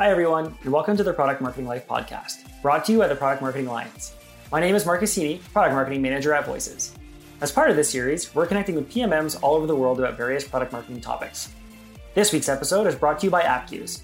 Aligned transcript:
Hi, 0.00 0.10
everyone, 0.10 0.56
and 0.62 0.72
welcome 0.72 0.96
to 0.96 1.04
the 1.04 1.12
Product 1.12 1.42
Marketing 1.42 1.66
Life 1.66 1.86
podcast, 1.86 2.38
brought 2.62 2.86
to 2.86 2.92
you 2.92 3.00
by 3.00 3.06
the 3.06 3.14
Product 3.14 3.42
Marketing 3.42 3.66
Alliance. 3.66 4.14
My 4.50 4.58
name 4.58 4.74
is 4.74 4.86
Marcus 4.86 5.14
Heaney, 5.14 5.42
Product 5.52 5.74
Marketing 5.74 6.00
Manager 6.00 6.32
at 6.32 6.46
Voices. 6.46 6.94
As 7.42 7.52
part 7.52 7.68
of 7.68 7.76
this 7.76 7.90
series, 7.90 8.34
we're 8.34 8.46
connecting 8.46 8.76
with 8.76 8.90
PMMs 8.90 9.38
all 9.42 9.56
over 9.56 9.66
the 9.66 9.76
world 9.76 9.98
about 9.98 10.16
various 10.16 10.42
product 10.42 10.72
marketing 10.72 11.02
topics. 11.02 11.52
This 12.14 12.32
week's 12.32 12.48
episode 12.48 12.86
is 12.86 12.94
brought 12.94 13.20
to 13.20 13.26
you 13.26 13.30
by 13.30 13.42
Appcues. 13.42 14.00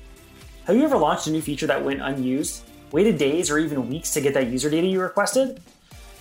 Have 0.66 0.76
you 0.76 0.84
ever 0.84 0.98
launched 0.98 1.28
a 1.28 1.30
new 1.30 1.40
feature 1.40 1.66
that 1.66 1.82
went 1.82 2.02
unused, 2.02 2.68
waited 2.92 3.16
days 3.16 3.50
or 3.50 3.58
even 3.58 3.88
weeks 3.88 4.12
to 4.12 4.20
get 4.20 4.34
that 4.34 4.48
user 4.48 4.68
data 4.68 4.86
you 4.86 5.00
requested? 5.00 5.62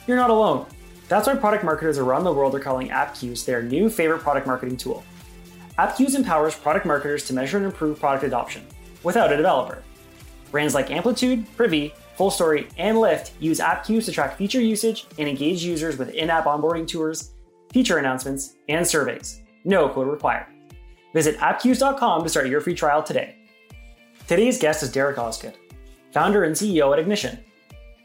You're 0.07 0.15
not 0.15 0.29
alone. 0.29 0.67
That's 1.09 1.27
why 1.27 1.35
product 1.35 1.65
marketers 1.65 1.97
around 1.97 2.23
the 2.23 2.31
world 2.31 2.55
are 2.55 2.61
calling 2.61 2.91
Appcues 2.91 3.43
their 3.43 3.61
new 3.61 3.89
favorite 3.89 4.19
product 4.19 4.47
marketing 4.47 4.77
tool. 4.77 5.03
Appcues 5.77 6.15
empowers 6.15 6.55
product 6.55 6.85
marketers 6.85 7.27
to 7.27 7.33
measure 7.33 7.57
and 7.57 7.65
improve 7.65 7.99
product 7.99 8.23
adoption 8.23 8.65
without 9.05 9.31
a 9.31 9.37
developer. 9.37 9.81
Brands 10.51 10.73
like 10.73 10.91
Amplitude, 10.91 11.45
Privy, 11.55 11.93
FullStory, 12.17 12.69
and 12.77 12.97
Lyft 12.97 13.31
use 13.39 13.59
Appcues 13.59 14.05
to 14.05 14.11
track 14.11 14.37
feature 14.37 14.61
usage 14.61 15.05
and 15.17 15.29
engage 15.29 15.63
users 15.63 15.97
with 15.97 16.09
in 16.09 16.29
app 16.29 16.45
onboarding 16.45 16.87
tours, 16.87 17.31
feature 17.71 17.97
announcements, 17.97 18.55
and 18.67 18.85
surveys. 18.85 19.41
No 19.63 19.87
code 19.89 20.07
required. 20.07 20.47
Visit 21.13 21.37
appcues.com 21.37 22.23
to 22.23 22.29
start 22.29 22.47
your 22.47 22.61
free 22.61 22.75
trial 22.75 23.01
today. 23.01 23.35
Today's 24.27 24.59
guest 24.59 24.81
is 24.81 24.91
Derek 24.91 25.17
Osgood, 25.17 25.53
founder 26.11 26.43
and 26.43 26.55
CEO 26.55 26.91
at 26.91 26.99
Ignition. 26.99 27.39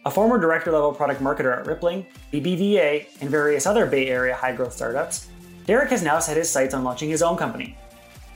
A 0.04 0.10
former 0.10 0.38
director 0.38 0.70
level 0.72 0.92
product 0.92 1.20
marketer 1.20 1.56
at 1.56 1.66
Rippling, 1.66 2.06
BBVA, 2.32 3.06
and 3.20 3.30
various 3.30 3.66
other 3.66 3.86
Bay 3.86 4.08
Area 4.08 4.34
high 4.34 4.52
growth 4.52 4.72
startups, 4.72 5.28
Derek 5.66 5.90
has 5.90 6.02
now 6.02 6.18
set 6.18 6.36
his 6.36 6.50
sights 6.50 6.74
on 6.74 6.84
launching 6.84 7.10
his 7.10 7.22
own 7.22 7.36
company. 7.36 7.76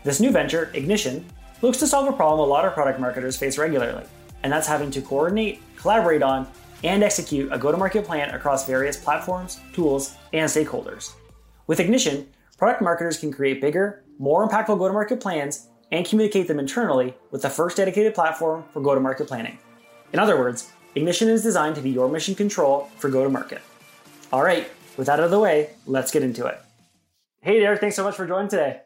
This 0.05 0.21
new 0.21 0.31
venture, 0.31 0.71
Ignition, 0.75 1.25
looks 1.65 1.79
to 1.79 1.87
solve 1.87 2.07
a 2.07 2.13
problem 2.13 2.47
a 2.47 2.51
lot 2.53 2.67
of 2.67 2.75
product 2.75 3.01
marketers 3.01 3.39
face 3.39 3.57
regularly, 3.57 4.05
and 4.43 4.53
that's 4.53 4.67
having 4.67 4.91
to 4.91 5.01
coordinate, 5.01 5.63
collaborate 5.77 6.23
on, 6.23 6.47
and 6.85 7.03
execute 7.03 7.51
a 7.51 7.59
go 7.59 7.73
to 7.73 7.79
market 7.79 8.05
plan 8.05 8.35
across 8.35 8.67
various 8.67 8.99
platforms, 8.99 9.61
tools, 9.73 10.15
and 10.35 10.49
stakeholders. 10.49 11.15
With 11.67 11.81
Ignition, 11.81 12.29
product 12.59 12.83
marketers 12.83 13.17
can 13.17 13.33
create 13.33 13.63
bigger, 13.63 14.05
more 14.19 14.47
impactful 14.47 14.79
go 14.79 14.89
to 14.89 14.93
market 14.93 15.21
plans 15.21 15.69
and 15.91 16.05
communicate 16.05 16.49
them 16.49 16.59
internally 16.59 17.15
with 17.31 17.41
the 17.41 17.49
first 17.49 17.79
dedicated 17.79 18.15
platform 18.15 18.65
for 18.73 18.83
go 18.83 18.95
to 18.95 19.01
market 19.01 19.27
planning. 19.27 19.59
In 20.13 20.19
other 20.19 20.39
words, 20.39 20.71
Ignition 20.95 21.29
is 21.29 21.43
designed 21.43 21.77
to 21.77 21.81
be 21.81 21.91
your 21.91 22.11
mission 22.11 22.35
control 22.35 22.91
for 22.99 23.09
go 23.09 23.25
to 23.25 23.31
market. 23.31 23.63
All 24.33 24.43
right, 24.43 24.71
with 24.99 25.07
that 25.07 25.19
out 25.19 25.25
of 25.25 25.31
the 25.31 25.41
way, 25.41 25.71
let's 25.87 26.13
get 26.13 26.23
into 26.23 26.45
it. 26.45 26.61
Hey, 27.41 27.59
Derek, 27.59 27.81
thanks 27.81 27.97
so 27.97 28.05
much 28.05 28.17
for 28.17 28.27
joining 28.27 28.49
today. 28.49 28.84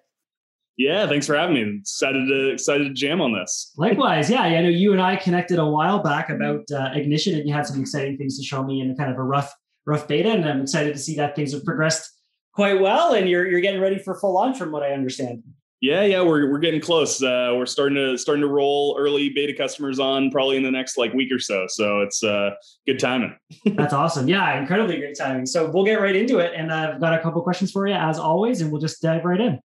Yeah, 0.78 1.08
thanks 1.08 1.26
for 1.26 1.36
having 1.36 1.54
me. 1.54 1.78
Excited 1.80 2.28
to 2.28 2.50
excited 2.50 2.84
to 2.84 2.94
jam 2.94 3.20
on 3.20 3.32
this. 3.32 3.72
Likewise, 3.76 4.30
yeah. 4.30 4.42
I 4.42 4.62
know 4.62 4.68
you 4.68 4.92
and 4.92 5.02
I 5.02 5.16
connected 5.16 5.58
a 5.58 5.66
while 5.66 5.98
back 5.98 6.30
about 6.30 6.70
uh, 6.72 6.90
Ignition, 6.94 7.34
and 7.34 7.48
you 7.48 7.52
had 7.52 7.66
some 7.66 7.80
exciting 7.80 8.16
things 8.16 8.38
to 8.38 8.44
show 8.44 8.62
me 8.62 8.80
in 8.80 8.94
kind 8.96 9.10
of 9.10 9.18
a 9.18 9.22
rough 9.22 9.52
rough 9.86 10.06
beta, 10.06 10.30
and 10.30 10.48
I'm 10.48 10.62
excited 10.62 10.94
to 10.94 10.98
see 11.00 11.16
that 11.16 11.34
things 11.34 11.52
have 11.52 11.64
progressed 11.64 12.08
quite 12.54 12.80
well, 12.80 13.14
and 13.14 13.28
you're 13.28 13.48
you're 13.48 13.60
getting 13.60 13.80
ready 13.80 13.98
for 13.98 14.14
full 14.14 14.34
launch, 14.34 14.56
from 14.56 14.70
what 14.70 14.84
I 14.84 14.92
understand. 14.92 15.42
Yeah, 15.80 16.04
yeah, 16.04 16.22
we're 16.22 16.48
we're 16.48 16.60
getting 16.60 16.80
close. 16.80 17.20
Uh, 17.20 17.54
we're 17.56 17.66
starting 17.66 17.96
to 17.96 18.16
starting 18.16 18.42
to 18.42 18.48
roll 18.48 18.96
early 18.96 19.30
beta 19.30 19.54
customers 19.54 19.98
on 19.98 20.30
probably 20.30 20.58
in 20.58 20.62
the 20.62 20.70
next 20.70 20.96
like 20.96 21.12
week 21.12 21.32
or 21.32 21.40
so. 21.40 21.66
So 21.68 22.02
it's 22.02 22.22
uh, 22.22 22.50
good 22.86 23.00
timing. 23.00 23.36
That's 23.64 23.92
awesome. 23.92 24.28
Yeah, 24.28 24.60
incredibly 24.60 24.98
great 24.98 25.18
timing. 25.18 25.46
So 25.46 25.72
we'll 25.72 25.84
get 25.84 26.00
right 26.00 26.14
into 26.14 26.38
it, 26.38 26.52
and 26.54 26.72
I've 26.72 27.00
got 27.00 27.14
a 27.14 27.18
couple 27.20 27.42
questions 27.42 27.72
for 27.72 27.88
you 27.88 27.94
as 27.94 28.16
always, 28.16 28.60
and 28.60 28.70
we'll 28.70 28.80
just 28.80 29.02
dive 29.02 29.24
right 29.24 29.40
in. 29.40 29.58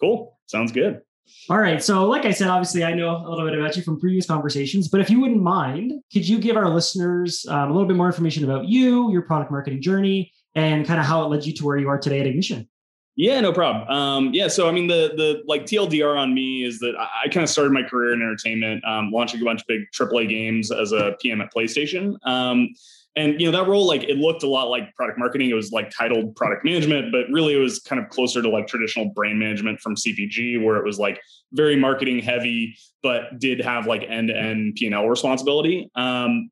Cool. 0.00 0.37
Sounds 0.48 0.72
good. 0.72 1.02
All 1.50 1.58
right. 1.58 1.82
So, 1.82 2.06
like 2.06 2.24
I 2.24 2.30
said, 2.30 2.48
obviously, 2.48 2.84
I 2.84 2.94
know 2.94 3.16
a 3.16 3.28
little 3.28 3.46
bit 3.48 3.58
about 3.58 3.76
you 3.76 3.82
from 3.82 4.00
previous 4.00 4.26
conversations, 4.26 4.88
but 4.88 5.00
if 5.00 5.10
you 5.10 5.20
wouldn't 5.20 5.42
mind, 5.42 5.92
could 6.12 6.26
you 6.26 6.38
give 6.38 6.56
our 6.56 6.68
listeners 6.68 7.46
um, 7.48 7.70
a 7.70 7.72
little 7.72 7.86
bit 7.86 7.96
more 7.96 8.06
information 8.06 8.44
about 8.44 8.66
you, 8.66 9.12
your 9.12 9.22
product 9.22 9.50
marketing 9.50 9.82
journey, 9.82 10.32
and 10.54 10.86
kind 10.86 10.98
of 10.98 11.06
how 11.06 11.22
it 11.22 11.26
led 11.26 11.44
you 11.44 11.52
to 11.52 11.64
where 11.66 11.76
you 11.76 11.88
are 11.88 11.98
today 11.98 12.20
at 12.20 12.26
Ignition? 12.26 12.66
Yeah, 13.14 13.40
no 13.40 13.52
problem. 13.52 13.88
Um, 13.88 14.30
yeah, 14.32 14.48
so 14.48 14.68
I 14.68 14.72
mean, 14.72 14.86
the 14.86 15.12
the 15.16 15.42
like 15.46 15.64
TLDR 15.64 16.16
on 16.16 16.32
me 16.32 16.64
is 16.64 16.78
that 16.78 16.94
I, 16.98 17.24
I 17.24 17.28
kind 17.28 17.44
of 17.44 17.50
started 17.50 17.72
my 17.72 17.82
career 17.82 18.14
in 18.14 18.22
entertainment, 18.22 18.82
um, 18.86 19.10
launching 19.10 19.40
a 19.42 19.44
bunch 19.44 19.60
of 19.60 19.66
big 19.66 19.82
AAA 19.92 20.28
games 20.28 20.70
as 20.70 20.92
a 20.92 21.16
PM 21.20 21.40
at 21.40 21.52
PlayStation. 21.52 22.16
Um, 22.24 22.70
and 23.16 23.40
you 23.40 23.50
know 23.50 23.56
that 23.56 23.68
role 23.68 23.86
like 23.86 24.04
it 24.04 24.16
looked 24.16 24.42
a 24.42 24.48
lot 24.48 24.68
like 24.68 24.94
product 24.94 25.18
marketing 25.18 25.50
it 25.50 25.54
was 25.54 25.72
like 25.72 25.90
titled 25.90 26.34
product 26.36 26.64
management 26.64 27.10
but 27.12 27.26
really 27.30 27.54
it 27.54 27.58
was 27.58 27.80
kind 27.80 28.00
of 28.00 28.08
closer 28.08 28.42
to 28.42 28.48
like 28.48 28.66
traditional 28.66 29.06
brand 29.06 29.38
management 29.38 29.80
from 29.80 29.94
cpg 29.94 30.62
where 30.62 30.76
it 30.76 30.84
was 30.84 30.98
like 30.98 31.20
very 31.52 31.76
marketing 31.76 32.20
heavy 32.20 32.76
but 33.02 33.38
did 33.38 33.60
have 33.60 33.86
like 33.86 34.02
end-to-end 34.08 34.74
p&l 34.76 35.08
responsibility 35.08 35.90
um, 35.94 36.50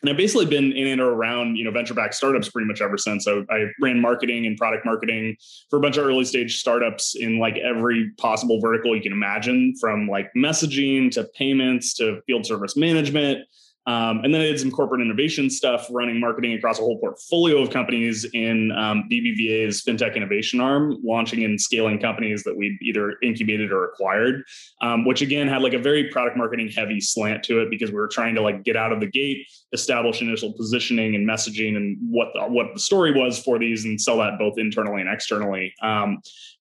and 0.00 0.10
I've 0.10 0.16
basically 0.16 0.46
been 0.46 0.72
in 0.72 0.86
and 0.86 1.00
around, 1.00 1.56
you 1.56 1.64
know, 1.64 1.70
venture-backed 1.70 2.14
startups 2.14 2.48
pretty 2.48 2.68
much 2.68 2.80
ever 2.80 2.96
since. 2.96 3.24
So 3.24 3.44
I 3.50 3.66
ran 3.80 4.00
marketing 4.00 4.46
and 4.46 4.56
product 4.56 4.86
marketing 4.86 5.36
for 5.70 5.78
a 5.78 5.80
bunch 5.80 5.96
of 5.96 6.06
early 6.06 6.24
stage 6.24 6.60
startups 6.60 7.16
in 7.16 7.38
like 7.38 7.56
every 7.56 8.12
possible 8.18 8.60
vertical 8.60 8.94
you 8.94 9.02
can 9.02 9.12
imagine, 9.12 9.74
from 9.80 10.06
like 10.06 10.30
messaging 10.36 11.10
to 11.12 11.24
payments 11.34 11.94
to 11.94 12.20
field 12.26 12.46
service 12.46 12.76
management. 12.76 13.40
Um, 13.88 14.20
and 14.22 14.34
then 14.34 14.42
I 14.42 14.44
did 14.44 14.60
some 14.60 14.70
corporate 14.70 15.00
innovation 15.00 15.48
stuff, 15.48 15.86
running 15.90 16.20
marketing 16.20 16.52
across 16.52 16.78
a 16.78 16.82
whole 16.82 16.98
portfolio 16.98 17.62
of 17.62 17.70
companies 17.70 18.26
in 18.34 18.70
um, 18.72 19.08
BBVA's 19.10 19.82
fintech 19.82 20.14
innovation 20.14 20.60
arm, 20.60 20.98
launching 21.02 21.42
and 21.42 21.58
scaling 21.58 21.98
companies 21.98 22.44
that 22.44 22.54
we'd 22.54 22.76
either 22.82 23.16
incubated 23.22 23.72
or 23.72 23.86
acquired, 23.86 24.44
um, 24.82 25.06
which 25.06 25.22
again 25.22 25.48
had 25.48 25.62
like 25.62 25.72
a 25.72 25.78
very 25.78 26.10
product 26.10 26.36
marketing 26.36 26.68
heavy 26.68 27.00
slant 27.00 27.42
to 27.44 27.62
it 27.62 27.70
because 27.70 27.90
we 27.90 27.96
were 27.96 28.08
trying 28.08 28.34
to 28.34 28.42
like 28.42 28.62
get 28.62 28.76
out 28.76 28.92
of 28.92 29.00
the 29.00 29.06
gate, 29.06 29.46
establish 29.72 30.20
initial 30.20 30.52
positioning 30.52 31.14
and 31.14 31.26
messaging 31.26 31.74
and 31.74 31.96
what 32.10 32.28
the, 32.34 32.42
what 32.42 32.66
the 32.74 32.80
story 32.80 33.12
was 33.12 33.38
for 33.38 33.58
these, 33.58 33.86
and 33.86 33.98
sell 33.98 34.18
that 34.18 34.38
both 34.38 34.58
internally 34.58 35.00
and 35.00 35.10
externally. 35.10 35.72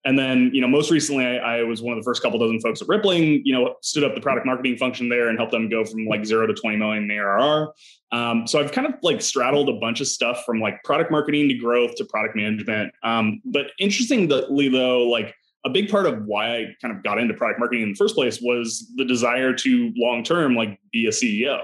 And 0.06 0.18
then, 0.18 0.52
you 0.54 0.62
know, 0.62 0.68
most 0.68 0.92
recently, 0.92 1.26
I, 1.26 1.58
I, 1.58 1.64
was 1.64 1.82
one 1.82 1.98
of 1.98 2.04
the 2.04 2.08
first 2.08 2.22
couple 2.22 2.40
dozen 2.40 2.62
folks 2.62 2.82
at 2.82 2.88
Rippling. 2.88 3.42
You 3.44 3.54
know, 3.54 3.76
stood 3.82 4.04
up 4.04 4.16
the 4.16 4.22
product 4.22 4.46
marketing 4.46 4.78
function 4.78 5.10
there 5.10 5.28
and 5.28 5.38
helped 5.38 5.52
them 5.52 5.70
go 5.70 5.84
from 5.84 6.06
like 6.06 6.26
zero 6.26 6.48
to 6.48 6.54
twenty 6.54 6.78
million 6.78 7.04
in 7.04 7.12
ARR. 7.12 7.74
Um, 8.12 8.48
so 8.48 8.60
I've 8.60 8.72
kind 8.72 8.88
of 8.88 8.94
like 9.02 9.22
straddled 9.22 9.70
a 9.70 9.74
bunch 9.74 10.00
of 10.00 10.08
stuff 10.08 10.44
from 10.46 10.62
like 10.62 10.82
product 10.84 11.12
marketing 11.12 11.50
to 11.50 11.56
growth 11.56 11.96
to 11.96 12.06
product 12.06 12.36
management. 12.36 12.94
Um, 13.04 13.42
but 13.44 13.68
interestingly, 13.80 14.70
though, 14.70 15.04
like 15.08 15.36
a 15.66 15.70
big 15.70 15.90
part 15.90 16.06
of 16.06 16.24
why 16.26 16.56
I 16.56 16.66
kind 16.82 16.96
of 16.96 17.04
got 17.04 17.20
into 17.20 17.34
product 17.34 17.60
marketing 17.60 17.84
in 17.84 17.90
the 17.90 17.96
first 17.96 18.16
place 18.16 18.40
was 18.42 18.90
the 18.96 19.04
desire 19.04 19.54
to 19.54 19.92
long 19.98 20.24
term 20.24 20.56
like 20.56 20.80
be 20.94 21.08
a 21.08 21.12
CEO. 21.12 21.60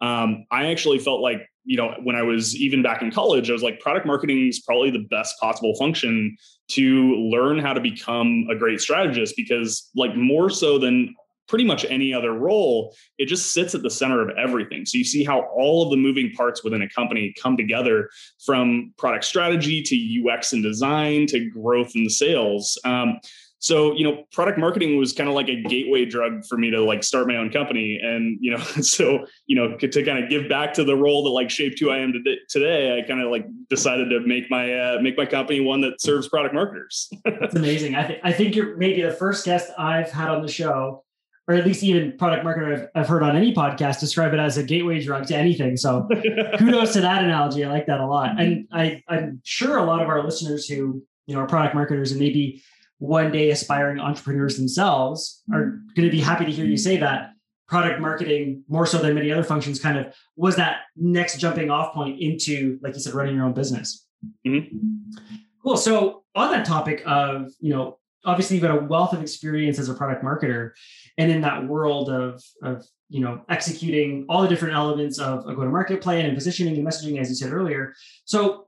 Um, 0.00 0.44
I 0.50 0.70
actually 0.70 0.98
felt 0.98 1.20
like 1.20 1.50
you 1.64 1.76
know, 1.76 1.94
when 2.02 2.16
I 2.16 2.22
was 2.22 2.56
even 2.56 2.82
back 2.82 3.02
in 3.02 3.10
college, 3.10 3.50
I 3.50 3.52
was 3.52 3.62
like, 3.62 3.80
product 3.80 4.06
marketing 4.06 4.48
is 4.48 4.60
probably 4.60 4.90
the 4.90 5.06
best 5.10 5.38
possible 5.38 5.74
function 5.76 6.36
to 6.70 7.14
learn 7.16 7.58
how 7.58 7.72
to 7.72 7.80
become 7.80 8.46
a 8.50 8.54
great 8.54 8.80
strategist 8.80 9.34
because, 9.36 9.90
like, 9.94 10.16
more 10.16 10.50
so 10.50 10.78
than 10.78 11.14
pretty 11.50 11.64
much 11.64 11.84
any 11.86 12.14
other 12.14 12.32
role, 12.32 12.94
it 13.18 13.26
just 13.26 13.52
sits 13.52 13.74
at 13.74 13.82
the 13.82 13.90
center 13.90 14.22
of 14.22 14.30
everything. 14.38 14.86
So 14.86 14.96
you 14.96 15.04
see 15.04 15.24
how 15.24 15.40
all 15.52 15.82
of 15.82 15.90
the 15.90 15.96
moving 15.96 16.30
parts 16.30 16.62
within 16.62 16.82
a 16.82 16.88
company 16.88 17.34
come 17.42 17.56
together 17.56 18.08
from 18.44 18.94
product 18.96 19.24
strategy 19.24 19.82
to 19.82 20.30
UX 20.30 20.52
and 20.52 20.62
design 20.62 21.26
to 21.26 21.50
growth 21.50 21.90
and 21.96 22.10
sales. 22.10 22.78
Um, 22.84 23.18
so 23.60 23.94
you 23.94 24.04
know 24.04 24.24
product 24.32 24.58
marketing 24.58 24.98
was 24.98 25.12
kind 25.12 25.28
of 25.28 25.34
like 25.34 25.48
a 25.48 25.62
gateway 25.62 26.06
drug 26.06 26.44
for 26.46 26.56
me 26.56 26.70
to 26.70 26.82
like 26.82 27.04
start 27.04 27.28
my 27.28 27.36
own 27.36 27.50
company. 27.50 28.00
And 28.02 28.38
you 28.40 28.50
know 28.50 28.58
so 28.82 29.26
you 29.46 29.54
know 29.54 29.76
to 29.76 30.02
kind 30.02 30.22
of 30.22 30.30
give 30.30 30.48
back 30.48 30.72
to 30.74 30.84
the 30.84 30.96
role 30.96 31.22
that 31.24 31.30
like 31.30 31.50
shaped 31.50 31.78
who 31.78 31.90
i 31.90 31.98
am 31.98 32.12
today 32.48 32.98
i 32.98 33.06
kind 33.06 33.20
of 33.20 33.30
like 33.30 33.46
decided 33.68 34.08
to 34.10 34.20
make 34.20 34.50
my 34.50 34.72
uh, 34.72 34.98
make 35.00 35.16
my 35.16 35.26
company 35.26 35.60
one 35.60 35.82
that 35.82 36.00
serves 36.00 36.28
product 36.28 36.54
marketers. 36.54 37.10
That's 37.24 37.54
amazing. 37.54 37.94
I 37.94 38.06
think 38.06 38.20
i 38.24 38.32
think 38.32 38.56
you're 38.56 38.76
maybe 38.76 39.02
the 39.02 39.12
first 39.12 39.44
guest 39.44 39.70
i've 39.78 40.10
had 40.10 40.30
on 40.30 40.42
the 40.42 40.50
show 40.50 41.04
or 41.46 41.54
at 41.54 41.66
least 41.66 41.82
even 41.82 42.16
product 42.16 42.44
marketer 42.44 42.72
I've, 42.72 42.88
I've 42.94 43.08
heard 43.08 43.22
on 43.22 43.36
any 43.36 43.52
podcast 43.52 44.00
describe 44.00 44.32
it 44.32 44.38
as 44.38 44.56
a 44.56 44.62
gateway 44.62 45.02
drug 45.02 45.26
to 45.26 45.36
anything. 45.36 45.76
So 45.76 46.06
kudos 46.58 46.92
to 46.92 47.00
that 47.00 47.24
analogy. 47.24 47.64
I 47.64 47.70
like 47.70 47.86
that 47.86 48.00
a 48.00 48.06
lot. 48.06 48.40
And 48.40 48.68
i 48.72 49.02
i'm 49.08 49.40
sure 49.44 49.76
a 49.76 49.84
lot 49.84 50.00
of 50.00 50.08
our 50.08 50.24
listeners 50.24 50.66
who 50.66 51.02
you 51.26 51.34
know 51.34 51.40
are 51.40 51.46
product 51.46 51.74
marketers 51.74 52.12
and 52.12 52.20
maybe 52.20 52.62
one 53.00 53.32
day 53.32 53.50
aspiring 53.50 53.98
entrepreneurs 53.98 54.56
themselves 54.56 55.42
are 55.52 55.80
going 55.96 56.06
to 56.06 56.10
be 56.10 56.20
happy 56.20 56.44
to 56.44 56.52
hear 56.52 56.66
you 56.66 56.76
say 56.76 56.98
that 56.98 57.32
product 57.66 57.98
marketing 57.98 58.62
more 58.68 58.84
so 58.84 58.98
than 58.98 59.14
many 59.14 59.32
other 59.32 59.42
functions 59.42 59.80
kind 59.80 59.96
of 59.96 60.14
was 60.36 60.56
that 60.56 60.82
next 60.96 61.38
jumping 61.38 61.70
off 61.70 61.94
point 61.94 62.20
into 62.20 62.78
like 62.82 62.94
you 62.94 63.00
said 63.00 63.14
running 63.14 63.34
your 63.34 63.46
own 63.46 63.54
business. 63.54 64.06
Mm-hmm. 64.46 64.76
cool. 65.62 65.78
So 65.78 66.24
on 66.34 66.52
that 66.52 66.66
topic 66.66 67.02
of 67.06 67.50
you 67.58 67.72
know 67.72 67.98
obviously 68.26 68.56
you've 68.56 68.62
got 68.62 68.76
a 68.76 68.84
wealth 68.84 69.14
of 69.14 69.22
experience 69.22 69.78
as 69.78 69.88
a 69.88 69.94
product 69.94 70.22
marketer 70.22 70.72
and 71.16 71.30
in 71.30 71.40
that 71.40 71.66
world 71.66 72.10
of 72.10 72.42
of 72.62 72.84
you 73.08 73.20
know 73.20 73.40
executing 73.48 74.26
all 74.28 74.42
the 74.42 74.48
different 74.48 74.74
elements 74.74 75.18
of 75.18 75.46
a 75.46 75.54
go-to-market 75.54 76.02
plan 76.02 76.26
and 76.26 76.34
positioning 76.34 76.76
and 76.76 76.86
messaging 76.86 77.18
as 77.18 77.30
you 77.30 77.34
said 77.34 77.50
earlier. 77.50 77.94
So 78.26 78.66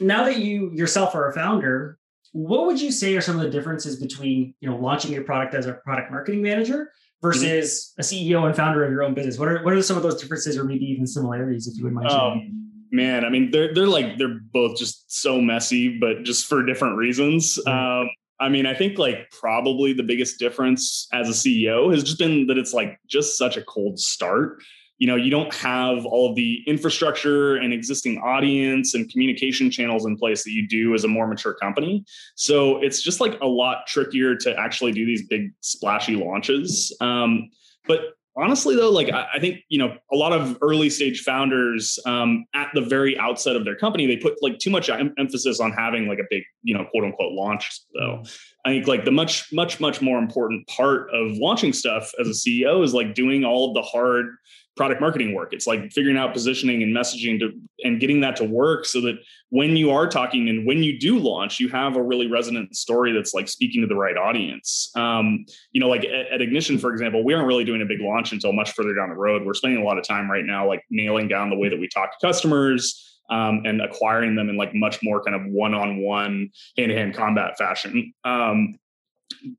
now 0.00 0.24
that 0.24 0.38
you 0.38 0.72
yourself 0.74 1.14
are 1.14 1.28
a 1.28 1.32
founder 1.32 1.98
what 2.34 2.66
would 2.66 2.80
you 2.80 2.90
say 2.90 3.14
are 3.14 3.20
some 3.20 3.36
of 3.36 3.42
the 3.42 3.48
differences 3.48 3.94
between 3.94 4.54
you 4.58 4.68
know 4.68 4.76
launching 4.76 5.12
your 5.12 5.22
product 5.22 5.54
as 5.54 5.66
a 5.66 5.74
product 5.74 6.10
marketing 6.10 6.42
manager 6.42 6.90
versus 7.22 7.94
a 7.96 8.02
CEO 8.02 8.44
and 8.44 8.56
founder 8.56 8.84
of 8.84 8.90
your 8.90 9.04
own 9.04 9.14
business? 9.14 9.38
What 9.38 9.46
are 9.48 9.62
what 9.62 9.72
are 9.72 9.80
some 9.82 9.96
of 9.96 10.02
those 10.02 10.20
differences 10.20 10.58
or 10.58 10.64
maybe 10.64 10.84
even 10.84 11.06
similarities, 11.06 11.68
if 11.68 11.78
you 11.78 11.84
would 11.84 11.92
mind? 11.92 12.08
Um, 12.08 12.70
man, 12.90 13.24
I 13.24 13.28
mean, 13.28 13.52
they're 13.52 13.72
they're 13.72 13.86
like 13.86 14.18
they're 14.18 14.40
both 14.52 14.76
just 14.76 15.12
so 15.12 15.40
messy, 15.40 15.96
but 15.96 16.24
just 16.24 16.46
for 16.46 16.64
different 16.66 16.96
reasons. 16.96 17.56
Mm-hmm. 17.66 18.02
Um, 18.02 18.10
I 18.40 18.48
mean, 18.48 18.66
I 18.66 18.74
think 18.74 18.98
like 18.98 19.30
probably 19.30 19.92
the 19.92 20.02
biggest 20.02 20.40
difference 20.40 21.06
as 21.12 21.28
a 21.28 21.32
CEO 21.32 21.92
has 21.92 22.02
just 22.02 22.18
been 22.18 22.48
that 22.48 22.58
it's 22.58 22.74
like 22.74 22.98
just 23.06 23.38
such 23.38 23.56
a 23.56 23.62
cold 23.62 24.00
start 24.00 24.60
you 24.98 25.06
know 25.06 25.16
you 25.16 25.30
don't 25.30 25.52
have 25.54 26.06
all 26.06 26.30
of 26.30 26.36
the 26.36 26.62
infrastructure 26.66 27.56
and 27.56 27.72
existing 27.72 28.18
audience 28.18 28.94
and 28.94 29.10
communication 29.10 29.70
channels 29.70 30.06
in 30.06 30.16
place 30.16 30.44
that 30.44 30.52
you 30.52 30.66
do 30.68 30.94
as 30.94 31.04
a 31.04 31.08
more 31.08 31.26
mature 31.26 31.54
company. 31.54 32.04
So 32.36 32.82
it's 32.82 33.02
just 33.02 33.20
like 33.20 33.38
a 33.40 33.46
lot 33.46 33.86
trickier 33.86 34.36
to 34.36 34.58
actually 34.58 34.92
do 34.92 35.04
these 35.04 35.26
big 35.26 35.52
splashy 35.60 36.16
launches. 36.16 36.96
Um, 37.00 37.50
but 37.86 38.14
honestly 38.36 38.74
though 38.74 38.90
like 38.90 39.10
I, 39.10 39.26
I, 39.34 39.38
think 39.38 39.60
you 39.68 39.78
know 39.78 39.96
a 40.12 40.16
lot 40.16 40.32
of 40.32 40.58
early 40.60 40.90
stage 40.90 41.22
founders 41.22 41.98
um, 42.06 42.44
at 42.54 42.70
the 42.74 42.80
very 42.80 43.18
outset 43.18 43.56
of 43.56 43.64
their 43.64 43.76
company 43.76 44.06
they 44.06 44.16
put 44.16 44.42
like 44.42 44.58
too 44.58 44.70
much 44.70 44.88
em- 44.90 45.14
emphasis 45.18 45.60
on 45.60 45.72
having 45.72 46.08
like 46.08 46.18
a 46.18 46.24
big 46.30 46.42
you 46.62 46.76
know 46.76 46.84
quote 46.90 47.04
unquote 47.04 47.32
launch 47.32 47.80
though. 47.94 48.22
I 48.64 48.70
think 48.70 48.86
like 48.86 49.04
the 49.04 49.12
much 49.12 49.52
much 49.52 49.80
much 49.80 50.00
more 50.00 50.18
important 50.18 50.66
part 50.66 51.10
of 51.12 51.32
launching 51.36 51.72
stuff 51.72 52.10
as 52.20 52.28
a 52.28 52.32
ceo 52.32 52.82
is 52.82 52.94
like 52.94 53.14
doing 53.14 53.44
all 53.44 53.68
of 53.68 53.74
the 53.74 53.82
hard 53.82 54.26
product 54.76 55.00
marketing 55.00 55.34
work. 55.34 55.52
It's 55.52 55.66
like 55.66 55.92
figuring 55.92 56.16
out 56.16 56.32
positioning 56.32 56.82
and 56.82 56.94
messaging 56.94 57.38
to 57.40 57.52
and 57.84 58.00
getting 58.00 58.20
that 58.22 58.36
to 58.36 58.44
work 58.44 58.84
so 58.86 59.00
that 59.02 59.16
when 59.50 59.76
you 59.76 59.90
are 59.90 60.08
talking 60.08 60.48
and 60.48 60.66
when 60.66 60.82
you 60.82 60.98
do 60.98 61.18
launch, 61.18 61.60
you 61.60 61.68
have 61.68 61.96
a 61.96 62.02
really 62.02 62.26
resonant 62.26 62.74
story 62.74 63.12
that's 63.12 63.34
like 63.34 63.48
speaking 63.48 63.82
to 63.82 63.86
the 63.86 63.94
right 63.94 64.16
audience. 64.16 64.90
Um, 64.96 65.46
you 65.72 65.80
know, 65.80 65.88
like 65.88 66.04
at, 66.04 66.32
at, 66.32 66.42
Ignition, 66.42 66.78
for 66.78 66.90
example, 66.92 67.24
we 67.24 67.34
aren't 67.34 67.46
really 67.46 67.64
doing 67.64 67.82
a 67.82 67.86
big 67.86 68.00
launch 68.00 68.32
until 68.32 68.52
much 68.52 68.72
further 68.72 68.94
down 68.94 69.10
the 69.10 69.16
road. 69.16 69.44
We're 69.44 69.54
spending 69.54 69.80
a 69.80 69.84
lot 69.84 69.98
of 69.98 70.06
time 70.06 70.30
right 70.30 70.44
now, 70.44 70.66
like 70.66 70.82
nailing 70.90 71.28
down 71.28 71.50
the 71.50 71.56
way 71.56 71.68
that 71.68 71.78
we 71.78 71.88
talk 71.88 72.18
to 72.18 72.26
customers. 72.26 73.00
Um, 73.30 73.62
and 73.64 73.80
acquiring 73.80 74.34
them 74.34 74.50
in 74.50 74.58
like 74.58 74.74
much 74.74 74.98
more 75.02 75.24
kind 75.24 75.34
of 75.34 75.50
one-on-one 75.50 76.50
hand-to-hand 76.76 77.14
combat 77.14 77.56
fashion. 77.56 78.12
Um, 78.22 78.74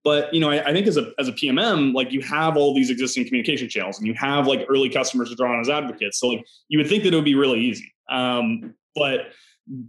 but 0.03 0.33
you 0.33 0.39
know 0.39 0.49
I, 0.49 0.69
I, 0.69 0.73
think 0.73 0.87
as 0.87 0.97
a 0.97 1.11
as 1.19 1.27
a 1.27 1.31
pmm 1.31 1.93
like 1.93 2.11
you 2.11 2.21
have 2.21 2.57
all 2.57 2.73
these 2.73 2.89
existing 2.89 3.25
communication 3.25 3.69
channels 3.69 3.97
and 3.97 4.07
you 4.07 4.13
have 4.15 4.47
like 4.47 4.65
early 4.69 4.89
customers 4.89 5.29
to 5.29 5.35
draw 5.35 5.53
on 5.53 5.59
as 5.59 5.69
advocates. 5.69 6.19
So 6.19 6.27
like 6.27 6.45
you 6.67 6.79
would 6.79 6.87
think 6.87 7.03
that 7.03 7.13
it 7.13 7.15
would 7.15 7.25
be 7.25 7.35
really 7.35 7.59
easy. 7.59 7.93
Um, 8.09 8.75
but 8.95 9.31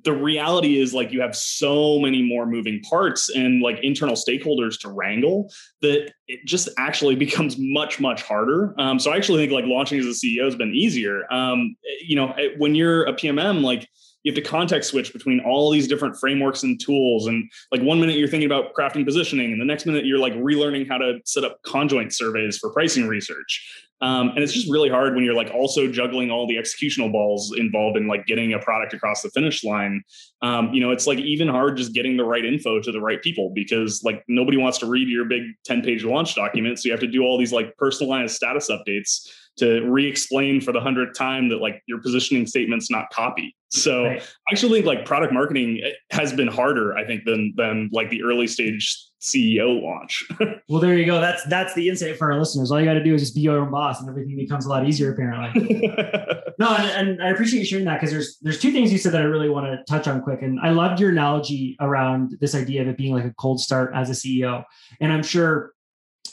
the 0.04 0.12
reality 0.12 0.78
is 0.80 0.94
like 0.94 1.12
you 1.12 1.20
have 1.20 1.36
so 1.36 1.98
many 1.98 2.22
more 2.22 2.46
moving 2.46 2.80
parts 2.80 3.28
and 3.28 3.60
like 3.60 3.78
internal 3.82 4.14
stakeholders 4.14 4.80
to 4.80 4.88
wrangle 4.88 5.52
that 5.82 6.10
it 6.28 6.40
just 6.46 6.70
actually 6.78 7.14
becomes 7.26 7.56
much 7.58 8.00
much 8.00 8.22
harder. 8.22 8.74
Um, 8.78 8.98
so 8.98 9.12
i 9.12 9.16
actually 9.16 9.42
think 9.42 9.52
like 9.52 9.66
launching 9.66 9.98
as 9.98 10.06
a 10.06 10.10
ceo 10.10 10.44
has 10.44 10.56
been 10.56 10.74
easier. 10.74 11.30
Um, 11.32 11.76
you 12.00 12.16
know 12.16 12.34
when 12.58 12.74
you're 12.74 13.04
a 13.04 13.12
pmm 13.12 13.62
like 13.62 13.86
you 14.26 14.32
have 14.32 14.42
to 14.42 14.50
context 14.50 14.90
switch 14.90 15.12
between 15.12 15.38
all 15.38 15.70
these 15.70 15.86
different 15.86 16.16
frameworks 16.16 16.64
and 16.64 16.80
tools. 16.80 17.28
And 17.28 17.48
like 17.70 17.80
one 17.80 18.00
minute 18.00 18.16
you're 18.16 18.26
thinking 18.26 18.50
about 18.50 18.74
crafting 18.74 19.04
positioning 19.04 19.52
and 19.52 19.60
the 19.60 19.64
next 19.64 19.86
minute 19.86 20.04
you're 20.04 20.18
like 20.18 20.32
relearning 20.32 20.88
how 20.88 20.98
to 20.98 21.20
set 21.24 21.44
up 21.44 21.62
conjoint 21.62 22.12
surveys 22.12 22.58
for 22.58 22.72
pricing 22.72 23.06
research. 23.06 23.84
Um, 24.00 24.30
and 24.30 24.40
it's 24.40 24.52
just 24.52 24.68
really 24.68 24.88
hard 24.88 25.14
when 25.14 25.22
you're 25.22 25.32
like 25.32 25.52
also 25.54 25.86
juggling 25.86 26.32
all 26.32 26.48
the 26.48 26.56
executional 26.56 27.10
balls 27.10 27.54
involved 27.56 27.96
in 27.96 28.08
like 28.08 28.26
getting 28.26 28.52
a 28.52 28.58
product 28.58 28.94
across 28.94 29.22
the 29.22 29.30
finish 29.30 29.62
line. 29.62 30.02
Um, 30.42 30.74
you 30.74 30.80
know 30.80 30.90
it's 30.90 31.06
like 31.06 31.20
even 31.20 31.46
hard 31.46 31.76
just 31.76 31.94
getting 31.94 32.16
the 32.16 32.24
right 32.24 32.44
info 32.44 32.80
to 32.80 32.90
the 32.90 33.00
right 33.00 33.22
people 33.22 33.52
because 33.54 34.02
like 34.02 34.24
nobody 34.26 34.56
wants 34.56 34.78
to 34.78 34.86
read 34.86 35.08
your 35.08 35.24
big 35.24 35.44
10 35.64 35.82
page 35.82 36.02
launch 36.02 36.34
document. 36.34 36.80
So 36.80 36.88
you 36.88 36.92
have 36.92 37.00
to 37.00 37.06
do 37.06 37.22
all 37.22 37.38
these 37.38 37.52
like 37.52 37.76
personalized 37.76 38.34
status 38.34 38.68
updates 38.70 39.30
to 39.58 39.80
re-explain 39.90 40.60
for 40.60 40.72
the 40.72 40.80
hundredth 40.80 41.16
time 41.16 41.48
that 41.48 41.60
like 41.60 41.82
your 41.86 42.00
positioning 42.00 42.46
statement's 42.46 42.90
not 42.90 43.10
copy. 43.10 43.56
So 43.70 44.04
right. 44.04 44.22
I 44.22 44.52
actually 44.52 44.78
think 44.78 44.86
like 44.86 45.04
product 45.04 45.32
marketing 45.32 45.80
eh, 45.84 45.90
has 46.10 46.32
been 46.32 46.48
harder, 46.48 46.96
I 46.96 47.04
think, 47.04 47.24
than 47.24 47.52
than 47.56 47.90
like 47.92 48.10
the 48.10 48.22
early 48.22 48.46
stage 48.46 48.96
CEO 49.20 49.82
launch. 49.82 50.24
well, 50.68 50.80
there 50.80 50.96
you 50.96 51.04
go. 51.04 51.20
That's 51.20 51.44
that's 51.44 51.74
the 51.74 51.88
insight 51.88 52.16
for 52.16 52.30
our 52.30 52.38
listeners. 52.38 52.70
All 52.70 52.78
you 52.78 52.86
got 52.86 52.94
to 52.94 53.02
do 53.02 53.14
is 53.14 53.22
just 53.22 53.34
be 53.34 53.40
your 53.40 53.58
own 53.58 53.70
boss, 53.70 54.00
and 54.00 54.08
everything 54.08 54.36
becomes 54.36 54.66
a 54.66 54.68
lot 54.68 54.86
easier. 54.86 55.12
Apparently. 55.12 55.88
no, 56.58 56.76
and, 56.76 57.08
and, 57.10 57.22
I 57.22 57.30
appreciate 57.30 57.60
you 57.60 57.66
sharing 57.66 57.86
that 57.86 58.00
because 58.00 58.12
there's 58.12 58.38
there's 58.40 58.60
two 58.60 58.70
things 58.70 58.92
you 58.92 58.98
said 58.98 59.12
that 59.12 59.22
I 59.22 59.24
really 59.24 59.48
want 59.48 59.66
to 59.66 59.82
touch 59.92 60.06
on 60.06 60.22
quick. 60.22 60.42
And 60.42 60.60
I 60.60 60.70
loved 60.70 61.00
your 61.00 61.10
analogy 61.10 61.76
around 61.80 62.36
this 62.40 62.54
idea 62.54 62.82
of 62.82 62.88
it 62.88 62.96
being 62.96 63.14
like 63.14 63.24
a 63.24 63.34
cold 63.34 63.60
start 63.60 63.92
as 63.94 64.10
a 64.10 64.12
CEO. 64.12 64.64
And 65.00 65.12
I'm 65.12 65.24
sure 65.24 65.72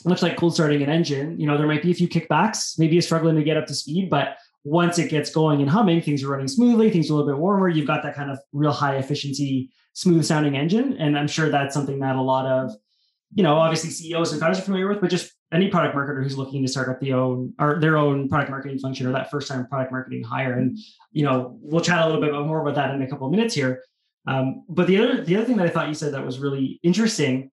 much 0.06 0.22
like 0.22 0.36
cold 0.36 0.54
starting 0.54 0.82
an 0.82 0.90
engine, 0.90 1.38
you 1.38 1.46
know, 1.46 1.56
there 1.56 1.66
might 1.66 1.82
be 1.82 1.90
a 1.90 1.94
few 1.94 2.08
kickbacks, 2.08 2.78
maybe 2.78 2.94
you're 2.94 3.02
struggling 3.02 3.36
to 3.36 3.42
get 3.42 3.56
up 3.56 3.66
to 3.66 3.74
speed, 3.74 4.10
but 4.10 4.36
once 4.64 4.98
it 4.98 5.10
gets 5.10 5.30
going 5.30 5.60
and 5.60 5.70
humming, 5.70 6.00
things 6.00 6.22
are 6.22 6.28
running 6.28 6.48
smoothly, 6.48 6.90
things 6.90 7.10
are 7.10 7.12
a 7.12 7.16
little 7.16 7.30
bit 7.30 7.38
warmer, 7.38 7.68
you've 7.68 7.86
got 7.86 8.02
that 8.02 8.14
kind 8.14 8.30
of 8.30 8.38
real 8.52 8.72
high 8.72 8.96
efficiency, 8.96 9.70
smooth 9.92 10.24
sounding 10.24 10.56
engine. 10.56 10.96
And 10.98 11.18
I'm 11.18 11.28
sure 11.28 11.50
that's 11.50 11.74
something 11.74 12.00
that 12.00 12.16
a 12.16 12.22
lot 12.22 12.46
of, 12.46 12.72
you 13.34 13.42
know, 13.42 13.56
obviously 13.56 13.90
CEOs 13.90 14.32
and 14.32 14.40
founders 14.40 14.58
are 14.58 14.62
familiar 14.62 14.88
with, 14.88 15.00
but 15.00 15.10
just 15.10 15.32
any 15.52 15.68
product 15.68 15.94
marketer 15.94 16.22
who's 16.22 16.38
looking 16.38 16.62
to 16.62 16.68
start 16.68 16.88
up 16.88 16.98
the 17.00 17.12
own 17.12 17.52
or 17.58 17.78
their 17.78 17.96
own 17.96 18.28
product 18.28 18.50
marketing 18.50 18.78
function 18.78 19.06
or 19.06 19.12
that 19.12 19.30
first 19.30 19.48
time 19.48 19.66
product 19.66 19.92
marketing 19.92 20.24
hire. 20.24 20.54
And, 20.54 20.78
you 21.12 21.24
know, 21.24 21.58
we'll 21.60 21.82
chat 21.82 22.02
a 22.02 22.06
little 22.06 22.20
bit 22.20 22.32
more 22.32 22.62
about 22.62 22.74
that 22.74 22.94
in 22.94 23.02
a 23.02 23.08
couple 23.08 23.26
of 23.26 23.30
minutes 23.30 23.54
here. 23.54 23.82
Um, 24.26 24.64
but 24.68 24.86
the 24.86 24.98
other 24.98 25.22
the 25.22 25.36
other 25.36 25.44
thing 25.44 25.58
that 25.58 25.66
I 25.66 25.70
thought 25.70 25.88
you 25.88 25.94
said 25.94 26.14
that 26.14 26.24
was 26.24 26.38
really 26.38 26.80
interesting 26.82 27.50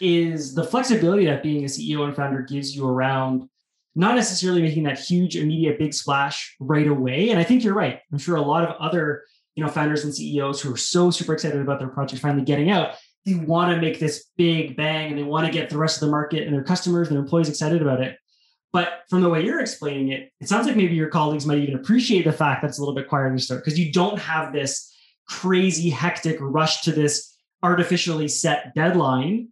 is 0.00 0.54
the 0.54 0.64
flexibility 0.64 1.26
that 1.26 1.42
being 1.42 1.64
a 1.64 1.68
CEO 1.68 2.04
and 2.04 2.16
founder 2.16 2.42
gives 2.42 2.74
you 2.74 2.86
around 2.86 3.48
not 3.94 4.16
necessarily 4.16 4.60
making 4.60 4.82
that 4.84 4.98
huge 4.98 5.36
immediate 5.36 5.78
big 5.78 5.94
splash 5.94 6.56
right 6.58 6.88
away. 6.88 7.30
And 7.30 7.38
I 7.38 7.44
think 7.44 7.62
you're 7.62 7.74
right. 7.74 8.00
I'm 8.12 8.18
sure 8.18 8.36
a 8.36 8.42
lot 8.42 8.64
of 8.64 8.76
other 8.80 9.22
you 9.54 9.62
know 9.62 9.70
founders 9.70 10.04
and 10.04 10.14
CEOs 10.14 10.60
who 10.60 10.72
are 10.72 10.76
so 10.76 11.10
super 11.10 11.32
excited 11.32 11.60
about 11.60 11.78
their 11.78 11.88
project 11.88 12.20
finally 12.20 12.44
getting 12.44 12.70
out, 12.70 12.94
they 13.24 13.34
want 13.34 13.74
to 13.74 13.80
make 13.80 13.98
this 13.98 14.30
big 14.36 14.76
bang 14.76 15.10
and 15.10 15.18
they 15.18 15.22
want 15.22 15.46
to 15.46 15.52
get 15.52 15.70
the 15.70 15.78
rest 15.78 15.96
of 15.96 16.06
the 16.06 16.10
market 16.10 16.42
and 16.42 16.54
their 16.54 16.64
customers 16.64 17.08
and 17.08 17.16
their 17.16 17.22
employees 17.22 17.48
excited 17.48 17.80
about 17.80 18.02
it. 18.02 18.18
But 18.72 19.04
from 19.08 19.22
the 19.22 19.30
way 19.30 19.44
you're 19.44 19.60
explaining 19.60 20.08
it, 20.08 20.32
it 20.40 20.48
sounds 20.48 20.66
like 20.66 20.76
maybe 20.76 20.94
your 20.94 21.08
colleagues 21.08 21.46
might 21.46 21.58
even 21.58 21.76
appreciate 21.76 22.24
the 22.24 22.32
fact 22.32 22.60
that's 22.60 22.78
a 22.78 22.80
little 22.80 22.94
bit 22.94 23.08
quieter 23.08 23.32
to 23.32 23.38
start 23.38 23.64
because 23.64 23.78
you 23.78 23.92
don't 23.92 24.18
have 24.18 24.52
this 24.52 24.92
crazy 25.28 25.90
hectic 25.90 26.36
rush 26.40 26.82
to 26.82 26.92
this 26.92 27.36
artificially 27.62 28.28
set 28.28 28.74
deadline 28.74 29.48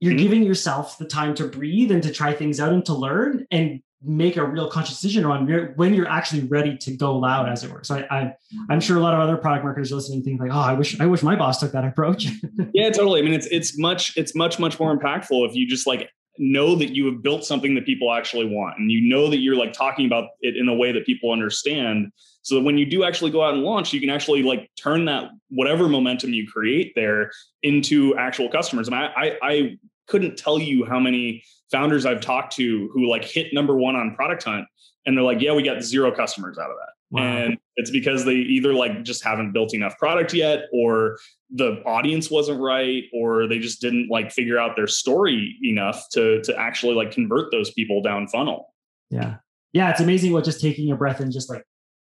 you're 0.00 0.12
mm-hmm. 0.12 0.22
giving 0.22 0.42
yourself 0.42 0.98
the 0.98 1.04
time 1.04 1.34
to 1.36 1.46
breathe 1.46 1.90
and 1.90 2.02
to 2.02 2.10
try 2.10 2.32
things 2.32 2.58
out 2.58 2.72
and 2.72 2.84
to 2.86 2.94
learn 2.94 3.46
and 3.50 3.82
make 4.02 4.38
a 4.38 4.44
real 4.44 4.68
conscious 4.70 4.98
decision 4.98 5.26
on 5.26 5.46
when 5.76 5.92
you're 5.92 6.08
actually 6.08 6.42
ready 6.44 6.76
to 6.78 6.96
go 6.96 7.16
loud, 7.16 7.48
as 7.50 7.62
it 7.62 7.70
were. 7.70 7.84
So 7.84 7.96
I, 8.10 8.34
I 8.68 8.72
am 8.72 8.80
sure 8.80 8.96
a 8.96 9.00
lot 9.00 9.12
of 9.12 9.20
other 9.20 9.36
product 9.36 9.62
marketers 9.62 9.92
listening 9.92 10.22
think 10.22 10.40
like, 10.40 10.50
oh, 10.50 10.58
I 10.58 10.72
wish 10.72 10.98
I 11.00 11.06
wish 11.06 11.22
my 11.22 11.36
boss 11.36 11.60
took 11.60 11.72
that 11.72 11.84
approach. 11.84 12.26
yeah, 12.72 12.90
totally. 12.90 13.20
I 13.20 13.24
mean, 13.24 13.34
it's 13.34 13.46
it's 13.48 13.78
much 13.78 14.16
it's 14.16 14.34
much 14.34 14.58
much 14.58 14.80
more 14.80 14.96
impactful 14.96 15.46
if 15.46 15.54
you 15.54 15.68
just 15.68 15.86
like 15.86 16.08
know 16.38 16.74
that 16.74 16.94
you 16.94 17.04
have 17.06 17.22
built 17.22 17.44
something 17.44 17.74
that 17.74 17.84
people 17.84 18.12
actually 18.12 18.46
want 18.46 18.78
and 18.78 18.90
you 18.90 19.06
know 19.10 19.28
that 19.28 19.38
you're 19.38 19.56
like 19.56 19.74
talking 19.74 20.06
about 20.06 20.24
it 20.40 20.56
in 20.56 20.68
a 20.68 20.74
way 20.74 20.90
that 20.90 21.04
people 21.04 21.30
understand 21.30 22.10
so 22.40 22.54
that 22.54 22.62
when 22.62 22.78
you 22.78 22.86
do 22.86 23.04
actually 23.04 23.30
go 23.30 23.42
out 23.42 23.52
and 23.52 23.62
launch 23.62 23.92
you 23.92 24.00
can 24.00 24.08
actually 24.08 24.42
like 24.42 24.70
turn 24.80 25.04
that 25.04 25.30
whatever 25.50 25.86
momentum 25.86 26.32
you 26.32 26.46
create 26.46 26.92
there 26.94 27.30
into 27.62 28.16
actual 28.16 28.48
customers 28.48 28.88
and 28.88 28.96
i 28.96 29.12
i, 29.16 29.38
I 29.42 29.76
couldn't 30.10 30.36
tell 30.36 30.58
you 30.58 30.84
how 30.84 30.98
many 30.98 31.42
founders 31.70 32.04
I've 32.04 32.20
talked 32.20 32.54
to 32.56 32.90
who 32.92 33.08
like 33.08 33.24
hit 33.24 33.54
number 33.54 33.76
one 33.76 33.96
on 33.96 34.14
Product 34.14 34.42
Hunt 34.42 34.66
and 35.06 35.16
they're 35.16 35.24
like, 35.24 35.40
yeah, 35.40 35.54
we 35.54 35.62
got 35.62 35.82
zero 35.82 36.14
customers 36.14 36.58
out 36.58 36.70
of 36.70 36.76
that. 36.76 36.92
Wow. 37.10 37.22
And 37.22 37.58
it's 37.76 37.90
because 37.90 38.24
they 38.24 38.34
either 38.34 38.72
like 38.72 39.02
just 39.02 39.24
haven't 39.24 39.52
built 39.52 39.74
enough 39.74 39.98
product 39.98 40.32
yet, 40.32 40.64
or 40.72 41.18
the 41.50 41.82
audience 41.84 42.30
wasn't 42.30 42.60
right, 42.60 43.04
or 43.12 43.48
they 43.48 43.58
just 43.58 43.80
didn't 43.80 44.08
like 44.08 44.30
figure 44.30 44.58
out 44.58 44.76
their 44.76 44.86
story 44.86 45.56
enough 45.62 46.06
to 46.12 46.40
to 46.42 46.56
actually 46.56 46.94
like 46.94 47.10
convert 47.10 47.50
those 47.50 47.72
people 47.72 48.00
down 48.00 48.28
funnel. 48.28 48.72
Yeah. 49.10 49.36
Yeah. 49.72 49.90
It's 49.90 50.00
amazing 50.00 50.32
what 50.32 50.44
just 50.44 50.60
taking 50.60 50.92
a 50.92 50.96
breath 50.96 51.18
and 51.20 51.32
just 51.32 51.50
like 51.50 51.64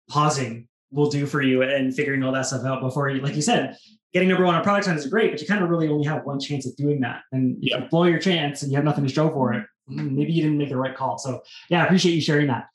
pausing 0.08 0.66
will 0.90 1.10
do 1.10 1.26
for 1.26 1.42
you 1.42 1.62
and 1.62 1.94
figuring 1.94 2.24
all 2.24 2.32
that 2.32 2.46
stuff 2.46 2.64
out 2.64 2.80
before 2.80 3.08
you, 3.08 3.20
like 3.20 3.36
you 3.36 3.42
said, 3.42 3.76
getting 4.12 4.28
number 4.28 4.44
one 4.44 4.54
on 4.54 4.62
product 4.62 4.86
hunt 4.86 4.98
is 4.98 5.06
great, 5.06 5.30
but 5.30 5.40
you 5.40 5.46
kind 5.46 5.62
of 5.62 5.68
really 5.68 5.88
only 5.88 6.06
have 6.06 6.24
one 6.24 6.40
chance 6.40 6.66
at 6.66 6.76
doing 6.76 7.00
that. 7.00 7.22
And 7.32 7.58
if 7.62 7.80
you 7.80 7.88
blow 7.90 8.04
your 8.04 8.18
chance 8.18 8.62
and 8.62 8.70
you 8.72 8.76
have 8.76 8.84
nothing 8.84 9.06
to 9.06 9.12
show 9.12 9.30
for 9.30 9.52
it, 9.52 9.64
mm, 9.90 10.10
maybe 10.12 10.32
you 10.32 10.42
didn't 10.42 10.58
make 10.58 10.70
the 10.70 10.76
right 10.76 10.94
call. 10.94 11.18
So 11.18 11.42
yeah, 11.68 11.82
I 11.82 11.84
appreciate 11.86 12.14
you 12.14 12.20
sharing 12.20 12.46
that. 12.48 12.68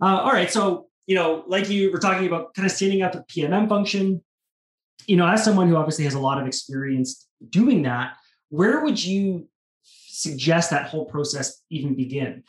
Uh, 0.00 0.18
all 0.18 0.32
right. 0.32 0.50
So, 0.50 0.88
you 1.06 1.14
know, 1.14 1.44
like 1.46 1.68
you 1.68 1.92
were 1.92 1.98
talking 1.98 2.26
about 2.26 2.54
kind 2.54 2.66
of 2.66 2.72
standing 2.72 3.02
up 3.02 3.14
a 3.14 3.22
PMM 3.22 3.68
function, 3.68 4.22
you 5.06 5.16
know, 5.16 5.26
as 5.26 5.44
someone 5.44 5.68
who 5.68 5.76
obviously 5.76 6.04
has 6.04 6.14
a 6.14 6.20
lot 6.20 6.40
of 6.40 6.46
experience 6.46 7.26
doing 7.48 7.82
that, 7.82 8.14
where 8.48 8.84
would 8.84 9.02
you 9.02 9.48
suggest 9.82 10.70
that 10.70 10.88
whole 10.88 11.06
process 11.06 11.62
even 11.70 11.94
begin? 11.94 12.42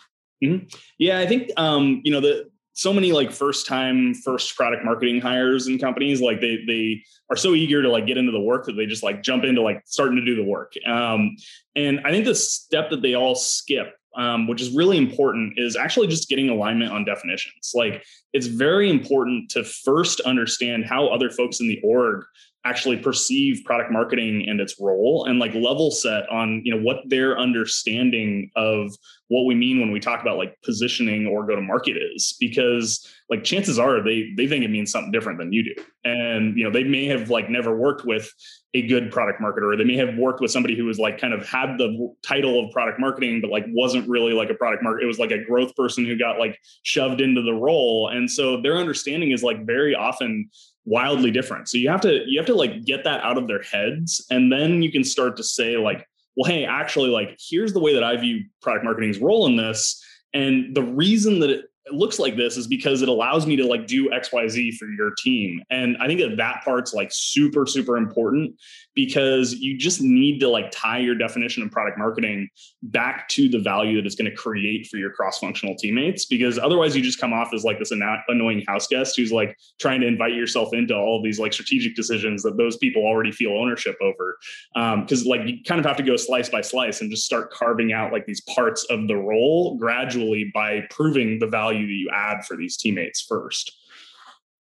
Mm-hmm. 0.43 0.65
Yeah, 0.98 1.19
I 1.19 1.27
think 1.27 1.51
um, 1.57 2.01
you 2.03 2.12
know 2.12 2.19
the 2.19 2.50
so 2.74 2.94
many 2.94 3.12
like 3.12 3.32
first 3.32 3.68
time 3.68 4.13
first 4.13 4.56
product 4.56 4.84
marketing 4.86 5.20
hires 5.20 5.68
and 5.68 5.80
companies 5.80 6.22
like 6.22 6.40
they 6.40 6.63
they 6.66 7.04
are 7.30 7.36
so 7.36 7.54
eager 7.54 7.82
to 7.82 7.90
like 7.90 8.08
get 8.08 8.18
into 8.18 8.32
the 8.32 8.40
work 8.40 8.66
that 8.66 8.74
they 8.74 8.86
just 8.86 9.04
like 9.04 9.22
jump 9.22 9.44
into 9.44 9.62
like 9.62 9.82
starting 9.86 10.16
to 10.16 10.25
do 10.25 10.36
the 10.36 10.44
work 10.44 10.74
um, 10.88 11.36
and 11.75 12.00
i 12.06 12.12
think 12.12 12.25
the 12.25 12.36
step 12.36 12.90
that 12.90 13.01
they 13.01 13.13
all 13.13 13.36
skip 13.36 13.96
um, 14.16 14.48
which 14.48 14.62
is 14.62 14.75
really 14.75 14.98
important, 14.98 15.54
is 15.58 15.75
actually 15.75 16.08
just 16.08 16.28
getting 16.28 16.50
alignment 16.50 16.92
on 16.92 17.06
definitions. 17.06 17.72
Like 17.74 18.04
it's 18.34 18.48
very 18.48 18.90
important 18.90 19.50
to 19.51 19.63
first 19.63 20.20
understand 20.22 20.86
how 20.86 21.08
other 21.08 21.30
folks 21.30 21.60
in 21.60 21.68
the 21.68 21.80
org 21.84 22.25
actually 22.63 22.98
perceive 22.98 23.63
product 23.65 23.91
marketing 23.91 24.46
and 24.48 24.60
its 24.60 24.75
role 24.80 25.25
and 25.27 25.39
like 25.39 25.53
level 25.56 25.89
set 25.89 26.30
on 26.30 26.62
you 26.63 26.75
know 26.75 26.82
what 26.82 26.98
their 27.08 27.38
understanding 27.39 28.51
of 28.56 28.91
what 29.32 29.46
we 29.46 29.56
mean 29.56 29.80
when 29.80 29.91
we 29.91 30.00
talk 30.00 30.22
about 30.22 30.38
like 30.38 30.58
positioning 30.62 31.25
or 31.25 31.46
go 31.46 31.56
to 31.56 31.62
market 31.62 31.96
is. 31.96 32.36
Because 32.38 33.10
like 33.30 33.46
chances 33.46 33.80
are 33.80 34.03
they 34.03 34.34
they 34.36 34.46
think 34.46 34.65
it 34.65 34.70
means 34.70 34.91
something 34.91 35.12
different 35.12 35.39
than 35.39 35.53
you 35.53 35.63
do. 35.63 35.84
And 36.03 36.58
you 36.58 36.65
know 36.65 36.72
they 36.72 36.84
may 36.84 37.06
have 37.06 37.30
like 37.30 37.50
never 37.50 37.75
worked 37.75 38.06
with 38.06 38.30
a 38.74 38.86
good 38.88 39.10
product 39.10 39.41
marketer. 39.41 39.77
They 39.77 39.86
may 39.86 39.96
have 39.96 40.18
worked 40.18 40.41
with 40.41 40.51
somebody 40.51 40.75
who 40.75 40.84
was 40.84 41.00
like 41.00 41.18
kind 41.18 41.34
of 41.34 41.48
had 41.48 41.77
the 41.77 42.13
title 42.24 42.63
of 42.63 42.72
product 42.72 43.00
marketing 43.00 43.39
but 43.41 43.50
like 43.50 43.65
wasn't 43.70 44.08
really 44.10 44.34
like 44.34 44.50
a 44.50 44.53
product 44.53 44.84
market 44.84 45.03
it 45.03 45.08
was 45.08 45.20
like 45.20 45.32
a 45.32 45.44
growth 45.44 45.74
person 45.75 46.06
who 46.06 46.18
got 46.18 46.38
like 46.38 46.60
shoved 46.84 47.22
into 47.22 47.41
the 47.41 47.53
role. 47.53 48.10
And 48.10 48.30
so 48.30 48.62
their 48.62 48.77
understanding 48.77 49.32
is 49.32 49.44
like 49.44 49.65
very 49.65 49.96
often 49.96 50.50
wildly 50.85 51.31
different. 51.31 51.69
So 51.69 51.77
you 51.77 51.89
have 51.89 52.01
to 52.01 52.23
you 52.27 52.39
have 52.39 52.47
to 52.47 52.55
like 52.55 52.83
get 52.85 53.03
that 53.03 53.21
out 53.23 53.38
of 53.38 53.47
their 53.47 53.61
heads 53.61 54.25
and 54.29 54.51
then 54.51 54.81
you 54.81 54.91
can 54.91 55.03
start 55.03 55.38
to 55.38 55.43
say 55.43 55.77
like, 55.77 56.07
well, 56.35 56.50
hey, 56.50 56.65
actually 56.65 57.09
like 57.09 57.38
here's 57.39 57.73
the 57.73 57.79
way 57.79 57.93
that 57.93 58.03
I 58.03 58.17
view 58.17 58.43
product 58.61 58.85
marketing's 58.85 59.19
role 59.19 59.45
in 59.45 59.55
this 59.55 60.03
and 60.33 60.75
the 60.75 60.83
reason 60.83 61.39
that 61.39 61.50
it 61.50 61.65
it 61.85 61.93
looks 61.93 62.19
like 62.19 62.35
this 62.35 62.57
is 62.57 62.67
because 62.67 63.01
it 63.01 63.09
allows 63.09 63.47
me 63.47 63.55
to 63.55 63.65
like 63.65 63.88
do 63.88 64.09
xyz 64.09 64.75
for 64.75 64.88
your 64.88 65.11
team. 65.17 65.61
And 65.69 65.97
i 66.00 66.07
think 66.07 66.19
that 66.19 66.38
that 66.38 66.61
part's 66.63 66.93
like 66.93 67.09
super 67.11 67.65
super 67.65 67.97
important 67.97 68.55
because 68.95 69.53
you 69.53 69.77
just 69.77 70.01
need 70.01 70.39
to 70.39 70.50
like 70.50 70.69
tie 70.71 71.00
your 71.00 71.15
definition 71.15 71.63
of 71.63 71.71
product 71.71 71.97
marketing 71.97 72.50
back 72.83 73.27
to 73.29 73.47
the 73.47 73.59
value 73.59 73.95
that 73.95 74.05
it's 74.05 74.15
going 74.15 74.29
to 74.29 74.35
create 74.35 74.88
for 74.88 74.97
your 74.97 75.11
cross-functional 75.11 75.75
teammates 75.75 76.25
because 76.25 76.59
otherwise 76.59 76.95
you 76.95 77.01
just 77.01 77.19
come 77.19 77.33
off 77.33 77.53
as 77.53 77.63
like 77.63 77.79
this 77.79 77.91
annoying 77.91 78.63
house 78.67 78.88
guest 78.88 79.15
who's 79.15 79.31
like 79.31 79.57
trying 79.79 80.01
to 80.01 80.07
invite 80.07 80.33
yourself 80.33 80.73
into 80.73 80.95
all 80.95 81.17
of 81.17 81.23
these 81.23 81.39
like 81.39 81.53
strategic 81.53 81.95
decisions 81.95 82.43
that 82.43 82.57
those 82.57 82.77
people 82.77 83.03
already 83.03 83.31
feel 83.31 83.51
ownership 83.51 83.95
over. 84.01 84.38
Because 84.73 85.23
um, 85.23 85.27
like 85.27 85.47
you 85.47 85.57
kind 85.65 85.79
of 85.79 85.85
have 85.85 85.97
to 85.97 86.03
go 86.03 86.15
slice 86.17 86.50
by 86.50 86.61
slice 86.61 87.01
and 87.01 87.09
just 87.09 87.25
start 87.25 87.51
carving 87.51 87.93
out 87.93 88.11
like 88.11 88.25
these 88.25 88.41
parts 88.41 88.85
of 88.89 89.07
the 89.07 89.15
role 89.15 89.77
gradually 89.77 90.51
by 90.53 90.81
proving 90.89 91.39
the 91.39 91.47
value 91.47 91.71
that 91.80 91.94
you 91.94 92.10
add 92.13 92.46
for 92.46 92.56
these 92.56 92.78
teammates 92.78 93.22
first 93.22 93.78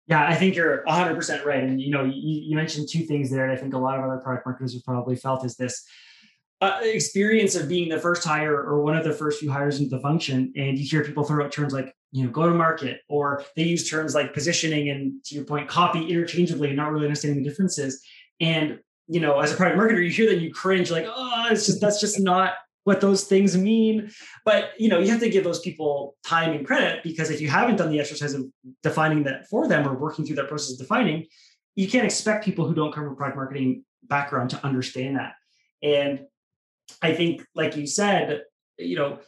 yeah, 0.09 0.27
I 0.27 0.33
think 0.33 0.55
you're 0.55 0.83
100% 0.87 1.45
right. 1.45 1.63
And, 1.63 1.79
you 1.79 1.91
know, 1.91 2.03
you, 2.03 2.13
you, 2.15 2.55
mentioned 2.55 2.89
two 2.89 3.03
things 3.03 3.29
there. 3.29 3.43
And 3.43 3.53
I 3.53 3.55
think 3.55 3.75
a 3.75 3.77
lot 3.77 3.99
of 3.99 4.03
other 4.03 4.17
product 4.17 4.43
marketers 4.43 4.73
have 4.73 4.83
probably 4.83 5.15
felt 5.15 5.45
is 5.45 5.55
this 5.55 5.85
uh, 6.61 6.79
experience 6.81 7.53
of 7.53 7.69
being 7.69 7.89
the 7.89 7.99
first 7.99 8.23
hire 8.23 8.55
or 8.55 8.81
one 8.81 8.97
of 8.97 9.03
the 9.03 9.13
first 9.13 9.39
few 9.39 9.51
hires 9.51 9.79
into 9.79 9.95
the 9.95 10.01
function. 10.01 10.51
And 10.57 10.79
you 10.79 10.85
hear 10.89 11.03
people 11.03 11.23
throw 11.23 11.45
out 11.45 11.51
terms 11.51 11.73
like, 11.73 11.93
you 12.11 12.23
know, 12.23 12.31
go 12.31 12.49
to 12.49 12.55
market, 12.55 13.01
or 13.07 13.43
they 13.55 13.63
use 13.63 13.87
terms 13.87 14.15
like 14.15 14.33
positioning 14.33 14.89
and 14.89 15.23
to 15.25 15.35
your 15.35 15.43
point, 15.43 15.67
copy 15.67 16.09
interchangeably 16.09 16.69
and 16.69 16.77
not 16.77 16.91
really 16.91 17.05
understanding 17.05 17.43
the 17.43 17.47
differences. 17.47 18.03
And, 18.39 18.79
you 19.07 19.19
know, 19.19 19.39
as 19.39 19.53
a 19.53 19.55
product 19.55 19.79
marketer, 19.79 20.03
you 20.03 20.09
hear 20.09 20.27
that 20.31 20.41
you 20.41 20.51
cringe 20.51 20.89
like, 20.89 21.05
oh, 21.07 21.47
it's 21.51 21.67
just, 21.67 21.81
that's 21.81 22.01
just 22.01 22.19
not 22.19 22.53
what 22.89 23.01
those 23.01 23.25
things 23.25 23.55
mean. 23.55 24.09
But 24.43 24.71
you 24.79 24.89
know 24.89 24.97
you 24.97 25.11
have 25.11 25.19
to 25.19 25.29
give 25.29 25.43
those 25.43 25.59
people 25.59 26.17
time 26.25 26.51
and 26.55 26.65
credit 26.65 27.03
because 27.03 27.29
if 27.29 27.39
you 27.39 27.47
haven't 27.47 27.75
done 27.75 27.91
the 27.91 27.99
exercise 27.99 28.33
of 28.33 28.45
defining 28.81 29.23
that 29.25 29.47
for 29.47 29.67
them 29.67 29.87
or 29.87 29.93
working 29.93 30.25
through 30.25 30.37
that 30.37 30.49
process 30.49 30.73
of 30.73 30.79
defining 30.79 31.27
you 31.75 31.87
can't 31.87 32.03
expect 32.03 32.43
people 32.43 32.67
who 32.67 32.73
don't 32.73 32.93
come 32.93 33.05
from 33.05 33.15
product 33.15 33.37
marketing 33.37 33.85
background 34.03 34.49
to 34.49 34.65
understand 34.65 35.15
that. 35.17 35.33
And 35.83 36.25
i 37.03 37.13
think 37.13 37.45
like 37.53 37.77
you 37.77 37.85
said 37.85 38.41
you 38.79 38.95
know 38.99 39.19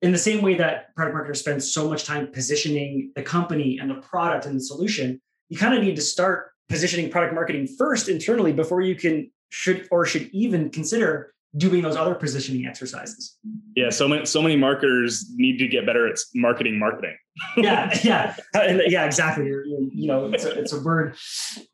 in 0.00 0.12
the 0.12 0.24
same 0.28 0.40
way 0.46 0.54
that 0.54 0.94
product 0.94 1.14
marketers 1.16 1.40
spend 1.40 1.60
so 1.60 1.90
much 1.90 2.04
time 2.04 2.30
positioning 2.38 3.10
the 3.16 3.24
company 3.36 3.78
and 3.80 3.90
the 3.90 4.00
product 4.12 4.46
and 4.46 4.54
the 4.58 4.66
solution 4.72 5.20
you 5.48 5.58
kind 5.58 5.74
of 5.74 5.82
need 5.82 5.96
to 5.96 6.06
start 6.14 6.52
positioning 6.68 7.10
product 7.10 7.34
marketing 7.34 7.66
first 7.82 8.08
internally 8.08 8.52
before 8.52 8.80
you 8.80 8.94
can 8.94 9.16
should 9.60 9.88
or 9.90 10.06
should 10.06 10.26
even 10.44 10.70
consider 10.70 11.34
doing 11.56 11.82
those 11.82 11.96
other 11.96 12.14
positioning 12.14 12.66
exercises. 12.66 13.36
Yeah, 13.74 13.90
so 13.90 14.06
many 14.08 14.26
so 14.26 14.42
many 14.42 14.56
marketers 14.56 15.26
need 15.34 15.58
to 15.58 15.68
get 15.68 15.86
better 15.86 16.06
at 16.08 16.18
marketing 16.34 16.78
marketing. 16.78 17.16
yeah, 17.56 17.96
yeah, 18.02 18.34
yeah, 18.54 19.04
exactly. 19.04 19.46
You're, 19.46 19.64
you're, 19.64 19.80
you 19.92 20.08
know, 20.08 20.26
it's 20.32 20.44
a, 20.44 20.58
it's 20.58 20.72
a 20.72 20.80
word 20.80 21.16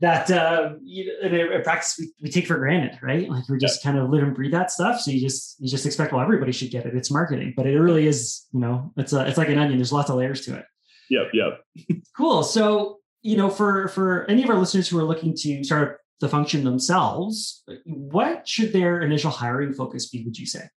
that 0.00 0.30
uh, 0.30 0.74
you, 0.82 1.12
in, 1.22 1.34
in 1.34 1.62
practice 1.62 1.96
we, 1.98 2.12
we 2.22 2.30
take 2.30 2.46
for 2.46 2.58
granted, 2.58 2.98
right? 3.02 3.28
Like 3.28 3.48
we 3.48 3.58
just 3.58 3.84
yeah. 3.84 3.90
kind 3.90 4.02
of 4.02 4.10
live 4.10 4.22
and 4.22 4.34
breathe 4.34 4.52
that 4.52 4.70
stuff. 4.70 5.00
So 5.00 5.10
you 5.10 5.20
just 5.20 5.56
you 5.60 5.68
just 5.68 5.86
expect 5.86 6.12
well 6.12 6.22
everybody 6.22 6.52
should 6.52 6.70
get 6.70 6.86
it. 6.86 6.94
It's 6.94 7.10
marketing, 7.10 7.54
but 7.56 7.66
it 7.66 7.78
really 7.78 8.06
is. 8.06 8.46
You 8.52 8.60
know, 8.60 8.92
it's 8.96 9.12
a 9.12 9.26
it's 9.26 9.38
like 9.38 9.48
an 9.48 9.58
onion. 9.58 9.78
There's 9.78 9.92
lots 9.92 10.10
of 10.10 10.16
layers 10.16 10.42
to 10.42 10.56
it. 10.56 10.64
Yep, 11.10 11.30
yep. 11.32 11.98
cool. 12.16 12.42
So 12.42 13.00
you 13.22 13.36
know, 13.38 13.48
for 13.48 13.88
for 13.88 14.28
any 14.30 14.42
of 14.42 14.50
our 14.50 14.56
listeners 14.56 14.86
who 14.86 14.98
are 14.98 15.04
looking 15.04 15.34
to 15.34 15.64
start 15.64 15.98
the 16.20 16.28
function 16.28 16.64
themselves, 16.64 17.62
what 17.84 18.46
should 18.48 18.72
their 18.72 19.02
initial 19.02 19.30
hiring 19.30 19.72
focus 19.72 20.08
be, 20.08 20.22
would 20.24 20.38
you 20.38 20.46
say? 20.46 20.68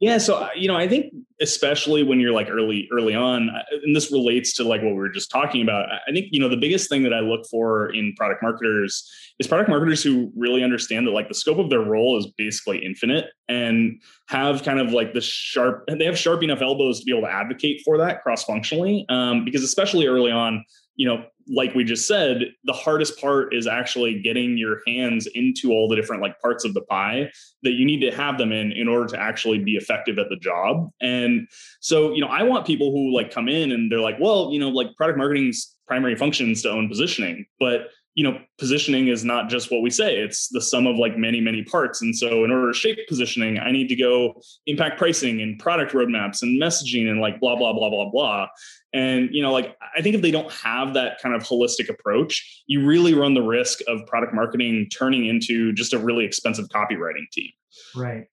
Yeah, 0.00 0.16
so 0.16 0.36
uh, 0.36 0.48
you 0.56 0.66
know, 0.66 0.76
I 0.76 0.88
think 0.88 1.12
especially 1.42 2.02
when 2.02 2.20
you're 2.20 2.32
like 2.32 2.48
early 2.48 2.88
early 2.90 3.14
on, 3.14 3.50
uh, 3.50 3.62
and 3.84 3.94
this 3.94 4.10
relates 4.10 4.54
to 4.54 4.64
like 4.64 4.80
what 4.80 4.92
we 4.92 4.94
were 4.94 5.10
just 5.10 5.30
talking 5.30 5.60
about. 5.60 5.90
I 5.92 6.10
think 6.12 6.28
you 6.30 6.40
know 6.40 6.48
the 6.48 6.56
biggest 6.56 6.88
thing 6.88 7.02
that 7.02 7.12
I 7.12 7.20
look 7.20 7.44
for 7.50 7.92
in 7.92 8.14
product 8.16 8.42
marketers 8.42 9.06
is 9.38 9.46
product 9.46 9.68
marketers 9.68 10.02
who 10.02 10.32
really 10.34 10.64
understand 10.64 11.06
that 11.06 11.10
like 11.10 11.28
the 11.28 11.34
scope 11.34 11.58
of 11.58 11.68
their 11.68 11.82
role 11.82 12.18
is 12.18 12.26
basically 12.38 12.82
infinite 12.82 13.26
and 13.50 14.00
have 14.28 14.62
kind 14.62 14.80
of 14.80 14.92
like 14.92 15.12
the 15.12 15.20
sharp 15.20 15.84
they 15.86 16.06
have 16.06 16.18
sharp 16.18 16.42
enough 16.42 16.62
elbows 16.62 17.00
to 17.00 17.04
be 17.04 17.12
able 17.12 17.28
to 17.28 17.32
advocate 17.32 17.82
for 17.84 17.98
that 17.98 18.22
cross 18.22 18.42
functionally. 18.44 19.04
Um, 19.10 19.44
because 19.44 19.62
especially 19.62 20.06
early 20.06 20.32
on, 20.32 20.64
you 20.96 21.06
know, 21.06 21.26
like 21.52 21.74
we 21.74 21.82
just 21.82 22.06
said, 22.06 22.44
the 22.64 22.72
hardest 22.72 23.20
part 23.20 23.54
is 23.54 23.66
actually 23.66 24.20
getting 24.20 24.56
your 24.56 24.80
hands 24.86 25.26
into 25.34 25.72
all 25.72 25.88
the 25.88 25.96
different 25.96 26.22
like 26.22 26.38
parts 26.40 26.64
of 26.64 26.74
the 26.74 26.82
pie 26.82 27.30
that 27.62 27.72
you 27.72 27.84
need 27.84 28.00
to 28.00 28.10
have 28.10 28.38
them 28.38 28.52
in 28.52 28.72
in 28.72 28.86
order 28.86 29.06
to 29.06 29.20
actually 29.20 29.58
be 29.58 29.76
effective 29.76 30.18
at 30.18 30.28
the 30.28 30.36
job. 30.36 30.88
And 31.00 31.48
so, 31.80 32.12
you 32.14 32.20
know, 32.20 32.28
I 32.28 32.44
want 32.44 32.66
people 32.66 32.92
who 32.92 33.14
like 33.14 33.32
come 33.32 33.48
in 33.48 33.72
and 33.72 33.90
they're 33.90 34.00
like, 34.00 34.18
well, 34.20 34.50
you 34.52 34.60
know, 34.60 34.68
like 34.68 34.94
product 34.96 35.18
marketing's 35.18 35.74
primary 35.88 36.14
function 36.14 36.52
is 36.52 36.62
to 36.62 36.70
own 36.70 36.88
positioning, 36.88 37.44
but 37.58 37.88
you 38.20 38.30
know, 38.30 38.38
positioning 38.58 39.08
is 39.08 39.24
not 39.24 39.48
just 39.48 39.72
what 39.72 39.80
we 39.80 39.88
say, 39.88 40.16
it's 40.18 40.48
the 40.48 40.60
sum 40.60 40.86
of 40.86 40.96
like 40.96 41.16
many, 41.16 41.40
many 41.40 41.62
parts. 41.62 42.02
And 42.02 42.14
so, 42.14 42.44
in 42.44 42.50
order 42.50 42.70
to 42.70 42.78
shape 42.78 42.98
positioning, 43.08 43.58
I 43.58 43.72
need 43.72 43.88
to 43.88 43.96
go 43.96 44.42
impact 44.66 44.98
pricing 44.98 45.40
and 45.40 45.58
product 45.58 45.92
roadmaps 45.92 46.42
and 46.42 46.60
messaging 46.60 47.10
and 47.10 47.18
like 47.18 47.40
blah, 47.40 47.56
blah, 47.56 47.72
blah, 47.72 47.88
blah, 47.88 48.10
blah. 48.10 48.46
And, 48.92 49.30
you 49.32 49.40
know, 49.40 49.54
like 49.54 49.74
I 49.96 50.02
think 50.02 50.16
if 50.16 50.20
they 50.20 50.30
don't 50.30 50.52
have 50.52 50.92
that 50.92 51.18
kind 51.22 51.34
of 51.34 51.42
holistic 51.42 51.88
approach, 51.88 52.62
you 52.66 52.84
really 52.84 53.14
run 53.14 53.32
the 53.32 53.40
risk 53.40 53.78
of 53.88 54.04
product 54.06 54.34
marketing 54.34 54.88
turning 54.92 55.24
into 55.24 55.72
just 55.72 55.94
a 55.94 55.98
really 55.98 56.26
expensive 56.26 56.66
copywriting 56.68 57.26
team. 57.32 57.48
Right. 57.96 58.26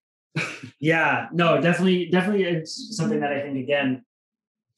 yeah. 0.80 1.28
No, 1.32 1.62
definitely, 1.62 2.10
definitely 2.10 2.44
uh, 2.44 2.58
it's 2.58 2.94
something 2.94 3.20
that 3.20 3.32
I 3.32 3.40
think 3.40 3.56
again, 3.56 4.04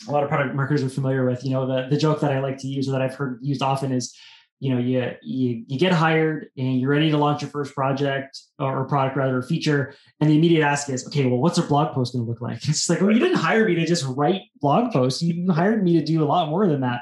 a 0.06 0.12
lot 0.12 0.22
of 0.22 0.28
product 0.28 0.54
marketers 0.54 0.84
are 0.84 0.88
familiar 0.88 1.26
with. 1.26 1.44
You 1.44 1.50
know, 1.50 1.66
the, 1.66 1.88
the 1.90 1.96
joke 1.96 2.20
that 2.20 2.30
I 2.30 2.38
like 2.38 2.58
to 2.58 2.68
use 2.68 2.88
or 2.88 2.92
that 2.92 3.02
I've 3.02 3.16
heard 3.16 3.40
used 3.42 3.60
often 3.60 3.90
is 3.90 4.16
you 4.60 4.72
know 4.72 4.78
you, 4.78 5.14
you 5.22 5.64
you 5.66 5.78
get 5.78 5.90
hired 5.92 6.48
and 6.56 6.78
you're 6.78 6.90
ready 6.90 7.10
to 7.10 7.16
launch 7.16 7.40
your 7.40 7.50
first 7.50 7.74
project 7.74 8.38
or 8.58 8.84
product 8.84 9.16
rather 9.16 9.38
or 9.38 9.42
feature 9.42 9.94
and 10.20 10.28
the 10.28 10.36
immediate 10.36 10.62
ask 10.62 10.88
is 10.90 11.06
okay 11.06 11.24
well 11.24 11.38
what's 11.38 11.58
a 11.58 11.62
blog 11.62 11.94
post 11.94 12.12
going 12.12 12.24
to 12.24 12.30
look 12.30 12.40
like? 12.40 12.60
It's 12.68 12.88
like 12.88 13.00
well 13.00 13.10
you 13.10 13.18
didn't 13.18 13.38
hire 13.38 13.66
me 13.66 13.74
to 13.74 13.86
just 13.86 14.04
write 14.06 14.42
blog 14.60 14.92
posts. 14.92 15.22
You 15.22 15.50
hired 15.50 15.82
me 15.82 15.98
to 15.98 16.04
do 16.04 16.22
a 16.22 16.26
lot 16.26 16.50
more 16.50 16.68
than 16.68 16.82
that. 16.82 17.00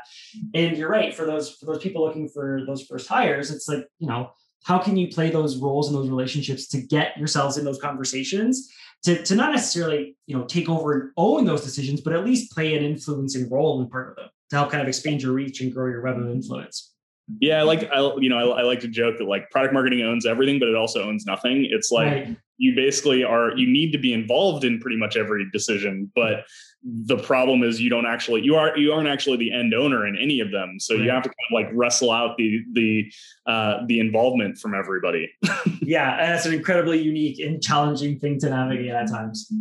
And 0.55 0.77
you're 0.77 0.89
right 0.89 1.13
for 1.15 1.27
those 1.27 1.51
for 1.51 1.67
those 1.67 1.83
people 1.83 2.05
looking 2.05 2.29
for 2.29 2.61
those 2.67 2.83
first 2.83 3.09
hires 3.09 3.51
it's 3.51 3.69
like 3.69 3.85
you 3.99 4.07
know 4.07 4.31
how 4.65 4.79
can 4.79 4.97
you 4.97 5.09
play 5.09 5.31
those 5.31 5.57
roles 5.57 5.89
and 5.89 5.97
those 5.97 6.09
relationships 6.09 6.67
to 6.69 6.81
get 6.81 7.17
yourselves 7.17 7.57
in 7.57 7.65
those 7.65 7.81
conversations? 7.81 8.69
To, 9.05 9.23
to 9.23 9.37
not 9.37 9.53
necessarily 9.53 10.17
you 10.27 10.37
know 10.37 10.45
take 10.45 10.69
over 10.69 10.93
and 10.93 11.11
own 11.17 11.45
those 11.45 11.63
decisions 11.63 12.01
but 12.01 12.13
at 12.13 12.25
least 12.25 12.53
play 12.53 12.77
an 12.77 12.85
influencing 12.85 13.49
role 13.49 13.81
in 13.81 13.89
part 13.89 14.11
of 14.11 14.17
them 14.17 14.29
to 14.51 14.57
help 14.57 14.71
kind 14.71 14.83
of 14.83 14.89
expand 14.89 15.23
your 15.23 15.33
reach 15.33 15.61
and 15.61 15.73
grow 15.73 15.87
your 15.89 16.03
web 16.03 16.19
of 16.19 16.29
influence 16.29 16.95
yeah, 17.41 17.61
I 17.61 17.63
like 17.63 17.91
I 17.93 17.99
you 18.19 18.29
know 18.29 18.53
I, 18.53 18.61
I, 18.61 18.63
like 18.63 18.81
to 18.81 18.89
joke 18.89 19.19
that 19.19 19.25
like 19.25 19.51
product 19.51 19.75
marketing 19.75 20.03
owns 20.03 20.27
everything, 20.27 20.59
but 20.59 20.69
it 20.69 20.75
also 20.75 21.03
owns 21.09 21.27
nothing. 21.27 21.69
It's 21.71 21.91
like 21.91 22.07
right. 22.07 22.37
you 22.57 22.75
basically 22.75 23.23
are 23.23 23.57
you 23.57 23.67
need 23.67 23.93
to 23.93 23.99
be 23.99 24.13
involved 24.13 24.65
in 24.65 24.79
pretty 24.79 24.97
much 24.97 25.17
every 25.17 25.49
decision, 25.51 26.11
but 26.15 26.45
the 26.83 27.19
problem 27.19 27.63
is 27.63 27.81
you 27.81 27.91
don't 27.91 28.07
actually 28.07 28.43
you 28.43 28.55
are 28.55 28.77
you 28.79 28.93
aren't 28.93 29.09
actually 29.09 29.37
the 29.37 29.53
end 29.53 29.75
owner 29.75 30.07
in 30.07 30.17
any 30.17 30.41
of 30.41 30.51
them. 30.51 30.77
So 30.79 30.95
right. 30.95 31.05
you 31.05 31.11
have 31.11 31.23
to 31.25 31.29
kind 31.29 31.35
of 31.51 31.53
like 31.53 31.69
wrestle 31.75 32.11
out 32.11 32.37
the 32.39 32.63
the 32.73 33.13
uh, 33.47 33.85
the 33.87 34.01
involvement 34.01 34.59
from 34.59 34.75
everybody. 34.75 35.31
yeah, 35.83 36.19
and 36.19 36.33
that's 36.33 36.47
an 36.47 36.55
incredibly 36.55 37.01
unique 37.01 37.41
and 37.41 37.63
challenging 37.63 38.19
thing 38.19 38.39
to 38.41 38.49
navigate 38.49 38.91
at 38.91 39.09
times. 39.09 39.53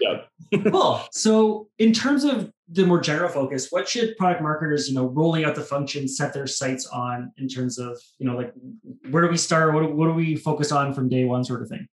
Yeah. 0.00 0.22
cool. 0.70 1.02
So 1.12 1.68
in 1.78 1.92
terms 1.92 2.24
of 2.24 2.52
the 2.68 2.84
more 2.84 3.00
general 3.00 3.28
focus, 3.28 3.68
what 3.70 3.88
should 3.88 4.16
product 4.16 4.42
marketers, 4.42 4.88
you 4.88 4.94
know, 4.94 5.06
rolling 5.06 5.44
out 5.44 5.54
the 5.54 5.62
function 5.62 6.08
set 6.08 6.32
their 6.32 6.46
sights 6.46 6.86
on 6.86 7.32
in 7.38 7.48
terms 7.48 7.78
of, 7.78 8.00
you 8.18 8.26
know, 8.26 8.36
like 8.36 8.52
where 9.10 9.22
do 9.22 9.28
we 9.28 9.36
start? 9.36 9.72
What 9.72 9.94
what 9.94 10.06
do 10.06 10.12
we 10.12 10.36
focus 10.36 10.72
on 10.72 10.92
from 10.92 11.08
day 11.08 11.24
one 11.24 11.44
sort 11.44 11.62
of 11.62 11.68
thing? 11.68 11.86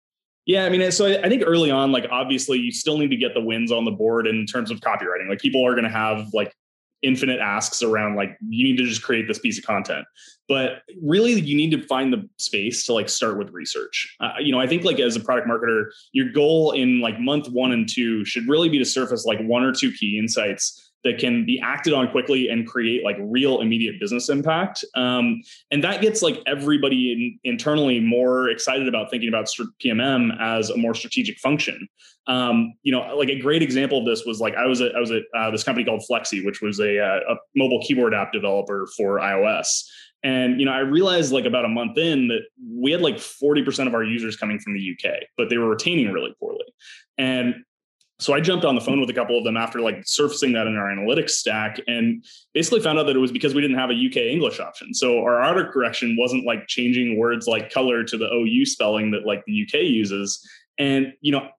Yeah, 0.46 0.66
I 0.66 0.70
mean, 0.70 0.92
so 0.92 1.06
I 1.06 1.30
think 1.30 1.44
early 1.46 1.70
on, 1.70 1.92
like 1.92 2.08
obviously, 2.10 2.58
you 2.58 2.72
still 2.72 2.98
need 2.98 3.10
to 3.10 3.18
get 3.18 3.34
the 3.34 3.42
wins 3.42 3.72
on 3.72 3.86
the 3.86 3.92
board 3.92 4.28
in 4.28 4.46
terms 4.46 4.72
of 4.72 4.80
copywriting. 4.80 5.30
Like 5.30 5.40
people 5.40 5.66
are 5.66 5.74
going 5.74 5.84
to 5.84 5.90
have 5.90 6.28
like 6.34 6.54
infinite 7.04 7.40
asks 7.40 7.82
around 7.82 8.16
like 8.16 8.38
you 8.48 8.64
need 8.64 8.78
to 8.78 8.86
just 8.86 9.02
create 9.02 9.28
this 9.28 9.40
piece 9.40 9.58
of 9.58 9.66
content. 9.66 10.06
But 10.48 10.82
really 11.02 11.40
you 11.40 11.56
need 11.56 11.72
to 11.72 11.82
find 11.88 12.12
the 12.12 12.28
space 12.38 12.86
to 12.86 12.94
like 12.94 13.10
start 13.10 13.38
with 13.38 13.52
research. 13.52 14.16
Uh, 14.20 14.34
you 14.40 14.52
know 14.52 14.60
i 14.60 14.68
think 14.68 14.84
like 14.84 15.00
as 15.00 15.16
a 15.16 15.20
product 15.20 15.48
marketer 15.48 15.86
your 16.12 16.32
goal 16.32 16.72
in 16.72 17.00
like 17.00 17.20
month 17.20 17.50
one 17.50 17.72
and 17.72 17.88
two 17.88 18.26
should 18.26 18.48
really 18.48 18.70
be 18.70 18.78
to 18.78 18.86
surface 18.86 19.26
like 19.26 19.40
one 19.42 19.64
or 19.64 19.74
two 19.74 19.92
key 19.92 20.18
insights 20.18 20.91
that 21.04 21.18
can 21.18 21.46
be 21.46 21.60
acted 21.64 21.94
on 21.94 22.10
quickly 22.10 22.48
and 22.48 22.68
create 22.68 23.04
like 23.04 23.18
real 23.20 23.62
immediate 23.62 24.00
business 24.00 24.30
impact. 24.30 24.86
Um, 24.96 25.42
and 25.72 25.84
that 25.84 26.02
gets 26.02 26.22
like 26.22 26.42
everybody 26.46 27.40
in, 27.44 27.52
internally 27.52 28.00
more 28.00 28.50
excited 28.50 28.88
about 28.88 29.10
thinking 29.10 29.30
about 29.30 29.48
PMM 29.84 30.40
as 30.40 30.70
a 30.70 30.78
more 30.78 30.94
strategic 30.94 31.40
function. 31.40 31.88
Um, 32.28 32.74
you 32.84 32.92
know, 32.92 33.16
like 33.18 33.30
a 33.30 33.40
great 33.40 33.64
example 33.64 34.00
of 34.00 34.06
this 34.06 34.26
was 34.26 34.40
like 34.40 34.56
I 34.56 34.66
was 34.66 34.80
at 34.80 34.96
I 34.96 35.00
was 35.00 35.12
at 35.12 35.24
uh, 35.36 35.50
this 35.50 35.64
company 35.64 35.86
called 35.86 36.04
Fleksy, 36.10 36.46
which 36.46 36.62
was 36.62 36.80
a, 36.80 37.00
uh, 37.00 37.20
a 37.34 37.36
mobile 37.56 37.82
keyboard 37.82 38.14
app 38.14 38.32
developer 38.32 38.88
for 38.96 39.18
iOS. 39.20 39.84
And 40.24 40.60
you 40.60 40.66
know, 40.66 40.72
I 40.72 40.80
realized 40.80 41.32
like 41.32 41.46
about 41.46 41.66
a 41.66 41.70
month 41.70 41.98
in 41.98 42.28
that 42.28 42.42
we 42.64 42.92
had 42.92 43.02
like 43.02 43.16
40% 43.16 43.88
of 43.88 43.96
our 43.96 44.04
users 44.04 44.38
coming 44.38 44.60
from 44.60 44.74
the 44.74 44.96
UK, 44.96 45.24
but 45.36 45.50
they 45.50 45.58
were 45.58 45.70
retaining 45.70 46.12
really 46.12 46.36
poorly. 46.40 46.66
And 47.18 47.56
so 48.22 48.34
I 48.34 48.40
jumped 48.40 48.66
on 48.66 48.76
the 48.76 48.82
phone 48.82 49.00
with 49.00 49.10
a 49.10 49.14
couple 49.14 49.36
of 49.36 49.44
them 49.44 49.58
after 49.58 49.82
like 49.82 50.04
surfacing 50.06 50.54
that 50.54 50.68
in 50.68 50.78
our 50.78 50.90
analytics 50.90 51.32
stack 51.32 51.80
and 51.88 52.24
basically 52.54 52.80
found 52.80 53.00
out 53.00 53.08
that 53.08 53.16
it 53.16 53.20
was 53.20 53.32
because 53.32 53.56
we 53.56 53.62
didn't 53.62 53.78
have 53.78 53.90
a 53.90 53.94
UK 53.94 54.18
English 54.18 54.60
option. 54.60 54.94
So 54.94 55.24
our 55.24 55.42
autocorrection 55.42 56.16
wasn't 56.20 56.46
like 56.46 56.68
changing 56.68 57.18
words 57.18 57.48
like 57.48 57.72
color 57.72 58.04
to 58.04 58.18
the 58.18 58.32
OU 58.32 58.66
spelling 58.68 59.10
that 59.12 59.26
like 59.26 59.44
the 59.46 59.64
UK 59.64 59.86
uses. 59.86 60.48
And, 60.78 61.14
you 61.22 61.32
know, 61.32 61.50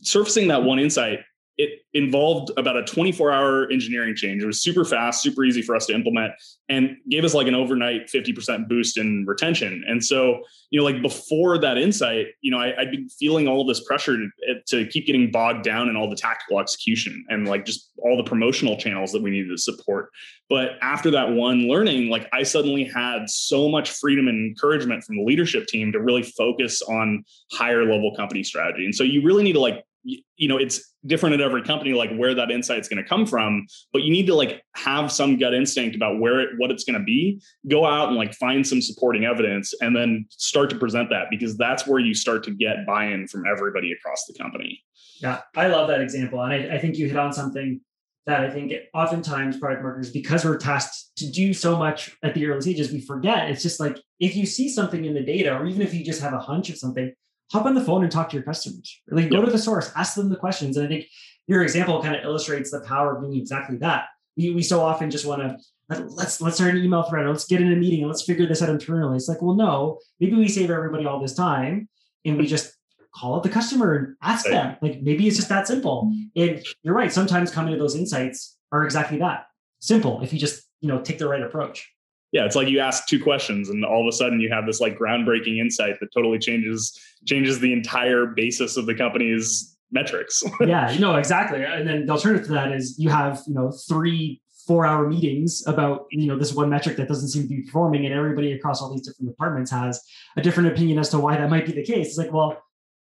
surfacing 0.00 0.48
that 0.48 0.62
one 0.62 0.78
insight 0.78 1.20
it 1.58 1.80
involved 1.94 2.50
about 2.58 2.76
a 2.76 2.84
24 2.84 3.32
hour 3.32 3.70
engineering 3.70 4.14
change. 4.14 4.42
It 4.42 4.46
was 4.46 4.60
super 4.60 4.84
fast, 4.84 5.22
super 5.22 5.44
easy 5.44 5.62
for 5.62 5.74
us 5.74 5.86
to 5.86 5.94
implement, 5.94 6.32
and 6.68 6.96
gave 7.08 7.24
us 7.24 7.32
like 7.32 7.46
an 7.46 7.54
overnight 7.54 8.08
50% 8.08 8.68
boost 8.68 8.98
in 8.98 9.24
retention. 9.26 9.82
And 9.88 10.04
so, 10.04 10.42
you 10.70 10.78
know, 10.78 10.84
like 10.84 11.00
before 11.00 11.56
that 11.58 11.78
insight, 11.78 12.26
you 12.42 12.50
know, 12.50 12.58
I, 12.58 12.74
had 12.78 12.90
been 12.90 13.08
feeling 13.08 13.48
all 13.48 13.64
this 13.64 13.82
pressure 13.84 14.16
to, 14.18 14.60
to 14.66 14.86
keep 14.86 15.06
getting 15.06 15.30
bogged 15.30 15.64
down 15.64 15.88
in 15.88 15.96
all 15.96 16.10
the 16.10 16.16
tactical 16.16 16.60
execution 16.60 17.24
and 17.28 17.48
like 17.48 17.64
just 17.64 17.90
all 17.98 18.16
the 18.16 18.28
promotional 18.28 18.76
channels 18.76 19.12
that 19.12 19.22
we 19.22 19.30
needed 19.30 19.50
to 19.50 19.58
support. 19.58 20.10
But 20.50 20.72
after 20.82 21.10
that 21.12 21.30
one 21.30 21.68
learning, 21.68 22.10
like 22.10 22.28
I 22.32 22.42
suddenly 22.42 22.84
had 22.84 23.30
so 23.30 23.68
much 23.68 23.90
freedom 23.90 24.28
and 24.28 24.46
encouragement 24.46 25.04
from 25.04 25.16
the 25.16 25.24
leadership 25.24 25.66
team 25.66 25.90
to 25.92 26.00
really 26.00 26.22
focus 26.22 26.82
on 26.82 27.24
higher 27.52 27.84
level 27.84 28.14
company 28.14 28.42
strategy. 28.42 28.84
And 28.84 28.94
so 28.94 29.04
you 29.04 29.22
really 29.22 29.42
need 29.42 29.54
to 29.54 29.60
like 29.60 29.85
you 30.36 30.48
know 30.48 30.56
it's 30.56 30.94
different 31.06 31.34
at 31.34 31.40
every 31.40 31.62
company 31.62 31.92
like 31.92 32.14
where 32.16 32.34
that 32.34 32.50
insight's 32.50 32.88
going 32.88 33.02
to 33.02 33.08
come 33.08 33.26
from 33.26 33.66
but 33.92 34.02
you 34.02 34.10
need 34.10 34.26
to 34.26 34.34
like 34.34 34.62
have 34.76 35.10
some 35.10 35.36
gut 35.36 35.54
instinct 35.54 35.96
about 35.96 36.20
where 36.20 36.40
it 36.40 36.50
what 36.58 36.70
it's 36.70 36.84
going 36.84 36.98
to 36.98 37.04
be. 37.04 37.40
Go 37.68 37.84
out 37.84 38.08
and 38.08 38.16
like 38.16 38.34
find 38.34 38.66
some 38.66 38.80
supporting 38.80 39.24
evidence 39.24 39.74
and 39.80 39.94
then 39.96 40.26
start 40.30 40.70
to 40.70 40.78
present 40.78 41.10
that 41.10 41.26
because 41.30 41.56
that's 41.56 41.86
where 41.86 41.98
you 41.98 42.14
start 42.14 42.44
to 42.44 42.50
get 42.52 42.86
buy-in 42.86 43.26
from 43.28 43.44
everybody 43.50 43.92
across 43.92 44.24
the 44.26 44.34
company. 44.34 44.80
Yeah 45.20 45.40
i 45.56 45.66
love 45.66 45.88
that 45.88 46.00
example 46.00 46.40
and 46.42 46.52
i, 46.52 46.76
I 46.76 46.78
think 46.78 46.96
you 46.96 47.08
hit 47.08 47.16
on 47.16 47.32
something 47.32 47.80
that 48.26 48.40
i 48.40 48.50
think 48.50 48.72
oftentimes 48.92 49.56
product 49.56 49.82
marketers 49.82 50.10
because 50.10 50.44
we're 50.44 50.58
tasked 50.58 51.06
to 51.16 51.30
do 51.30 51.54
so 51.54 51.76
much 51.76 52.16
at 52.22 52.34
the 52.34 52.46
early 52.46 52.60
stages 52.60 52.92
we 52.92 53.00
forget. 53.00 53.50
It's 53.50 53.62
just 53.62 53.80
like 53.80 53.98
if 54.20 54.36
you 54.36 54.46
see 54.46 54.68
something 54.68 55.04
in 55.04 55.14
the 55.14 55.22
data 55.22 55.54
or 55.56 55.66
even 55.66 55.82
if 55.82 55.94
you 55.94 56.04
just 56.04 56.20
have 56.20 56.34
a 56.34 56.38
hunch 56.38 56.68
of 56.68 56.76
something 56.76 57.12
hop 57.52 57.66
on 57.66 57.74
the 57.74 57.80
phone 57.80 58.02
and 58.02 58.10
talk 58.10 58.28
to 58.30 58.36
your 58.36 58.44
customers. 58.44 59.00
Like 59.08 59.30
go 59.30 59.44
to 59.44 59.50
the 59.50 59.58
source, 59.58 59.90
ask 59.96 60.14
them 60.14 60.28
the 60.28 60.36
questions. 60.36 60.76
And 60.76 60.86
I 60.86 60.88
think 60.88 61.06
your 61.46 61.62
example 61.62 62.02
kind 62.02 62.16
of 62.16 62.24
illustrates 62.24 62.70
the 62.70 62.80
power 62.80 63.16
of 63.16 63.22
doing 63.22 63.38
exactly 63.38 63.76
that. 63.78 64.06
We, 64.36 64.50
we 64.50 64.62
so 64.62 64.80
often 64.80 65.10
just 65.10 65.26
want 65.26 65.42
to 65.42 65.56
let's 65.88 66.40
let's 66.40 66.56
start 66.56 66.74
an 66.74 66.84
email 66.84 67.04
thread, 67.04 67.26
let's 67.26 67.46
get 67.46 67.60
in 67.60 67.72
a 67.72 67.76
meeting, 67.76 68.00
and 68.00 68.08
let's 68.08 68.22
figure 68.22 68.46
this 68.46 68.62
out 68.62 68.68
internally. 68.68 69.16
It's 69.16 69.28
like, 69.28 69.40
well, 69.40 69.54
no, 69.54 69.98
maybe 70.20 70.36
we 70.36 70.48
save 70.48 70.70
everybody 70.70 71.06
all 71.06 71.20
this 71.20 71.34
time 71.34 71.88
and 72.24 72.36
we 72.36 72.46
just 72.46 72.76
call 73.14 73.36
up 73.36 73.42
the 73.42 73.48
customer 73.48 73.94
and 73.94 74.16
ask 74.22 74.44
right. 74.46 74.52
them. 74.52 74.76
Like 74.82 75.00
maybe 75.00 75.26
it's 75.26 75.36
just 75.36 75.48
that 75.48 75.66
simple. 75.66 76.12
And 76.34 76.62
you're 76.82 76.94
right. 76.94 77.12
Sometimes 77.12 77.50
coming 77.50 77.72
to 77.72 77.78
those 77.78 77.94
insights 77.94 78.58
are 78.72 78.84
exactly 78.84 79.18
that 79.18 79.46
simple 79.80 80.22
if 80.22 80.32
you 80.32 80.38
just 80.38 80.64
you 80.80 80.88
know 80.88 81.00
take 81.00 81.18
the 81.18 81.28
right 81.28 81.42
approach 81.42 81.92
yeah, 82.36 82.44
it's 82.44 82.54
like 82.54 82.68
you 82.68 82.80
ask 82.80 83.06
two 83.06 83.18
questions 83.18 83.70
and 83.70 83.82
all 83.82 84.02
of 84.02 84.06
a 84.06 84.12
sudden 84.12 84.40
you 84.40 84.50
have 84.52 84.66
this 84.66 84.78
like 84.78 84.98
groundbreaking 84.98 85.56
insight 85.58 85.98
that 86.00 86.12
totally 86.12 86.38
changes 86.38 87.00
changes 87.24 87.60
the 87.60 87.72
entire 87.72 88.26
basis 88.26 88.76
of 88.76 88.84
the 88.84 88.94
company's 88.94 89.74
metrics. 89.90 90.42
yeah, 90.60 90.90
you 90.90 91.00
know, 91.00 91.16
exactly. 91.16 91.64
And 91.64 91.88
then 91.88 92.04
the 92.04 92.12
alternative 92.12 92.46
to 92.48 92.52
that 92.52 92.72
is 92.72 92.98
you 92.98 93.08
have, 93.08 93.42
you 93.46 93.54
know, 93.54 93.72
three 93.88 94.42
four 94.66 94.84
hour 94.84 95.08
meetings 95.08 95.66
about, 95.66 96.04
you 96.10 96.26
know, 96.26 96.36
this 96.36 96.52
one 96.52 96.68
metric 96.68 96.98
that 96.98 97.08
doesn't 97.08 97.28
seem 97.28 97.44
to 97.44 97.48
be 97.48 97.62
performing 97.62 98.04
and 98.04 98.14
everybody 98.14 98.52
across 98.52 98.82
all 98.82 98.92
these 98.92 99.06
different 99.06 99.30
departments 99.30 99.70
has 99.70 100.02
a 100.36 100.42
different 100.42 100.68
opinion 100.68 100.98
as 100.98 101.08
to 101.08 101.18
why 101.18 101.38
that 101.38 101.48
might 101.48 101.64
be 101.64 101.72
the 101.72 101.84
case. 101.84 102.08
It's 102.08 102.18
like, 102.18 102.34
well, 102.34 102.62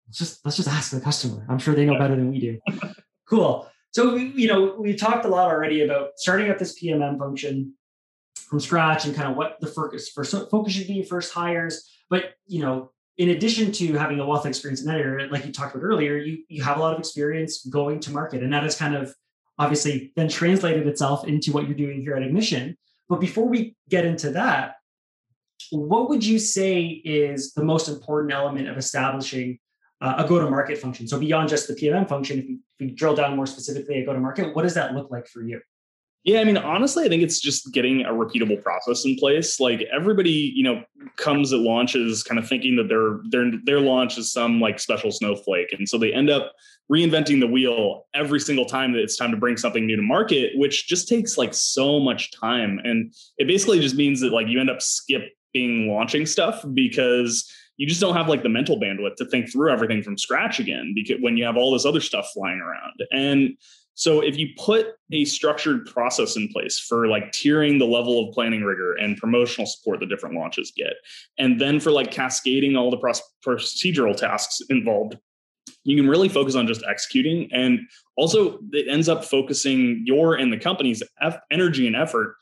let's 0.08 0.18
just 0.18 0.44
let's 0.44 0.58
just 0.58 0.68
ask 0.68 0.90
the 0.90 1.00
customer. 1.00 1.46
I'm 1.48 1.58
sure 1.58 1.74
they 1.74 1.86
know 1.86 1.98
better 1.98 2.16
than 2.16 2.30
we 2.30 2.38
do. 2.38 2.58
cool. 3.30 3.66
So, 3.92 4.16
you 4.16 4.48
know, 4.48 4.76
we've 4.78 4.98
talked 4.98 5.24
a 5.24 5.28
lot 5.28 5.48
already 5.48 5.80
about 5.82 6.10
starting 6.16 6.50
up 6.50 6.58
this 6.58 6.78
PMM 6.78 7.18
function, 7.18 7.74
from 8.52 8.60
scratch 8.60 9.06
and 9.06 9.14
kind 9.14 9.30
of 9.30 9.34
what 9.34 9.58
the 9.62 9.66
focus 9.66 10.10
first 10.10 10.32
focus 10.50 10.74
should 10.74 10.86
be 10.86 11.02
first 11.02 11.32
hires. 11.32 11.90
But 12.10 12.34
you 12.46 12.60
know, 12.60 12.92
in 13.16 13.30
addition 13.30 13.72
to 13.72 13.94
having 13.94 14.20
a 14.20 14.26
wealth 14.26 14.44
of 14.44 14.50
experience 14.50 14.82
in 14.82 14.88
that 14.88 15.00
area, 15.00 15.26
like 15.32 15.46
you 15.46 15.52
talked 15.52 15.74
about 15.74 15.84
earlier, 15.84 16.18
you 16.18 16.44
you 16.48 16.62
have 16.62 16.76
a 16.76 16.80
lot 16.80 16.92
of 16.92 16.98
experience 16.98 17.64
going 17.64 17.98
to 18.00 18.10
market, 18.10 18.42
and 18.42 18.52
that 18.52 18.62
has 18.62 18.76
kind 18.76 18.94
of 18.94 19.14
obviously 19.58 20.12
then 20.16 20.28
translated 20.28 20.86
itself 20.86 21.26
into 21.26 21.50
what 21.50 21.66
you're 21.66 21.78
doing 21.78 22.02
here 22.02 22.14
at 22.14 22.22
Ignition. 22.22 22.76
But 23.08 23.20
before 23.20 23.48
we 23.48 23.74
get 23.88 24.04
into 24.04 24.32
that, 24.32 24.74
what 25.70 26.10
would 26.10 26.22
you 26.22 26.38
say 26.38 26.82
is 26.82 27.54
the 27.54 27.64
most 27.64 27.88
important 27.88 28.34
element 28.34 28.68
of 28.68 28.76
establishing 28.76 29.60
uh, 30.02 30.16
a 30.18 30.28
go-to-market 30.28 30.76
function? 30.76 31.08
So 31.08 31.18
beyond 31.18 31.48
just 31.48 31.68
the 31.68 31.74
PMM 31.74 32.06
function, 32.06 32.38
if 32.38 32.44
we, 32.46 32.58
if 32.78 32.90
you 32.90 32.94
drill 32.94 33.14
down 33.14 33.34
more 33.34 33.46
specifically 33.46 34.00
at 34.00 34.06
go-to-market, 34.06 34.54
what 34.54 34.62
does 34.62 34.74
that 34.74 34.92
look 34.92 35.10
like 35.10 35.26
for 35.26 35.42
you? 35.42 35.60
Yeah, 36.24 36.40
I 36.40 36.44
mean, 36.44 36.56
honestly, 36.56 37.04
I 37.04 37.08
think 37.08 37.24
it's 37.24 37.40
just 37.40 37.72
getting 37.72 38.02
a 38.02 38.10
repeatable 38.10 38.62
process 38.62 39.04
in 39.04 39.16
place. 39.16 39.58
Like 39.58 39.82
everybody, 39.92 40.52
you 40.54 40.62
know, 40.62 40.84
comes 41.16 41.52
at 41.52 41.58
launches 41.58 42.22
kind 42.22 42.38
of 42.38 42.48
thinking 42.48 42.76
that 42.76 42.88
their 42.88 43.18
their 43.30 43.50
their 43.64 43.80
launch 43.80 44.18
is 44.18 44.32
some 44.32 44.60
like 44.60 44.78
special 44.78 45.10
snowflake, 45.10 45.72
and 45.72 45.88
so 45.88 45.98
they 45.98 46.12
end 46.12 46.30
up 46.30 46.52
reinventing 46.92 47.40
the 47.40 47.46
wheel 47.48 48.06
every 48.14 48.38
single 48.38 48.64
time 48.64 48.92
that 48.92 49.00
it's 49.00 49.16
time 49.16 49.32
to 49.32 49.36
bring 49.36 49.56
something 49.56 49.84
new 49.84 49.96
to 49.96 50.02
market, 50.02 50.52
which 50.54 50.86
just 50.86 51.08
takes 51.08 51.36
like 51.36 51.54
so 51.54 51.98
much 51.98 52.30
time, 52.30 52.78
and 52.84 53.12
it 53.38 53.48
basically 53.48 53.80
just 53.80 53.96
means 53.96 54.20
that 54.20 54.32
like 54.32 54.46
you 54.46 54.60
end 54.60 54.70
up 54.70 54.80
skipping 54.80 55.88
launching 55.88 56.24
stuff 56.24 56.64
because 56.72 57.50
you 57.78 57.88
just 57.88 58.00
don't 58.00 58.14
have 58.14 58.28
like 58.28 58.44
the 58.44 58.48
mental 58.48 58.78
bandwidth 58.78 59.16
to 59.16 59.24
think 59.24 59.50
through 59.50 59.72
everything 59.72 60.02
from 60.02 60.16
scratch 60.16 60.60
again 60.60 60.92
because 60.94 61.16
when 61.20 61.36
you 61.36 61.44
have 61.44 61.56
all 61.56 61.72
this 61.72 61.86
other 61.86 62.00
stuff 62.00 62.30
flying 62.32 62.60
around. 62.60 63.02
And 63.10 63.56
so 63.94 64.20
if 64.20 64.36
you 64.36 64.48
put 64.58 64.94
a 65.12 65.24
structured 65.24 65.86
process 65.86 66.36
in 66.36 66.48
place 66.48 66.78
for 66.78 67.08
like 67.08 67.32
tiering 67.32 67.78
the 67.78 67.86
level 67.86 68.26
of 68.26 68.34
planning 68.34 68.62
rigor 68.62 68.94
and 68.94 69.16
promotional 69.16 69.66
support 69.66 70.00
the 70.00 70.06
different 70.06 70.34
launches 70.34 70.72
get, 70.76 70.94
and 71.38 71.60
then 71.60 71.78
for 71.78 71.90
like 71.90 72.10
cascading 72.10 72.76
all 72.76 72.90
the 72.90 73.22
procedural 73.46 74.16
tasks 74.16 74.60
involved, 74.70 75.18
you 75.84 75.96
can 75.96 76.08
really 76.08 76.28
focus 76.28 76.54
on 76.54 76.66
just 76.66 76.82
executing. 76.88 77.48
And 77.52 77.80
also 78.16 78.58
it 78.72 78.88
ends 78.88 79.08
up 79.08 79.24
focusing 79.24 80.02
your 80.06 80.34
and 80.34 80.52
the 80.52 80.58
company's 80.58 81.02
energy 81.50 81.86
and 81.86 81.96
effort 81.96 82.36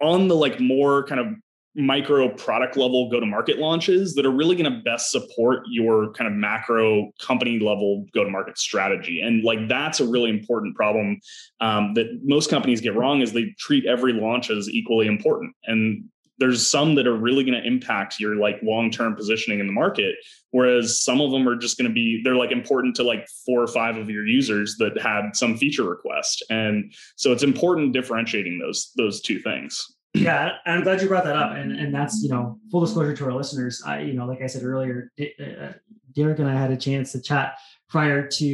on 0.00 0.28
the 0.28 0.36
like 0.36 0.60
more 0.60 1.04
kind 1.04 1.20
of 1.20 1.26
micro 1.74 2.28
product 2.28 2.76
level 2.76 3.10
go 3.10 3.18
to 3.18 3.26
market 3.26 3.58
launches 3.58 4.14
that 4.14 4.26
are 4.26 4.30
really 4.30 4.56
going 4.56 4.70
to 4.70 4.82
best 4.82 5.10
support 5.10 5.62
your 5.70 6.12
kind 6.12 6.28
of 6.28 6.34
macro 6.34 7.10
company 7.18 7.58
level 7.58 8.04
go 8.12 8.24
to 8.24 8.30
market 8.30 8.58
strategy. 8.58 9.20
And 9.20 9.42
like 9.42 9.68
that's 9.68 10.00
a 10.00 10.06
really 10.06 10.30
important 10.30 10.76
problem 10.76 11.18
um, 11.60 11.94
that 11.94 12.20
most 12.22 12.50
companies 12.50 12.80
get 12.80 12.94
wrong 12.94 13.22
is 13.22 13.32
they 13.32 13.54
treat 13.58 13.86
every 13.86 14.12
launch 14.12 14.50
as 14.50 14.68
equally 14.68 15.06
important. 15.06 15.54
And 15.64 16.04
there's 16.38 16.66
some 16.66 16.94
that 16.96 17.06
are 17.06 17.16
really 17.16 17.44
going 17.44 17.60
to 17.60 17.66
impact 17.66 18.18
your 18.20 18.36
like 18.36 18.58
long-term 18.62 19.14
positioning 19.14 19.60
in 19.60 19.66
the 19.66 19.72
market 19.72 20.16
whereas 20.52 21.02
some 21.02 21.20
of 21.20 21.30
them 21.30 21.48
are 21.48 21.56
just 21.56 21.76
going 21.76 21.88
to 21.88 21.94
be 21.94 22.20
they're 22.22 22.36
like 22.36 22.52
important 22.52 22.94
to 22.96 23.02
like 23.02 23.26
four 23.44 23.60
or 23.60 23.66
five 23.66 23.96
of 23.96 24.08
your 24.08 24.26
users 24.26 24.76
that 24.78 25.00
had 25.00 25.34
some 25.34 25.56
feature 25.56 25.84
request. 25.84 26.44
And 26.48 26.92
so 27.16 27.32
it's 27.32 27.42
important 27.42 27.92
differentiating 27.92 28.58
those 28.58 28.92
those 28.96 29.20
two 29.20 29.40
things 29.40 29.94
yeah, 30.14 30.56
I'm 30.66 30.82
glad 30.82 31.00
you 31.00 31.08
brought 31.08 31.24
that 31.24 31.36
up, 31.36 31.52
and 31.52 31.72
and 31.72 31.94
that's 31.94 32.22
you 32.22 32.28
know 32.28 32.58
full 32.70 32.80
disclosure 32.80 33.16
to 33.16 33.24
our 33.26 33.32
listeners. 33.32 33.82
I 33.84 34.00
you 34.00 34.12
know 34.12 34.26
like 34.26 34.42
I 34.42 34.46
said 34.46 34.62
earlier, 34.62 35.10
uh, 35.20 35.72
Derek 36.14 36.38
and 36.38 36.48
I 36.48 36.54
had 36.54 36.70
a 36.70 36.76
chance 36.76 37.12
to 37.12 37.22
chat 37.22 37.56
prior 37.88 38.26
to 38.26 38.44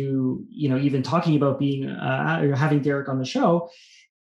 you 0.48 0.68
know 0.68 0.78
even 0.78 1.02
talking 1.02 1.36
about 1.36 1.58
being 1.58 1.88
uh, 1.88 2.40
or 2.42 2.54
having 2.54 2.80
Derek 2.80 3.08
on 3.08 3.18
the 3.18 3.24
show, 3.24 3.70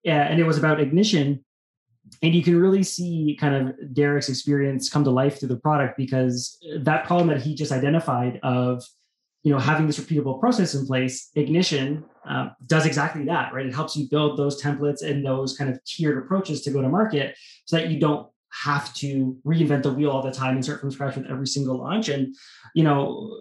and 0.05 0.39
it 0.39 0.45
was 0.45 0.59
about 0.59 0.79
ignition, 0.79 1.45
and 2.23 2.35
you 2.35 2.43
can 2.43 2.61
really 2.61 2.85
see 2.85 3.37
kind 3.41 3.69
of 3.69 3.95
Derek's 3.95 4.29
experience 4.29 4.89
come 4.89 5.03
to 5.03 5.11
life 5.11 5.41
through 5.41 5.49
the 5.49 5.57
product 5.57 5.97
because 5.97 6.59
that 6.79 7.05
problem 7.05 7.29
that 7.29 7.43
he 7.43 7.57
just 7.57 7.73
identified 7.73 8.39
of 8.45 8.85
you 9.45 9.53
know, 9.53 9.59
having 9.59 9.87
this 9.87 10.01
repeatable 10.01 10.41
process 10.41 10.75
in 10.75 10.87
place, 10.87 11.31
Ignition 11.37 12.05
uh, 12.29 12.49
does 12.67 12.87
exactly 12.87 13.25
that, 13.27 13.53
right? 13.53 13.67
It 13.67 13.75
helps 13.75 13.95
you 13.95 14.09
build 14.09 14.39
those 14.39 14.61
templates 14.61 15.03
and 15.03 15.25
those 15.25 15.57
kind 15.57 15.71
of 15.71 15.85
tiered 15.85 16.19
approaches 16.19 16.63
to 16.63 16.71
go 16.71 16.81
to 16.81 16.89
market 16.89 17.37
so 17.67 17.77
that 17.77 17.91
you 17.91 18.01
don't 18.01 18.27
have 18.63 18.95
to 18.95 19.37
reinvent 19.45 19.83
the 19.83 19.93
wheel 19.93 20.11
all 20.11 20.23
the 20.23 20.33
time 20.33 20.55
and 20.55 20.65
start 20.65 20.81
from 20.81 20.91
scratch 20.91 21.17
with 21.17 21.27
every 21.27 21.47
single 21.47 21.77
launch. 21.77 22.09
And, 22.09 22.35
you 22.75 22.85
know, 22.85 23.37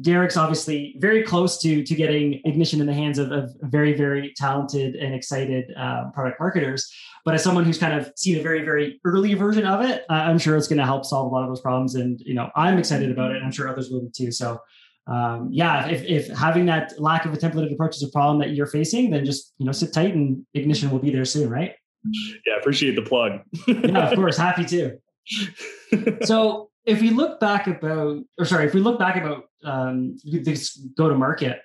Derek's 0.00 0.36
obviously 0.36 0.96
very 0.98 1.22
close 1.22 1.58
to 1.58 1.82
to 1.82 1.94
getting 1.94 2.40
ignition 2.44 2.80
in 2.80 2.86
the 2.86 2.94
hands 2.94 3.18
of, 3.18 3.32
of 3.32 3.54
very 3.60 3.92
very 3.92 4.32
talented 4.34 4.96
and 4.96 5.14
excited 5.14 5.74
uh, 5.76 6.10
product 6.14 6.40
marketers. 6.40 6.90
But 7.24 7.34
as 7.34 7.42
someone 7.42 7.64
who's 7.64 7.76
kind 7.76 7.92
of 7.92 8.10
seen 8.16 8.38
a 8.38 8.42
very 8.42 8.64
very 8.64 8.98
early 9.04 9.34
version 9.34 9.66
of 9.66 9.84
it, 9.84 10.04
I'm 10.08 10.38
sure 10.38 10.56
it's 10.56 10.68
going 10.68 10.78
to 10.78 10.86
help 10.86 11.04
solve 11.04 11.30
a 11.30 11.34
lot 11.34 11.42
of 11.42 11.50
those 11.50 11.60
problems. 11.60 11.96
And 11.96 12.18
you 12.20 12.32
know, 12.32 12.50
I'm 12.56 12.78
excited 12.78 13.10
about 13.10 13.32
it. 13.32 13.42
I'm 13.42 13.52
sure 13.52 13.68
others 13.68 13.90
will 13.90 14.02
be 14.02 14.10
too. 14.10 14.30
So. 14.30 14.60
Um, 15.06 15.48
yeah, 15.52 15.86
if, 15.86 16.02
if 16.04 16.28
having 16.28 16.66
that 16.66 16.98
lack 16.98 17.26
of 17.26 17.34
a 17.34 17.36
templated 17.36 17.72
approach 17.72 17.96
is 17.96 18.02
a 18.02 18.10
problem 18.10 18.38
that 18.38 18.50
you're 18.54 18.66
facing, 18.66 19.10
then 19.10 19.24
just 19.24 19.52
you 19.58 19.66
know 19.66 19.72
sit 19.72 19.92
tight 19.92 20.14
and 20.14 20.44
ignition 20.54 20.90
will 20.90 20.98
be 20.98 21.10
there 21.10 21.24
soon, 21.24 21.50
right? 21.50 21.74
Yeah, 22.46 22.56
appreciate 22.58 22.96
the 22.96 23.02
plug. 23.02 23.40
yeah, 23.68 24.08
of 24.08 24.14
course, 24.14 24.36
happy 24.36 24.64
to. 24.66 24.98
so 26.26 26.70
if 26.84 27.00
we 27.00 27.10
look 27.10 27.40
back 27.40 27.66
about, 27.66 28.22
or 28.38 28.44
sorry, 28.44 28.66
if 28.66 28.74
we 28.74 28.80
look 28.80 28.98
back 28.98 29.16
about 29.16 29.44
um, 29.64 30.16
this 30.24 30.76
go 30.96 31.08
to 31.08 31.14
market, 31.14 31.60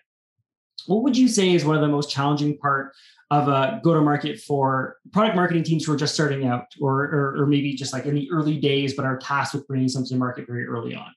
what 0.88 1.04
would 1.04 1.18
you 1.18 1.28
say 1.28 1.54
is 1.54 1.66
one 1.66 1.76
of 1.76 1.82
the 1.82 1.88
most 1.88 2.10
challenging 2.10 2.58
part 2.58 2.94
of 3.32 3.48
a 3.48 3.80
go 3.84 3.94
to 3.94 4.02
market 4.02 4.40
for 4.40 4.98
product 5.12 5.36
marketing 5.36 5.64
teams 5.64 5.86
who 5.86 5.94
are 5.94 5.98
just 5.98 6.14
starting 6.14 6.48
out, 6.48 6.66
or, 6.82 7.04
or, 7.04 7.42
or 7.42 7.46
maybe 7.46 7.74
just 7.76 7.94
like 7.94 8.06
in 8.06 8.16
the 8.16 8.30
early 8.32 8.58
days, 8.58 8.96
but 8.96 9.06
are 9.06 9.18
tasked 9.18 9.54
with 9.54 9.68
bringing 9.68 9.88
something 9.88 10.16
to 10.16 10.18
market 10.18 10.48
very 10.48 10.66
early 10.66 10.96
on? 10.96 11.12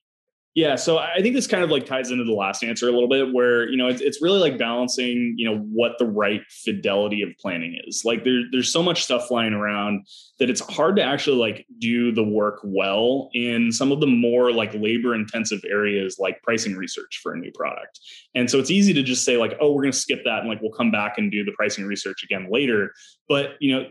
Yeah, 0.55 0.77
so 0.77 0.99
I 0.99 1.23
think 1.23 1.35
this 1.35 1.47
kind 1.47 1.65
of 1.65 1.71
like 1.71 1.87
ties 1.87 2.11
into 2.11 2.25
the 2.25 2.35
last 2.35 2.63
answer 2.63 2.87
a 2.87 2.93
little 2.93 3.09
bit, 3.09 3.33
where 3.33 3.67
you 3.71 3.79
know 3.79 3.89
it's, 3.89 4.03
it's 4.03 4.21
really 4.21 4.39
like 4.39 4.59
balancing, 4.59 5.35
you 5.39 5.51
know, 5.51 5.59
what 5.59 5.93
the 5.99 6.05
right 6.05 6.43
fidelity 6.51 7.23
of 7.23 7.31
planning 7.41 7.81
is. 7.87 8.03
Like 8.05 8.23
there, 8.23 8.43
there's 8.53 8.71
so 8.71 8.83
much 8.83 9.03
stuff 9.03 9.29
flying 9.29 9.55
around 9.55 10.07
that 10.39 10.51
it's 10.51 10.61
hard 10.61 10.97
to 10.97 11.03
actually 11.03 11.39
like 11.39 11.67
do 11.79 12.13
the 12.13 12.23
work 12.23 12.61
well 12.65 13.31
in 13.33 13.73
some 13.73 13.93
of 13.93 14.01
the 14.01 14.07
more 14.07 14.53
like 14.53 14.75
labor 14.75 15.15
intensive 15.15 15.61
areas 15.67 16.17
like 16.19 16.43
pricing 16.43 16.77
research 16.77 17.21
for 17.23 17.33
a 17.33 17.39
new 17.39 17.53
product. 17.53 17.99
And 18.35 18.51
so 18.51 18.59
it's 18.59 18.71
easy 18.71 18.93
to 18.93 19.03
just 19.03 19.25
say 19.25 19.39
like, 19.39 19.57
oh, 19.59 19.73
we're 19.73 19.83
going 19.83 19.93
to 19.93 19.99
skip 19.99 20.23
that 20.25 20.41
and 20.41 20.49
like 20.51 20.61
we'll 20.61 20.73
come 20.73 20.91
back 20.91 21.17
and 21.17 21.33
do 21.33 21.45
the 21.45 21.53
pricing 21.53 21.87
research 21.87 22.25
again 22.25 22.49
later. 22.51 22.93
But 23.27 23.53
you 23.61 23.75
know, 23.75 23.87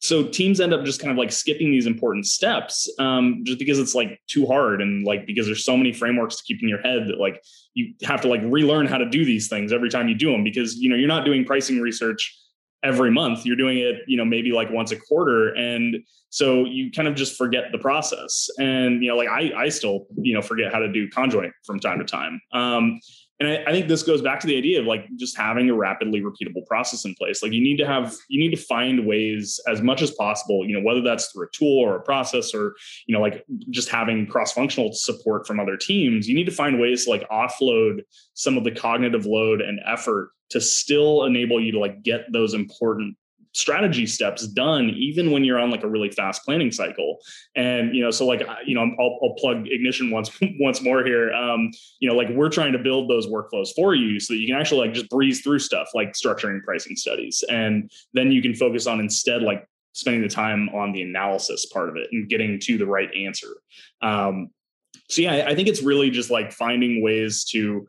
so 0.00 0.28
teams 0.28 0.60
end 0.60 0.72
up 0.72 0.84
just 0.84 1.00
kind 1.00 1.10
of 1.10 1.18
like 1.18 1.32
skipping 1.32 1.70
these 1.70 1.86
important 1.86 2.26
steps 2.26 2.88
um, 2.98 3.42
just 3.44 3.58
because 3.58 3.78
it's 3.78 3.94
like 3.94 4.20
too 4.28 4.46
hard 4.46 4.80
and 4.80 5.04
like 5.04 5.26
because 5.26 5.46
there's 5.46 5.64
so 5.64 5.76
many 5.76 5.92
frameworks 5.92 6.36
to 6.36 6.44
keep 6.44 6.62
in 6.62 6.68
your 6.68 6.80
head 6.80 7.08
that 7.08 7.18
like 7.18 7.42
you 7.74 7.94
have 8.02 8.20
to 8.20 8.28
like 8.28 8.40
relearn 8.44 8.86
how 8.86 8.98
to 8.98 9.08
do 9.08 9.24
these 9.24 9.48
things 9.48 9.72
every 9.72 9.90
time 9.90 10.08
you 10.08 10.14
do 10.14 10.30
them 10.30 10.44
because 10.44 10.76
you 10.76 10.88
know 10.88 10.96
you're 10.96 11.08
not 11.08 11.24
doing 11.24 11.44
pricing 11.44 11.80
research 11.80 12.36
every 12.84 13.10
month. 13.10 13.44
You're 13.44 13.56
doing 13.56 13.78
it 13.78 13.96
you 14.06 14.16
know 14.16 14.24
maybe 14.24 14.52
like 14.52 14.70
once 14.70 14.92
a 14.92 14.96
quarter. 14.96 15.52
And 15.54 15.96
so 16.30 16.64
you 16.64 16.92
kind 16.92 17.08
of 17.08 17.16
just 17.16 17.36
forget 17.36 17.72
the 17.72 17.78
process. 17.78 18.48
And 18.58 19.02
you 19.02 19.10
know 19.10 19.16
like 19.16 19.28
i 19.28 19.50
i 19.56 19.68
still 19.68 20.06
you 20.16 20.34
know 20.34 20.42
forget 20.42 20.72
how 20.72 20.78
to 20.78 20.92
do 20.92 21.08
conjoint 21.08 21.52
from 21.64 21.80
time 21.80 21.98
to 21.98 22.04
time. 22.04 22.40
Um, 22.52 23.00
and 23.40 23.48
I, 23.48 23.64
I, 23.66 23.72
think 23.72 23.88
this 23.88 24.02
goes 24.02 24.20
back 24.20 24.40
to 24.40 24.46
the 24.46 24.56
idea 24.56 24.80
of 24.80 24.86
like 24.86 25.06
just 25.16 25.36
having 25.36 25.70
a 25.70 25.74
rapidly 25.74 26.20
repeatable 26.20 26.66
process 26.66 27.04
in 27.04 27.14
place. 27.14 27.42
Like 27.42 27.52
you 27.52 27.62
need 27.62 27.76
to 27.78 27.86
have 27.86 28.14
you 28.28 28.40
need 28.40 28.54
to 28.54 28.62
find 28.62 29.06
ways 29.06 29.60
as 29.68 29.80
much 29.80 30.02
as 30.02 30.10
possible 30.10 30.66
you 30.66 30.74
know 30.74 30.82
whether 30.82 31.00
that's 31.00 31.30
through 31.30 31.46
a 31.46 31.50
tool 31.52 31.80
or 31.80 31.96
a 31.96 32.02
process 32.02 32.54
or 32.54 32.74
you 33.06 33.14
know 33.14 33.20
like 33.20 33.44
just 33.70 33.88
having 33.88 34.26
cross-functional 34.26 34.92
support 34.92 35.46
from 35.46 35.60
other 35.60 35.76
teams 35.76 36.28
you 36.28 36.34
need 36.34 36.44
to 36.44 36.52
find 36.52 36.80
ways 36.80 37.04
to 37.04 37.10
like 37.10 37.28
offload 37.30 38.00
some 38.34 38.56
of 38.56 38.64
the 38.64 38.70
cognitive 38.70 39.26
load 39.26 39.60
and 39.60 39.80
effort 39.86 40.30
to 40.50 40.60
still 40.60 41.24
enable 41.24 41.60
you 41.62 41.72
to 41.72 41.78
like 41.78 42.02
get 42.02 42.26
those 42.32 42.54
important 42.54 43.16
strategy 43.58 44.06
steps 44.06 44.46
done 44.46 44.88
even 44.90 45.32
when 45.32 45.42
you're 45.42 45.58
on 45.58 45.68
like 45.68 45.82
a 45.82 45.88
really 45.88 46.10
fast 46.10 46.44
planning 46.44 46.70
cycle. 46.70 47.18
And 47.56 47.94
you 47.94 48.02
know 48.02 48.10
so 48.12 48.24
like 48.24 48.46
you 48.64 48.74
know 48.74 48.88
i'll, 49.00 49.18
I'll 49.20 49.34
plug 49.34 49.66
ignition 49.66 50.10
once 50.10 50.30
once 50.60 50.80
more 50.80 51.04
here. 51.04 51.32
Um 51.32 51.70
you 51.98 52.08
know 52.08 52.14
like 52.14 52.28
we're 52.30 52.50
trying 52.50 52.72
to 52.72 52.78
build 52.78 53.10
those 53.10 53.26
workflows 53.26 53.70
for 53.74 53.96
you 53.96 54.20
so 54.20 54.32
that 54.32 54.38
you 54.38 54.46
can 54.46 54.56
actually 54.56 54.86
like 54.86 54.94
just 54.94 55.10
breeze 55.10 55.40
through 55.40 55.58
stuff 55.58 55.88
like 55.92 56.12
structuring 56.12 56.62
pricing 56.62 56.94
studies. 56.94 57.42
And 57.50 57.90
then 58.14 58.30
you 58.30 58.40
can 58.40 58.54
focus 58.54 58.86
on 58.86 59.00
instead 59.00 59.42
like 59.42 59.66
spending 59.92 60.22
the 60.22 60.28
time 60.28 60.68
on 60.68 60.92
the 60.92 61.02
analysis 61.02 61.66
part 61.66 61.88
of 61.88 61.96
it 61.96 62.06
and 62.12 62.28
getting 62.28 62.60
to 62.60 62.78
the 62.78 62.86
right 62.86 63.10
answer. 63.14 63.56
Um 64.02 64.50
so 65.10 65.22
yeah 65.22 65.46
i 65.46 65.54
think 65.54 65.68
it's 65.68 65.82
really 65.82 66.10
just 66.10 66.30
like 66.30 66.52
finding 66.52 67.02
ways 67.02 67.44
to 67.44 67.86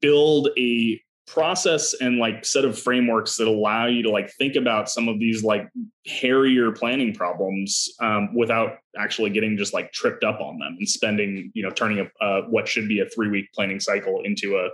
build 0.00 0.48
a 0.58 1.00
process 1.26 1.94
and 2.00 2.18
like 2.18 2.44
set 2.44 2.64
of 2.64 2.78
frameworks 2.78 3.36
that 3.36 3.48
allow 3.48 3.86
you 3.86 4.02
to 4.02 4.10
like 4.10 4.30
think 4.32 4.56
about 4.56 4.90
some 4.90 5.08
of 5.08 5.18
these 5.18 5.42
like 5.42 5.68
hairier 6.04 6.70
planning 6.70 7.14
problems 7.14 7.88
um, 8.00 8.34
without 8.34 8.76
actually 8.98 9.30
getting 9.30 9.56
just 9.56 9.72
like 9.72 9.90
tripped 9.92 10.22
up 10.22 10.40
on 10.40 10.58
them 10.58 10.76
and 10.78 10.88
spending 10.88 11.50
you 11.54 11.62
know 11.62 11.70
turning 11.70 12.06
a 12.20 12.40
what 12.42 12.68
should 12.68 12.88
be 12.88 13.00
a 13.00 13.06
three 13.06 13.28
week 13.30 13.50
planning 13.54 13.80
cycle 13.80 14.20
into 14.24 14.56
a, 14.56 14.68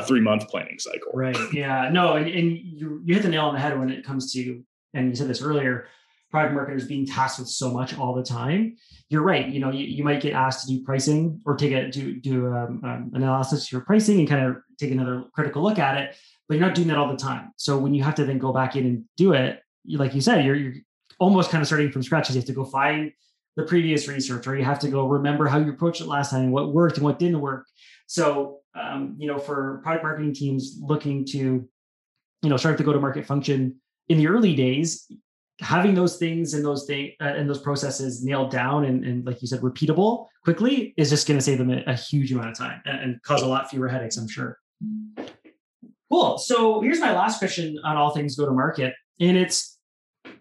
a 0.00 0.04
three 0.04 0.20
month 0.20 0.48
planning 0.48 0.78
cycle. 0.78 1.10
Right. 1.12 1.36
Yeah. 1.52 1.88
No 1.90 2.14
and, 2.14 2.28
and 2.28 2.56
you, 2.56 3.00
you 3.04 3.14
hit 3.14 3.24
the 3.24 3.28
nail 3.28 3.46
on 3.46 3.54
the 3.54 3.60
head 3.60 3.78
when 3.78 3.90
it 3.90 4.04
comes 4.04 4.32
to 4.32 4.62
and 4.94 5.08
you 5.08 5.16
said 5.16 5.28
this 5.28 5.42
earlier 5.42 5.88
product 6.30 6.54
marketers 6.54 6.86
being 6.86 7.06
tasked 7.06 7.38
with 7.38 7.48
so 7.48 7.70
much 7.72 7.96
all 7.98 8.14
the 8.14 8.22
time. 8.22 8.76
You're 9.08 9.22
right. 9.22 9.48
You 9.48 9.58
know 9.58 9.72
you, 9.72 9.86
you 9.86 10.04
might 10.04 10.20
get 10.20 10.34
asked 10.34 10.68
to 10.68 10.72
do 10.72 10.84
pricing 10.84 11.40
or 11.44 11.56
take 11.56 11.72
a 11.72 11.90
do 11.90 12.20
do 12.20 12.46
um, 12.46 12.80
um, 12.84 13.10
analysis 13.14 13.66
of 13.66 13.72
your 13.72 13.80
pricing 13.80 14.20
and 14.20 14.28
kind 14.28 14.46
of 14.46 14.56
take 14.78 14.90
another 14.90 15.24
critical 15.34 15.62
look 15.62 15.78
at 15.78 15.96
it 15.96 16.16
but 16.48 16.56
you're 16.56 16.66
not 16.66 16.76
doing 16.76 16.88
that 16.88 16.96
all 16.96 17.10
the 17.10 17.16
time. 17.16 17.50
So 17.56 17.76
when 17.76 17.92
you 17.92 18.04
have 18.04 18.14
to 18.16 18.24
then 18.24 18.38
go 18.38 18.52
back 18.52 18.76
in 18.76 18.86
and 18.86 19.04
do 19.16 19.32
it 19.32 19.60
you, 19.84 19.98
like 19.98 20.14
you 20.14 20.20
said 20.20 20.44
you're, 20.44 20.54
you're 20.54 20.74
almost 21.18 21.50
kind 21.50 21.62
of 21.62 21.66
starting 21.66 21.90
from 21.90 22.02
scratch 22.02 22.28
you 22.28 22.36
have 22.36 22.44
to 22.44 22.52
go 22.52 22.64
find 22.64 23.12
the 23.56 23.62
previous 23.62 24.06
research 24.06 24.46
or 24.46 24.56
you 24.56 24.64
have 24.64 24.78
to 24.80 24.88
go 24.88 25.06
remember 25.06 25.46
how 25.46 25.58
you 25.58 25.70
approached 25.70 26.00
it 26.00 26.06
last 26.06 26.30
time 26.30 26.50
what 26.50 26.72
worked 26.72 26.96
and 26.96 27.04
what 27.04 27.18
didn't 27.18 27.40
work. 27.40 27.66
So 28.06 28.60
um, 28.74 29.16
you 29.18 29.26
know 29.26 29.38
for 29.38 29.80
product 29.82 30.04
marketing 30.04 30.34
teams 30.34 30.78
looking 30.80 31.24
to 31.26 31.68
you 32.42 32.50
know 32.50 32.56
start 32.56 32.78
to 32.78 32.84
go 32.84 32.92
to 32.92 33.00
market 33.00 33.26
function 33.26 33.76
in 34.08 34.18
the 34.18 34.28
early 34.28 34.54
days 34.54 35.10
having 35.60 35.94
those 35.94 36.18
things 36.18 36.52
and 36.52 36.62
those 36.62 36.84
things 36.84 37.12
uh, 37.20 37.24
and 37.24 37.48
those 37.48 37.60
processes 37.60 38.22
nailed 38.22 38.50
down 38.50 38.84
and, 38.84 39.04
and 39.04 39.24
like 39.24 39.40
you 39.40 39.48
said 39.48 39.60
repeatable 39.60 40.26
quickly 40.44 40.92
is 40.98 41.08
just 41.08 41.26
going 41.26 41.38
to 41.38 41.42
save 41.42 41.56
them 41.56 41.70
a, 41.70 41.82
a, 41.86 41.94
huge 41.94 42.30
amount 42.30 42.50
of 42.50 42.58
time 42.58 42.80
and, 42.84 43.00
and 43.00 43.22
cause 43.22 43.40
a 43.40 43.46
lot 43.46 43.70
fewer 43.70 43.88
headaches 43.88 44.18
i'm 44.18 44.28
sure 44.28 44.58
cool 46.10 46.38
so 46.38 46.80
here's 46.80 47.00
my 47.00 47.12
last 47.12 47.38
question 47.38 47.78
on 47.84 47.96
all 47.96 48.10
things 48.10 48.36
go 48.36 48.46
to 48.46 48.52
market 48.52 48.94
and 49.20 49.36
it's 49.36 49.78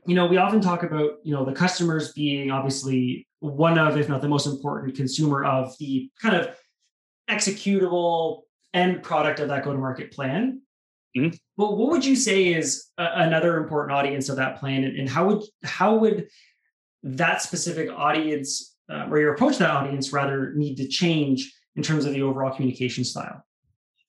you 0.05 0.15
know 0.15 0.25
we 0.25 0.37
often 0.37 0.61
talk 0.61 0.83
about 0.83 1.13
you 1.23 1.33
know 1.33 1.45
the 1.45 1.53
customers 1.53 2.11
being 2.13 2.51
obviously 2.51 3.27
one 3.39 3.77
of 3.77 3.97
if 3.97 4.09
not 4.09 4.21
the 4.21 4.27
most 4.27 4.45
important 4.45 4.95
consumer 4.95 5.43
of 5.43 5.73
the 5.79 6.09
kind 6.21 6.35
of 6.35 6.49
executable 7.29 8.41
end 8.73 9.01
product 9.01 9.39
of 9.39 9.47
that 9.47 9.63
go 9.63 9.71
to 9.71 9.79
market 9.79 10.11
plan 10.11 10.61
Mm-hmm. 11.17 11.35
Well, 11.57 11.75
what 11.77 11.91
would 11.91 12.05
you 12.05 12.15
say 12.15 12.53
is 12.53 12.87
a, 12.97 13.07
another 13.15 13.57
important 13.57 13.97
audience 13.97 14.29
of 14.29 14.35
that 14.35 14.59
plan, 14.59 14.83
and, 14.83 14.97
and, 14.97 15.09
how 15.09 15.27
would 15.27 15.43
how 15.63 15.95
would 15.95 16.27
that 17.03 17.41
specific 17.41 17.89
audience 17.89 18.75
uh, 18.91 19.07
or 19.09 19.19
your 19.19 19.33
approach 19.33 19.53
to 19.53 19.59
that 19.59 19.71
audience 19.71 20.11
rather 20.11 20.53
need 20.55 20.75
to 20.75 20.87
change 20.87 21.53
in 21.75 21.83
terms 21.83 22.05
of 22.05 22.13
the 22.13 22.21
overall 22.21 22.53
communication 22.53 23.03
style? 23.03 23.45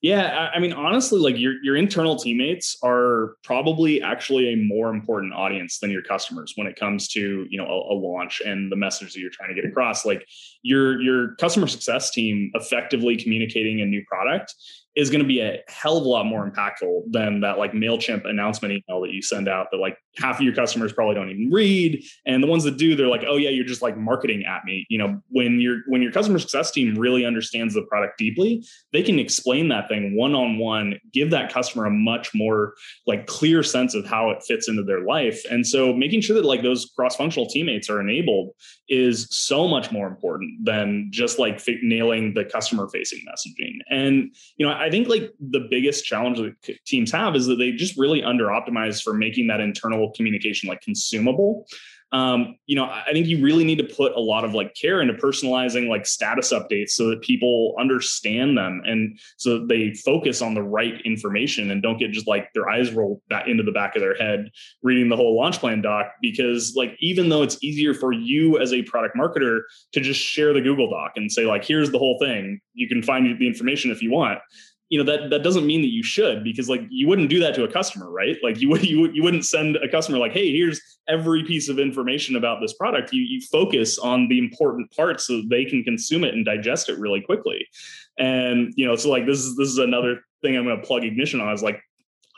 Yeah, 0.03 0.51
I 0.55 0.59
mean, 0.59 0.75
honestly, 0.75 1.19
like 1.19 1.39
your 1.39 1.55
your 1.63 1.75
internal 1.75 2.17
teammates 2.17 2.77
are 2.85 3.37
probably 3.43 4.03
actually 4.03 4.53
a 4.53 4.57
more 4.57 4.91
important 4.91 5.33
audience 5.33 5.79
than 5.79 5.91
your 5.91 6.03
customers 6.03 6.53
when 6.55 6.67
it 6.67 6.79
comes 6.79 7.09
to 7.09 7.47
you 7.49 7.59
know 7.59 7.65
a, 7.65 7.95
a, 7.95 7.97
launch 7.97 8.43
and 8.45 8.71
the 8.71 8.77
message 8.77 9.15
that 9.15 9.21
you're 9.21 9.31
trying 9.31 9.49
to 9.49 9.55
get 9.55 9.65
across. 9.65 10.05
Like 10.05 10.27
your 10.63 11.01
your 11.01 11.35
customer 11.37 11.67
success 11.67 12.11
team 12.11 12.51
effectively 12.55 13.17
communicating 13.17 13.81
a 13.81 13.87
new 13.87 14.05
product 14.07 14.55
is 14.97 15.11
going 15.11 15.21
to 15.21 15.27
be 15.27 15.41
a 15.41 15.61
hell 15.69 15.99
of 15.99 16.05
a 16.05 16.09
lot 16.09 16.25
more 16.25 16.51
impactful 16.51 17.03
than 17.11 17.41
that 17.41 17.59
like 17.59 17.73
MailChimp 17.73 18.29
announcement 18.29 18.73
email 18.73 19.03
that 19.03 19.13
you 19.13 19.21
send 19.21 19.47
out 19.47 19.69
that 19.71 19.77
like 19.77 19.99
half 20.17 20.37
of 20.37 20.43
your 20.43 20.55
customers 20.55 20.93
probably 20.93 21.15
don't 21.15 21.29
even 21.29 21.51
read. 21.51 22.03
And 22.25 22.43
the 22.43 22.47
ones 22.47 22.65
that 22.65 22.79
do, 22.79 22.97
they're 22.97 23.07
like, 23.07 23.25
oh 23.29 23.37
yeah, 23.37 23.51
you're 23.51 23.67
just 23.67 23.83
like 23.83 23.97
marketing 23.97 24.45
at 24.45 24.65
me. 24.65 24.87
You 24.89 24.99
know, 24.99 25.21
when 25.29 25.61
your 25.61 25.81
when 25.89 26.01
your 26.01 26.13
customer 26.13 26.39
success 26.39 26.71
team 26.71 26.99
really 26.99 27.25
understands 27.25 27.75
the 27.75 27.83
product 27.83 28.17
deeply, 28.19 28.65
they 28.93 29.03
can 29.03 29.19
explain 29.19 29.69
that 29.69 29.89
thing 29.89 30.17
one-on-one, 30.17 30.99
give 31.13 31.31
that 31.31 31.53
customer 31.53 31.87
a 31.87 31.91
much 31.91 32.35
more 32.35 32.75
like 33.07 33.27
clear 33.27 33.63
sense 33.63 33.95
of 33.95 34.07
how 34.07 34.31
it 34.31 34.43
fits 34.43 34.69
into 34.69 34.83
their 34.83 35.05
life. 35.05 35.43
And 35.51 35.67
so 35.67 35.93
making 35.93 36.23
sure 36.23 36.35
that 36.37 36.47
like 36.47 36.63
those 36.63 36.91
cross-functional 36.97 37.49
teammates 37.49 37.91
are 37.91 38.01
enabled 38.01 38.53
is 38.89 39.29
so 39.31 39.69
much 39.69 39.91
more 39.93 40.07
important 40.07 40.65
than 40.65 41.09
just 41.11 41.39
like 41.39 41.61
nailing 41.83 42.35
the 42.35 42.45
customer 42.45 42.89
facing 42.89 43.21
messaging. 43.29 43.79
And 43.91 44.35
you 44.57 44.67
know, 44.67 44.73
I 44.73 44.86
think 44.91 45.09
like 45.09 45.33
the 45.41 45.67
biggest 45.71 46.05
challenge 46.05 46.39
that 46.39 46.55
teams 46.87 47.11
have 47.13 47.35
is 47.35 47.47
that 47.47 47.57
they 47.57 47.73
just 47.73 47.97
really 47.97 48.23
under 48.23 48.47
optimize 48.47 49.03
for 49.03 49.15
making 49.15 49.47
that 49.49 49.61
internal 49.61 50.13
communication 50.13 50.69
like 50.69 50.81
consumable. 50.83 51.67
um, 52.13 52.57
you 52.67 52.77
know, 52.77 52.85
I 52.85 53.11
think 53.13 53.27
you 53.27 53.43
really 53.43 53.65
need 53.65 53.79
to 53.79 53.85
put 53.85 54.13
a 54.13 54.21
lot 54.21 54.45
of 54.45 54.55
like 54.55 54.75
care 54.75 55.03
into 55.03 55.15
personalizing 55.15 55.89
like 55.89 56.07
status 56.07 56.53
updates 56.53 56.91
so 56.91 57.11
that 57.11 57.21
people 57.21 57.75
understand 57.81 58.57
them 58.57 58.81
and 58.87 59.19
so 59.37 59.59
that 59.59 59.69
they 59.69 59.93
focus 59.93 60.41
on 60.41 60.55
the 60.55 60.63
right 60.63 61.01
information 61.05 61.71
and 61.73 61.83
don't 61.83 61.99
get 61.99 62.13
just 62.13 62.29
like 62.29 62.53
their 62.55 62.71
eyes 62.71 62.93
rolled 62.93 63.21
back 63.29 63.49
into 63.49 63.65
the 63.65 63.73
back 63.73 63.97
of 63.97 64.03
their 64.03 64.15
head 64.15 64.51
reading 64.83 65.09
the 65.09 65.17
whole 65.17 65.37
launch 65.37 65.59
plan 65.59 65.83
doc. 65.83 66.07
Because 66.23 66.75
like 66.77 66.97
even 67.01 67.29
though 67.29 67.43
it's 67.43 67.63
easier 67.63 67.93
for 67.93 68.13
you 68.13 68.59
as 68.59 68.73
a 68.73 68.83
product 68.83 69.17
marketer 69.17 69.63
to 69.93 70.01
just 70.01 70.21
share 70.21 70.53
the 70.53 70.61
Google 70.61 70.89
Doc 70.89 71.13
and 71.17 71.31
say 71.31 71.45
like, 71.45 71.65
here's 71.65 71.91
the 71.91 71.99
whole 71.99 72.19
thing, 72.21 72.61
you 72.75 72.89
can 72.89 73.03
find 73.03 73.39
the 73.39 73.47
information 73.47 73.91
if 73.91 74.01
you 74.01 74.13
want 74.13 74.39
you 74.89 75.03
know 75.03 75.05
that 75.05 75.31
that 75.31 75.43
doesn't 75.43 75.67
mean 75.67 75.83
that 75.83 75.93
you 75.93 76.03
should 76.03 76.45
because 76.45 76.69
like 76.69 76.83
you 76.89 77.09
wouldn't 77.09 77.29
do 77.29 77.41
that 77.41 77.55
to 77.55 77.65
a 77.65 77.73
customer 77.73 78.11
right? 78.11 78.37
Like 78.43 78.61
you 78.61 78.69
would 78.71 78.85
you, 78.89 79.11
you 79.13 79.23
wouldn't 79.23 79.45
send 79.45 79.77
a 79.77 79.89
customer 79.89 80.19
like 80.19 80.33
hey 80.33 80.53
here's 80.53 80.81
every 81.09 81.45
piece 81.45 81.69
of 81.69 81.79
information 81.79 82.37
about 82.37 82.61
this 82.61 82.75
product. 82.75 83.13
You 83.13 83.23
you 83.23 83.41
focus 83.41 83.99
on 83.99 84.29
the 84.29 84.39
important 84.39 84.91
parts 84.93 85.27
so 85.27 85.43
they 85.49 85.65
can 85.65 85.83
consume 85.83 86.25
it 86.25 86.35
and 86.35 86.45
digest 86.45 86.89
it 86.89 86.99
really 86.99 87.21
quickly. 87.21 87.67
And 88.19 88.73
you 88.77 88.87
know 88.87 88.97
so 88.97 89.11
like 89.11 89.27
this 89.27 89.41
is 89.41 89.57
this 89.57 89.69
is 89.69 89.79
another 89.79 90.21
thing 90.43 90.57
i'm 90.57 90.65
going 90.65 90.79
to 90.79 90.87
plug 90.87 91.03
ignition 91.03 91.41
on 91.41 91.53
is 91.53 91.63
like 91.63 91.81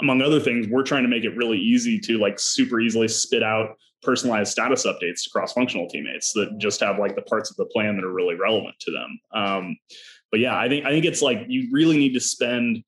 among 0.01 0.23
other 0.23 0.39
things 0.39 0.69
we're 0.71 0.85
trying 0.85 1.03
to 1.03 1.09
make 1.09 1.25
it 1.25 1.37
really 1.37 1.59
easy 1.59 1.99
to 1.99 2.17
like 2.17 2.39
super 2.39 2.81
easily 2.81 3.09
spit 3.09 3.43
out 3.43 3.77
personalized 4.03 4.53
status 4.53 4.87
updates 4.87 5.25
to 5.25 5.31
cross 5.31 5.53
functional 5.53 5.89
teammates 5.89 6.33
that 6.33 6.57
just 6.59 6.81
have 6.81 6.99
like 6.99 7.17
the 7.17 7.23
parts 7.23 7.51
of 7.51 7.57
the 7.57 7.67
plan 7.67 7.97
that 7.97 8.05
are 8.05 8.13
really 8.13 8.37
relevant 8.37 8.75
to 8.81 8.93
them. 8.93 9.21
Um, 9.35 9.77
but 10.31 10.41
yeah, 10.41 10.59
I 10.59 10.69
think 10.69 10.87
I 10.87 10.91
think 10.91 11.05
it's 11.05 11.23
like 11.23 11.45
you 11.49 11.69
really 11.73 11.97
need 11.97 12.15
to 12.15 12.21
spend 12.21 12.83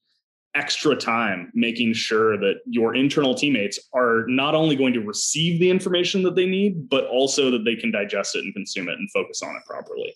extra 0.54 0.96
time 0.96 1.50
making 1.54 1.92
sure 1.92 2.36
that 2.36 2.56
your 2.66 2.94
internal 2.94 3.34
teammates 3.34 3.78
are 3.94 4.24
not 4.26 4.54
only 4.54 4.74
going 4.74 4.92
to 4.92 5.00
receive 5.00 5.60
the 5.60 5.70
information 5.70 6.22
that 6.24 6.34
they 6.34 6.46
need, 6.46 6.88
but 6.88 7.04
also 7.06 7.50
that 7.50 7.64
they 7.64 7.76
can 7.76 7.92
digest 7.92 8.34
it 8.34 8.44
and 8.44 8.52
consume 8.52 8.88
it 8.88 8.98
and 8.98 9.08
focus 9.12 9.42
on 9.42 9.54
it 9.54 9.62
properly. 9.64 10.12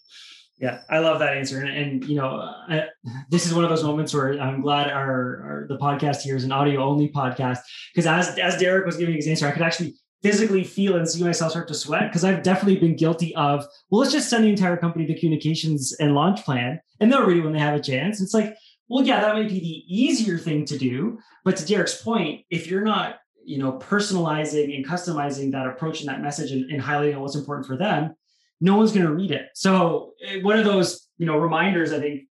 Yeah, 0.59 0.83
I 0.89 1.01
love 1.01 1.19
that 1.19 1.37
answer, 1.37 1.61
and, 1.61 1.69
and 1.69 2.05
you 2.05 2.15
know, 2.15 2.29
I, 2.29 2.85
this 3.29 3.45
is 3.45 3.55
one 3.55 3.65
of 3.65 3.71
those 3.71 3.83
moments 3.83 4.15
where 4.15 4.41
I'm 4.41 4.61
glad 4.61 4.89
our, 4.89 5.03
our 5.03 5.67
the 5.69 5.77
podcast 5.79 6.21
here 6.21 6.37
is 6.37 6.45
an 6.45 6.53
audio 6.53 6.83
only 6.83 7.09
podcast 7.09 7.59
because 7.93 8.07
as 8.07 8.39
as 8.39 8.57
Derek 8.57 8.87
was 8.87 8.97
giving 8.97 9.17
his 9.17 9.27
answer, 9.27 9.49
I 9.49 9.51
could 9.51 9.63
actually 9.63 9.95
physically 10.25 10.65
feel 10.65 10.97
and 10.97 11.07
see 11.07 11.23
myself 11.23 11.51
start 11.51 11.69
to 11.69 11.75
sweat 11.75 12.09
because 12.09 12.25
I've 12.25 12.43
definitely 12.43 12.79
been 12.79 12.97
guilty 12.97 13.35
of, 13.37 13.61
well, 13.91 14.01
let's 14.01 14.11
just 14.11 14.31
send 14.31 14.43
the 14.43 14.49
entire 14.49 14.79
company 14.79 15.05
the 15.05 15.15
communications 15.15 15.95
and 16.01 16.15
launch 16.15 16.43
plan 16.47 16.81
and 16.99 17.13
they'll 17.13 17.27
read 17.27 17.37
it 17.37 17.45
when 17.45 17.53
they 17.53 17.59
have 17.59 17.79
a 17.79 17.83
chance. 17.83 18.23
It's 18.23 18.33
like, 18.33 18.57
well, 18.89 19.05
yeah, 19.05 19.21
that 19.21 19.35
might 19.35 19.51
be 19.51 19.61
the 19.61 19.85
easier 19.87 20.39
thing 20.39 20.65
to 20.65 20.79
do. 20.79 21.19
But 21.45 21.59
to 21.59 21.67
Derek's 21.67 22.01
point, 22.01 22.47
if 22.49 22.69
you're 22.69 22.81
not, 22.81 23.17
you 23.45 23.59
know, 23.59 23.73
personalizing 23.73 24.75
and 24.75 24.87
customizing 24.87 25.53
that 25.53 25.67
approach 25.67 26.01
and 26.01 26.09
that 26.09 26.23
message 26.23 26.53
and, 26.53 26.71
and 26.71 26.83
highlighting 26.83 27.19
what's 27.19 27.37
important 27.37 27.67
for 27.67 27.77
them, 27.77 28.15
no 28.63 28.79
one's 28.79 28.93
going 28.93 29.05
to 29.05 29.13
read 29.13 29.31
it. 29.31 29.49
So 29.55 30.13
eh, 30.27 30.41
one 30.41 30.59
of 30.59 30.65
those, 30.65 31.07
you 31.19 31.27
know, 31.27 31.37
reminders, 31.37 31.93
I 31.93 32.01
think, 32.01 32.23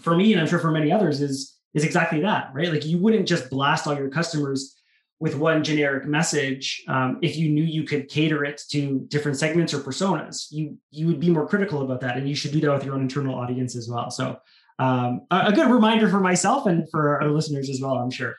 for 0.00 0.16
me 0.16 0.32
and 0.32 0.40
I'm 0.40 0.46
sure 0.46 0.60
for 0.60 0.70
many 0.70 0.92
others 0.92 1.20
is 1.20 1.58
is 1.74 1.82
exactly 1.82 2.20
that, 2.20 2.50
right? 2.54 2.72
Like 2.72 2.86
you 2.86 2.98
wouldn't 2.98 3.26
just 3.26 3.50
blast 3.50 3.88
all 3.88 3.96
your 3.96 4.10
customers 4.10 4.76
with 5.18 5.34
one 5.34 5.64
generic 5.64 6.06
message 6.06 6.84
um, 6.88 7.18
if 7.22 7.36
you 7.36 7.48
knew 7.48 7.62
you 7.62 7.84
could 7.84 8.08
cater 8.08 8.44
it 8.44 8.60
to 8.70 9.00
different 9.08 9.38
segments 9.38 9.72
or 9.72 9.80
personas 9.80 10.46
you 10.50 10.76
you 10.90 11.06
would 11.06 11.20
be 11.20 11.30
more 11.30 11.46
critical 11.46 11.82
about 11.82 12.00
that 12.00 12.16
and 12.16 12.28
you 12.28 12.34
should 12.34 12.52
do 12.52 12.60
that 12.60 12.72
with 12.72 12.84
your 12.84 12.94
own 12.94 13.02
internal 13.02 13.34
audience 13.34 13.76
as 13.76 13.88
well. 13.88 14.10
So 14.10 14.38
um, 14.78 15.22
a, 15.30 15.46
a, 15.46 15.52
good 15.52 15.70
reminder 15.70 16.08
for 16.10 16.20
myself 16.20 16.66
and 16.66 16.88
for 16.90 17.22
our 17.22 17.30
listeners 17.30 17.70
as 17.70 17.80
well 17.80 17.94
i'm 17.94 18.10
sure. 18.10 18.34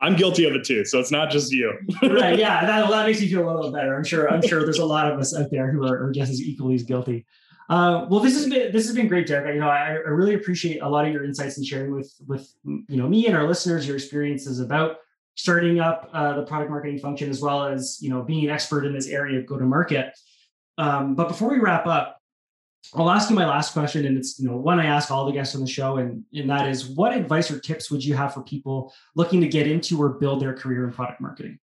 I'm 0.00 0.14
guilty 0.16 0.44
of 0.44 0.54
it 0.54 0.64
too 0.64 0.84
so 0.84 1.00
it's 1.00 1.10
not 1.10 1.30
just 1.30 1.50
you. 1.50 1.72
Right 2.02 2.38
yeah 2.38 2.66
that, 2.66 2.90
that 2.90 3.06
makes 3.06 3.20
me 3.20 3.28
feel 3.28 3.48
a 3.48 3.50
little 3.50 3.72
better. 3.72 3.96
I'm 3.96 4.04
sure 4.04 4.30
i'm 4.30 4.42
sure 4.42 4.64
there's 4.64 4.78
a 4.78 4.86
lot 4.86 5.10
of 5.10 5.18
us 5.18 5.34
out 5.34 5.50
there 5.50 5.72
who 5.72 5.86
are, 5.86 6.08
are 6.08 6.12
just 6.12 6.30
as 6.30 6.42
equally 6.42 6.74
as 6.74 6.82
guilty. 6.82 7.26
Uh, 7.70 8.06
well, 8.08 8.20
this 8.20 8.32
has 8.32 8.48
been 8.48 8.72
this 8.72 8.86
has 8.86 8.96
been 8.96 9.08
great, 9.08 9.26
Derek. 9.26 9.54
You 9.54 9.60
know, 9.60 9.68
I, 9.68 9.88
I 9.88 10.08
really 10.08 10.32
appreciate 10.34 10.80
a 10.80 10.88
lot 10.88 11.06
of 11.06 11.12
your 11.12 11.22
insights 11.22 11.58
and 11.58 11.66
sharing 11.66 11.94
with 11.94 12.10
with 12.26 12.50
you 12.64 12.96
know 12.96 13.06
me 13.06 13.26
and 13.26 13.36
our 13.36 13.46
listeners 13.46 13.86
your 13.86 13.96
experiences 13.96 14.58
about 14.58 14.96
starting 15.38 15.78
up 15.78 16.10
uh, 16.12 16.34
the 16.34 16.42
product 16.42 16.68
marketing 16.68 16.98
function 16.98 17.30
as 17.30 17.40
well 17.40 17.64
as 17.64 17.98
you 18.02 18.10
know 18.10 18.22
being 18.22 18.44
an 18.44 18.50
expert 18.50 18.84
in 18.84 18.92
this 18.92 19.06
area 19.06 19.38
of 19.38 19.46
go 19.46 19.56
to 19.56 19.64
market. 19.64 20.12
Um, 20.76 21.14
but 21.14 21.28
before 21.28 21.48
we 21.48 21.58
wrap 21.58 21.86
up, 21.86 22.20
I'll 22.94 23.10
ask 23.10 23.30
you 23.30 23.36
my 23.36 23.46
last 23.46 23.72
question, 23.72 24.04
and 24.04 24.18
it's 24.18 24.38
you 24.38 24.48
know 24.48 24.56
one 24.56 24.80
I 24.80 24.86
ask 24.86 25.10
all 25.10 25.24
the 25.24 25.32
guests 25.32 25.54
on 25.54 25.60
the 25.60 25.66
show, 25.66 25.96
and 25.98 26.24
and 26.34 26.50
that 26.50 26.68
is, 26.68 26.88
what 26.88 27.16
advice 27.16 27.50
or 27.50 27.60
tips 27.60 27.90
would 27.90 28.04
you 28.04 28.14
have 28.14 28.34
for 28.34 28.42
people 28.42 28.92
looking 29.14 29.40
to 29.40 29.48
get 29.48 29.68
into 29.68 30.02
or 30.02 30.10
build 30.10 30.42
their 30.42 30.54
career 30.54 30.84
in 30.84 30.92
product 30.92 31.20
marketing? 31.20 31.58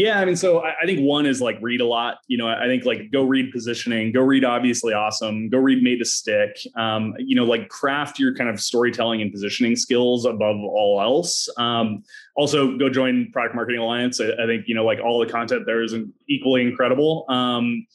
Yeah, 0.00 0.18
I 0.18 0.24
mean, 0.24 0.34
so 0.34 0.60
I, 0.60 0.70
I, 0.82 0.86
think 0.86 1.00
one 1.00 1.26
is 1.26 1.42
like 1.42 1.58
read 1.60 1.82
a 1.82 1.84
lot. 1.84 2.20
You 2.26 2.38
know, 2.38 2.48
I 2.48 2.64
think 2.64 2.86
like 2.86 3.12
go 3.12 3.22
read 3.22 3.52
positioning, 3.52 4.12
go 4.12 4.22
read 4.22 4.46
obviously 4.46 4.94
awesome, 4.94 5.50
go 5.50 5.58
read 5.58 5.82
made 5.82 5.98
to 5.98 6.06
stick. 6.06 6.56
Um, 6.74 7.12
you 7.18 7.36
know, 7.36 7.44
like 7.44 7.68
craft 7.68 8.18
your 8.18 8.34
kind 8.34 8.48
of 8.48 8.58
storytelling 8.58 9.20
and 9.20 9.30
positioning 9.30 9.76
skills 9.76 10.24
above 10.24 10.56
all 10.56 11.02
else. 11.02 11.50
Um, 11.58 12.02
also, 12.34 12.78
go 12.78 12.88
join 12.88 13.30
Product 13.30 13.54
Marketing 13.54 13.78
Alliance. 13.82 14.22
I, 14.22 14.30
I, 14.42 14.46
think 14.46 14.64
you 14.68 14.74
know, 14.74 14.86
like 14.86 15.00
all 15.00 15.20
the 15.20 15.30
content 15.30 15.64
there 15.66 15.82
is 15.82 15.94
equally 16.30 16.62
incredible. 16.62 17.26
Um, 17.28 17.86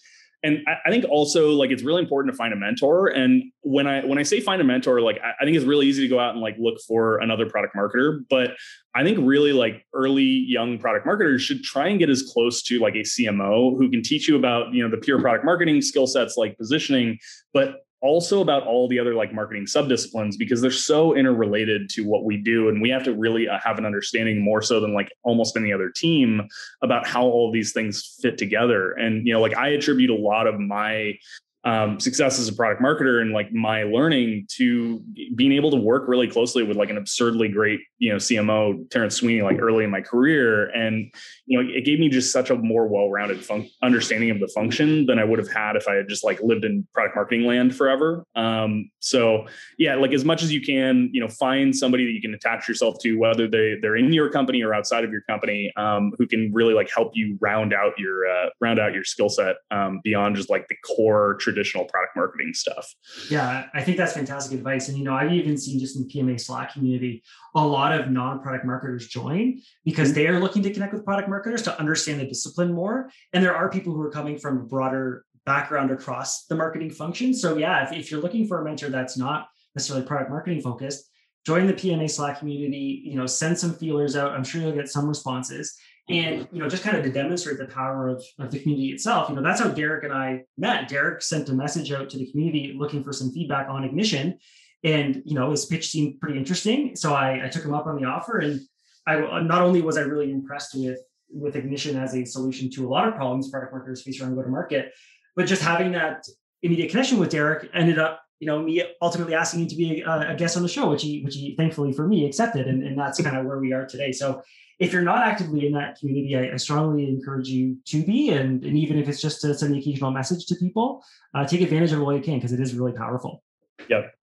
and 0.45 0.60
I, 0.86 0.91
think 0.91 1.05
also 1.10 1.49
like 1.53 1.71
it's 1.71 1.81
really 1.81 2.03
important 2.03 2.31
to 2.31 2.38
find 2.38 2.53
a 2.53 2.55
mentor. 2.55 3.08
And 3.08 3.51
when 3.62 3.88
I 3.88 4.05
when 4.05 4.19
I 4.19 4.23
say 4.23 4.39
find 4.39 4.62
a 4.62 4.63
mentor, 4.63 5.01
like 5.01 5.19
I 5.19 5.43
think 5.43 5.58
it's 5.58 5.65
really 5.65 5.88
easy 5.88 6.03
to 6.03 6.08
go 6.08 6.19
out 6.19 6.34
and 6.34 6.41
like 6.41 6.55
look 6.60 6.77
for 6.88 7.17
another 7.17 7.49
product 7.49 7.75
marketer. 7.75 8.19
But 8.29 8.51
I 8.93 9.03
think 9.03 9.17
really 9.21 9.53
like 9.53 9.84
early 9.93 10.23
young 10.23 10.77
product 10.77 11.08
marketers 11.08 11.41
should 11.41 11.63
try 11.63 11.88
and 11.88 11.97
get 11.97 12.12
as 12.12 12.21
close 12.21 12.62
to 12.63 12.79
like 12.79 12.93
a 12.93 12.99
CMO 12.99 13.75
who 13.75 13.89
can 13.89 14.03
teach 14.03 14.27
you 14.27 14.36
about 14.36 14.71
you 14.71 14.84
know 14.84 14.89
the 14.89 15.01
pure 15.01 15.19
product 15.19 15.45
marketing 15.45 15.81
skill 15.81 16.05
sets 16.05 16.38
like 16.38 16.55
positioning, 16.58 17.17
but 17.51 17.85
also 18.05 18.41
about 18.41 18.65
all 18.65 18.87
the 18.87 18.99
other 18.99 19.15
like 19.15 19.33
marketing 19.33 19.65
subdisciplines 19.65 20.37
because 20.37 20.61
they're 20.61 20.71
so 20.71 21.15
interrelated 21.15 21.89
to 21.89 22.01
what 22.01 22.23
we 22.23 22.37
do 22.37 22.69
and 22.69 22.81
we 22.81 22.89
have 22.89 23.03
to 23.03 23.13
really 23.13 23.47
uh, 23.49 23.57
have 23.63 23.77
an 23.77 23.85
understanding 23.85 24.43
more 24.43 24.61
so 24.61 24.79
than 24.79 24.93
like 24.93 25.11
almost 25.23 25.57
any 25.57 25.73
other 25.73 25.89
team 25.89 26.47
about 26.81 27.07
how 27.07 27.23
all 27.23 27.51
these 27.51 27.73
things 27.73 28.17
fit 28.21 28.37
together. 28.37 28.91
And 28.93 29.25
you 29.25 29.33
know 29.33 29.41
like 29.41 29.57
i 29.57 29.69
attribute 29.69 30.09
a 30.09 30.15
lot 30.15 30.47
of 30.47 30.59
my 30.59 31.17
um, 31.65 31.99
success 31.99 32.39
as 32.39 32.47
a 32.47 32.54
product 32.54 32.82
marketer 32.82 33.21
and 33.21 33.32
like 33.32 33.51
my 33.51 33.84
learning 33.84 34.45
to 34.51 35.04
being 35.36 35.51
able 35.51 35.71
to 35.71 35.78
work 35.78 36.08
really 36.08 36.28
closely 36.28 36.62
with 36.62 36.78
like 36.78 36.91
an 36.91 36.97
absurdly 36.97 37.47
great 37.47 37.80
you 37.97 38.12
know 38.12 38.17
CMO 38.17 38.89
Terrence 38.91 39.15
Sweeney 39.15 39.41
like 39.41 39.60
early 39.60 39.84
in 39.84 39.89
my 39.89 40.01
career. 40.01 40.67
And 40.69 41.12
you 41.47 41.62
know 41.62 41.67
it 41.67 41.84
gave 41.84 41.99
me 41.99 42.08
just 42.08 42.32
such 42.32 42.51
a 42.51 42.56
more 42.56 42.88
well-rounded 42.88 43.43
fun- 43.43 43.67
understanding 43.82 44.30
of 44.30 44.39
the 44.39 44.47
function 44.49 45.08
than 45.08 45.17
I 45.17 45.23
would 45.23 45.39
have 45.39 45.51
had 45.51 45.75
if 45.75 45.88
I 45.88 45.95
had 45.95 46.08
just 46.08 46.23
like 46.23 46.39
lived 46.41 46.65
in 46.65 46.88
product 46.93 47.15
marketing 47.15 47.47
land 47.47 47.75
forever. 47.75 48.23
Um, 48.36 48.91
so 48.99 49.47
yeah 49.78 49.95
like 49.95 50.13
as 50.13 50.25
much 50.25 50.43
as 50.43 50.51
you 50.54 50.62
can 50.62 51.10
you 51.13 51.21
know 51.21 51.28
find 51.28 51.75
somebody 51.75 52.06
that 52.06 52.12
you 52.12 52.21
can 52.21 52.34
attach 52.34 52.67
yourself 52.67 52.97
to 53.01 53.15
whether 53.17 53.47
they 53.47 53.75
they're 53.82 53.95
in 53.95 54.12
your 54.13 54.30
company 54.30 54.63
or 54.63 54.73
outside 54.73 55.04
of 55.04 55.12
your 55.12 55.21
company 55.21 55.71
um, 55.78 56.12
who 56.17 56.28
can 56.28 56.51
really 56.54 56.73
like 56.73 56.89
help 56.93 57.12
you 57.15 57.38
round 57.39 57.73
out 57.73 57.93
your 57.97 58.28
uh, 58.28 58.49
round 58.62 58.80
out 58.80 58.93
your 58.93 59.04
skill 59.04 59.30
set 59.30 59.56
um, 59.71 59.99
beyond 60.04 60.36
just 60.36 60.49
like 60.49 60.67
the 60.67 60.75
core 60.86 61.36
traditional 61.55 61.85
product 61.85 62.15
marketing 62.15 62.53
stuff. 62.53 62.93
Yeah, 63.29 63.67
I 63.73 63.81
think 63.81 63.97
that's 63.97 64.13
fantastic 64.13 64.57
advice. 64.57 64.89
And 64.89 64.97
you 64.97 65.03
know, 65.03 65.13
I've 65.13 65.31
even 65.31 65.57
seen 65.57 65.79
just 65.79 65.95
in 65.95 66.07
the 66.07 66.13
PMA 66.13 66.39
Slack 66.39 66.73
community 66.73 67.23
a 67.55 67.65
lot 67.65 67.97
of 67.97 68.11
non-product 68.11 68.65
marketers 68.65 69.07
join 69.07 69.61
because 69.85 70.09
mm-hmm. 70.09 70.15
they 70.15 70.27
are 70.27 70.39
looking 70.39 70.61
to 70.63 70.73
connect 70.73 70.93
with 70.93 71.05
product 71.05 71.29
marketers 71.29 71.61
to 71.63 71.79
understand 71.79 72.19
the 72.19 72.27
discipline 72.27 72.73
more. 72.73 73.09
And 73.33 73.43
there 73.43 73.55
are 73.55 73.69
people 73.69 73.93
who 73.93 74.01
are 74.01 74.11
coming 74.11 74.37
from 74.37 74.57
a 74.57 74.61
broader 74.61 75.25
background 75.45 75.91
across 75.91 76.45
the 76.45 76.55
marketing 76.55 76.89
function. 76.89 77.33
So 77.33 77.57
yeah, 77.57 77.85
if, 77.85 77.93
if 77.93 78.11
you're 78.11 78.21
looking 78.21 78.47
for 78.47 78.61
a 78.61 78.65
mentor 78.65 78.89
that's 78.89 79.17
not 79.17 79.47
necessarily 79.75 80.05
product 80.05 80.29
marketing 80.29 80.61
focused, 80.61 81.09
join 81.45 81.67
the 81.67 81.73
PMA 81.73 82.09
Slack 82.09 82.39
community, 82.39 83.03
you 83.05 83.15
know, 83.15 83.27
send 83.27 83.57
some 83.57 83.73
feelers 83.73 84.15
out. 84.15 84.31
I'm 84.31 84.43
sure 84.43 84.61
you'll 84.61 84.71
get 84.71 84.89
some 84.89 85.07
responses 85.07 85.77
and 86.09 86.47
you 86.51 86.59
know 86.59 86.69
just 86.69 86.83
kind 86.83 86.95
of 86.95 87.03
to 87.03 87.11
demonstrate 87.11 87.57
the 87.57 87.65
power 87.65 88.09
of, 88.09 88.23
of 88.37 88.51
the 88.51 88.59
community 88.59 88.89
itself 88.89 89.27
you 89.27 89.35
know 89.35 89.41
that's 89.41 89.59
how 89.59 89.69
derek 89.69 90.03
and 90.03 90.13
i 90.13 90.39
met. 90.57 90.87
Derek 90.87 91.21
sent 91.21 91.49
a 91.49 91.53
message 91.53 91.91
out 91.91 92.09
to 92.11 92.17
the 92.17 92.29
community 92.31 92.75
looking 92.77 93.03
for 93.03 93.11
some 93.11 93.31
feedback 93.31 93.67
on 93.69 93.83
ignition. 93.83 94.37
And 94.83 95.23
you 95.25 95.33
know 95.33 95.49
his 95.51 95.65
pitch 95.65 95.89
seemed 95.89 96.19
pretty 96.19 96.37
interesting. 96.37 96.95
So 96.95 97.13
i, 97.13 97.45
I 97.45 97.49
took 97.49 97.63
him 97.63 97.73
up 97.73 97.87
on 97.87 97.95
the 97.99 98.05
offer 98.05 98.39
and 98.39 98.59
i 99.07 99.15
uh, 99.15 99.39
not 99.41 99.61
only 99.61 99.81
was 99.81 99.97
i 99.97 100.01
really 100.01 100.31
impressed 100.31 100.75
with 100.75 100.99
with 101.29 101.55
ignition 101.55 101.97
as 101.97 102.15
a 102.15 102.23
solution 102.23 102.69
to 102.71 102.87
a 102.87 102.89
lot 102.89 103.07
of 103.07 103.15
problems 103.15 103.49
product 103.49 103.73
marketers 103.73 104.03
face 104.03 104.21
around 104.21 104.35
go 104.35 104.43
to 104.43 104.49
market 104.49 104.93
but 105.35 105.47
just 105.47 105.61
having 105.61 105.91
that 105.91 106.23
immediate 106.61 106.89
connection 106.91 107.19
with 107.19 107.29
derek 107.29 107.69
ended 107.73 107.97
up 107.97 108.21
you 108.39 108.47
know 108.47 108.61
me 108.61 108.83
ultimately 109.01 109.33
asking 109.33 109.61
him 109.61 109.67
to 109.67 109.75
be 109.75 110.01
a, 110.01 110.31
a 110.31 110.35
guest 110.35 110.57
on 110.57 110.63
the 110.63 110.69
show 110.69 110.89
which 110.89 111.01
he 111.01 111.23
which 111.23 111.35
he 111.35 111.55
thankfully 111.55 111.93
for 111.93 112.07
me 112.07 112.25
accepted. 112.25 112.67
And, 112.67 112.83
and 112.83 112.97
that's 112.97 113.21
kind 113.21 113.37
of 113.37 113.45
where 113.45 113.59
we 113.59 113.73
are 113.73 113.85
today. 113.85 114.11
So 114.11 114.41
if 114.79 114.91
you're 114.91 115.01
not 115.01 115.25
actively 115.25 115.65
in 115.65 115.73
that 115.73 115.97
community, 115.99 116.35
I, 116.35 116.53
I, 116.53 116.57
strongly 116.57 117.07
encourage 117.07 117.47
you 117.47 117.77
to 117.85 118.03
be. 118.03 118.29
And, 118.29 118.63
and 118.63 118.77
even 118.77 118.97
if 118.97 119.07
it's 119.07 119.21
just 119.21 119.41
to 119.41 119.53
send 119.53 119.73
the 119.73 119.79
occasional 119.79 120.11
message 120.11 120.45
to 120.47 120.55
people, 120.55 121.03
uh, 121.33 121.45
take 121.45 121.61
advantage 121.61 121.91
of 121.91 121.99
it 121.99 122.03
while 122.03 122.15
you 122.15 122.21
can 122.21 122.35
because 122.35 122.51
it 122.51 122.59
is 122.59 122.75
really 122.75 122.91
powerful. 122.91 123.43
Yep. 123.89 124.13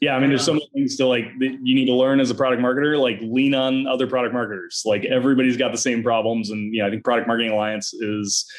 Yeah, 0.00 0.16
I 0.16 0.20
mean, 0.20 0.30
there's 0.30 0.44
so 0.44 0.54
many 0.54 0.68
things 0.72 0.96
to 0.96 1.06
like 1.06 1.26
that 1.40 1.58
you 1.62 1.74
need 1.74 1.86
to 1.86 1.94
learn 1.94 2.20
as 2.20 2.30
a 2.30 2.34
product 2.34 2.62
marketer. 2.62 2.98
Like, 2.98 3.18
lean 3.20 3.54
on 3.54 3.86
other 3.86 4.06
product 4.06 4.32
marketers. 4.32 4.82
Like, 4.86 5.04
everybody's 5.04 5.58
got 5.58 5.72
the 5.72 5.78
same 5.78 6.02
problems, 6.02 6.50
and 6.50 6.74
yeah, 6.74 6.86
I 6.86 6.90
think 6.90 7.04
Product 7.04 7.26
Marketing 7.26 7.52
Alliance 7.52 7.92
is 7.92 8.50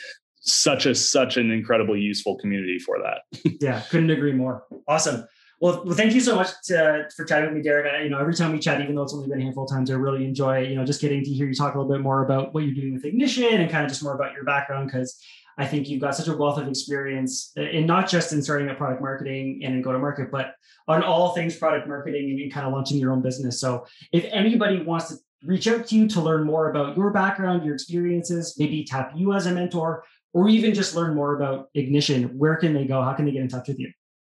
such 0.41 0.85
a 0.85 0.93
such 0.93 1.37
an 1.37 1.49
incredibly 1.49 1.99
useful 1.99 2.37
community 2.37 2.77
for 2.77 2.97
that. 2.99 3.53
yeah, 3.61 3.81
couldn't 3.89 4.11
agree 4.11 4.33
more. 4.33 4.65
Awesome. 4.87 5.25
Well, 5.61 5.83
well, 5.85 5.95
thank 5.95 6.15
you 6.15 6.21
so 6.21 6.35
much 6.35 6.49
to, 6.65 7.07
for 7.15 7.23
chatting 7.23 7.45
with 7.45 7.55
me, 7.55 7.61
Derek. 7.61 7.93
I, 7.93 8.01
you 8.01 8.09
know, 8.09 8.17
every 8.17 8.33
time 8.33 8.51
we 8.51 8.57
chat, 8.57 8.81
even 8.81 8.95
though 8.95 9.03
it's 9.03 9.13
only 9.13 9.29
been 9.29 9.39
a 9.39 9.43
handful 9.43 9.65
of 9.65 9.69
times, 9.69 9.91
I 9.91 9.93
really 9.93 10.25
enjoy, 10.25 10.61
you 10.61 10.75
know, 10.75 10.83
just 10.83 11.01
getting 11.01 11.23
to 11.23 11.29
hear 11.29 11.47
you 11.47 11.53
talk 11.53 11.75
a 11.75 11.77
little 11.77 11.93
bit 11.93 12.01
more 12.01 12.25
about 12.25 12.51
what 12.51 12.63
you're 12.63 12.73
doing 12.73 12.95
with 12.95 13.05
Ignition 13.05 13.61
and 13.61 13.69
kind 13.69 13.85
of 13.85 13.89
just 13.89 14.01
more 14.01 14.15
about 14.15 14.33
your 14.33 14.43
background 14.43 14.87
because 14.87 15.23
I 15.59 15.67
think 15.67 15.87
you've 15.87 16.01
got 16.01 16.15
such 16.15 16.27
a 16.27 16.35
wealth 16.35 16.57
of 16.57 16.67
experience 16.67 17.51
uh, 17.59 17.61
in 17.61 17.85
not 17.85 18.09
just 18.09 18.33
in 18.33 18.41
starting 18.41 18.69
up 18.69 18.77
product 18.79 19.03
marketing 19.03 19.61
and 19.63 19.75
in 19.75 19.83
go 19.83 19.91
to 19.91 19.99
market, 19.99 20.31
but 20.31 20.55
on 20.87 21.03
all 21.03 21.35
things 21.35 21.55
product 21.55 21.87
marketing 21.87 22.41
and 22.41 22.51
kind 22.51 22.65
of 22.65 22.73
launching 22.73 22.97
your 22.97 23.11
own 23.11 23.21
business. 23.21 23.61
So 23.61 23.85
if 24.11 24.25
anybody 24.31 24.81
wants 24.81 25.09
to 25.09 25.17
reach 25.43 25.67
out 25.67 25.85
to 25.89 25.95
you 25.95 26.07
to 26.07 26.21
learn 26.21 26.43
more 26.43 26.71
about 26.71 26.97
your 26.97 27.11
background, 27.11 27.63
your 27.63 27.75
experiences, 27.75 28.55
maybe 28.57 28.83
tap 28.83 29.11
you 29.15 29.33
as 29.33 29.45
a 29.45 29.51
mentor, 29.51 30.05
or 30.33 30.49
even 30.49 30.73
just 30.73 30.95
learn 30.95 31.13
more 31.13 31.35
about 31.35 31.69
Ignition, 31.75 32.35
where 32.35 32.55
can 32.55 32.73
they 32.73 32.85
go? 32.85 33.03
How 33.03 33.13
can 33.13 33.25
they 33.25 33.31
get 33.31 33.43
in 33.43 33.47
touch 33.47 33.67
with 33.67 33.77
you? 33.77 33.91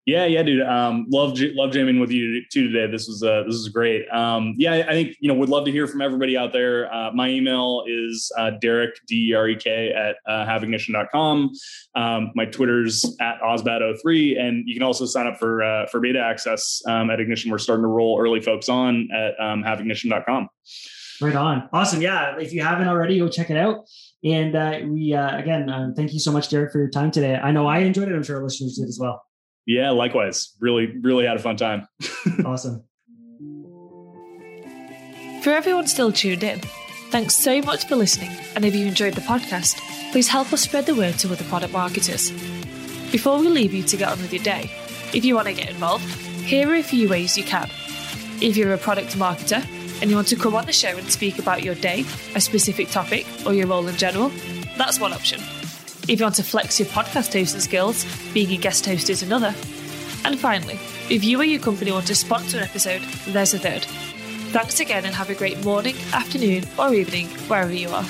Yeah, 0.06 0.26
yeah, 0.26 0.44
dude. 0.44 0.62
Um, 0.62 1.08
love 1.10 1.40
love 1.56 1.72
jamming 1.72 2.00
with 2.00 2.12
you 2.12 2.44
too 2.52 2.72
today. 2.72 2.92
This 2.92 3.08
was 3.08 3.24
uh, 3.24 3.42
this 3.48 3.56
is 3.56 3.70
great. 3.70 4.08
Um, 4.10 4.54
yeah, 4.56 4.86
I 4.88 4.92
think 4.92 5.16
you 5.20 5.28
know 5.28 5.34
would 5.34 5.50
love 5.50 5.66
to 5.66 5.72
hear 5.72 5.88
from 5.88 6.02
everybody 6.04 6.38
out 6.38 6.54
there. 6.54 6.94
Uh, 6.94 7.12
my 7.12 7.28
email 7.28 7.84
is 7.88 8.32
uh, 8.38 8.52
Derek 8.62 8.94
D 9.08 9.30
E 9.32 9.34
R 9.34 9.50
E 9.50 9.56
K 9.56 9.92
at 9.92 10.18
uh, 10.32 10.46
haveignition.com. 10.46 11.52
Um, 11.96 12.32
my 12.36 12.46
Twitter's 12.46 13.04
at 13.20 13.42
Osbat03, 13.42 14.40
and 14.40 14.68
you 14.68 14.76
can 14.76 14.84
also 14.84 15.08
sign 15.08 15.26
up 15.26 15.40
for 15.40 15.64
uh, 15.64 15.88
for 15.88 16.00
beta 16.00 16.20
access 16.20 16.84
um, 16.88 17.10
at 17.10 17.20
Ignition. 17.20 17.50
We're 17.50 17.58
starting 17.58 17.84
to 17.84 17.88
roll 17.88 18.20
early 18.22 18.42
folks 18.42 18.70
on 18.70 19.10
at 19.12 19.34
um, 19.40 19.64
haveignition.com. 19.64 20.50
Right 21.20 21.36
on. 21.36 21.68
Awesome. 21.74 22.02
Yeah. 22.02 22.38
If 22.38 22.54
you 22.54 22.62
haven't 22.62 22.88
already, 22.88 23.18
go 23.18 23.28
check 23.28 23.50
it 23.50 23.58
out. 23.58 23.86
And 24.24 24.56
uh, 24.56 24.80
we, 24.86 25.14
uh, 25.14 25.38
again, 25.38 25.70
uh, 25.70 25.92
thank 25.96 26.14
you 26.14 26.20
so 26.20 26.32
much, 26.32 26.50
Derek, 26.50 26.72
for 26.72 26.80
your 26.80 26.90
time 26.90 27.10
today. 27.10 27.36
I 27.36 27.52
know 27.52 27.68
I 27.68 27.80
enjoyed 27.80 28.10
it. 28.10 28.16
I'm 28.16 28.24
sure 28.24 28.38
our 28.38 28.44
listeners 28.44 28.76
did 28.78 28.88
as 28.88 29.00
well. 29.00 29.24
Yeah, 29.66 29.92
likewise. 29.92 30.54
Really, 30.60 30.88
really 31.02 31.26
had 31.26 31.38
a 31.38 31.40
fun 31.40 31.58
time. 31.58 31.88
awesome. 32.46 32.84
For 35.42 35.52
everyone 35.52 35.88
still 35.88 36.12
tuned 36.12 36.44
in, 36.44 36.60
thanks 37.10 37.36
so 37.36 37.62
much 37.62 37.88
for 37.88 37.96
listening. 37.96 38.32
And 38.56 38.66
if 38.66 38.76
you 38.76 38.86
enjoyed 38.86 39.14
the 39.14 39.22
podcast, 39.22 39.80
please 40.12 40.28
help 40.28 40.52
us 40.54 40.62
spread 40.62 40.86
the 40.86 40.96
word 40.96 41.16
to 41.20 41.32
other 41.32 41.44
product 41.46 41.74
marketers. 41.74 42.32
Before 43.12 43.40
we 43.40 43.48
leave 43.48 43.74
you 43.74 43.84
to 43.84 43.98
get 43.98 44.10
on 44.10 44.22
with 44.22 44.34
your 44.34 44.44
day, 44.44 44.72
if 45.14 45.24
you 45.24 45.36
want 45.36 45.48
to 45.48 45.54
get 45.54 45.70
involved, 45.70 46.06
here 46.44 46.70
are 46.70 46.76
a 46.76 46.84
few 46.84 47.08
ways 47.08 47.38
you 47.38 47.44
can. 47.44 47.70
If 48.42 48.58
you're 48.58 48.74
a 48.74 48.78
product 48.78 49.16
marketer, 49.18 49.66
and 50.02 50.10
you 50.10 50.16
want 50.16 50.28
to 50.28 50.36
come 50.36 50.56
on 50.56 50.66
the 50.66 50.74
show 50.74 50.96
and 50.98 51.10
speak 51.12 51.40
about 51.40 51.64
your 51.64 51.76
day, 51.76 52.06
a 52.36 52.42
specific 52.42 52.90
topic, 52.90 53.26
or 53.46 53.54
your 53.54 53.68
role 53.68 53.88
in 53.88 53.96
general, 53.96 54.30
that's 54.78 55.00
one 55.00 55.14
option. 55.14 55.42
If 56.08 56.20
you 56.20 56.26
want 56.26 56.36
to 56.36 56.44
flex 56.44 56.80
your 56.80 56.88
podcast 56.90 57.34
hosting 57.34 57.62
skills, 57.62 58.06
being 58.32 58.52
a 58.52 58.58
guest 58.58 58.86
host 58.86 59.10
is 59.10 59.24
another. 59.24 59.56
And 60.24 60.40
finally, 60.40 60.80
if 61.10 61.24
you 61.24 61.42
or 61.42 61.44
your 61.44 61.60
company 61.60 61.92
want 61.92 62.06
to 62.08 62.16
sponsor 62.16 62.58
an 62.58 62.64
episode, 62.64 63.02
there's 63.28 63.56
a 63.56 63.60
third. 63.60 63.86
Thanks 64.52 64.80
again 64.80 65.06
and 65.06 65.16
have 65.16 65.32
a 65.32 65.36
great 65.36 65.64
morning, 65.66 65.96
afternoon, 66.14 66.66
or 66.78 66.94
evening, 66.94 67.28
wherever 67.48 67.74
you 67.74 67.90
are. 67.90 68.06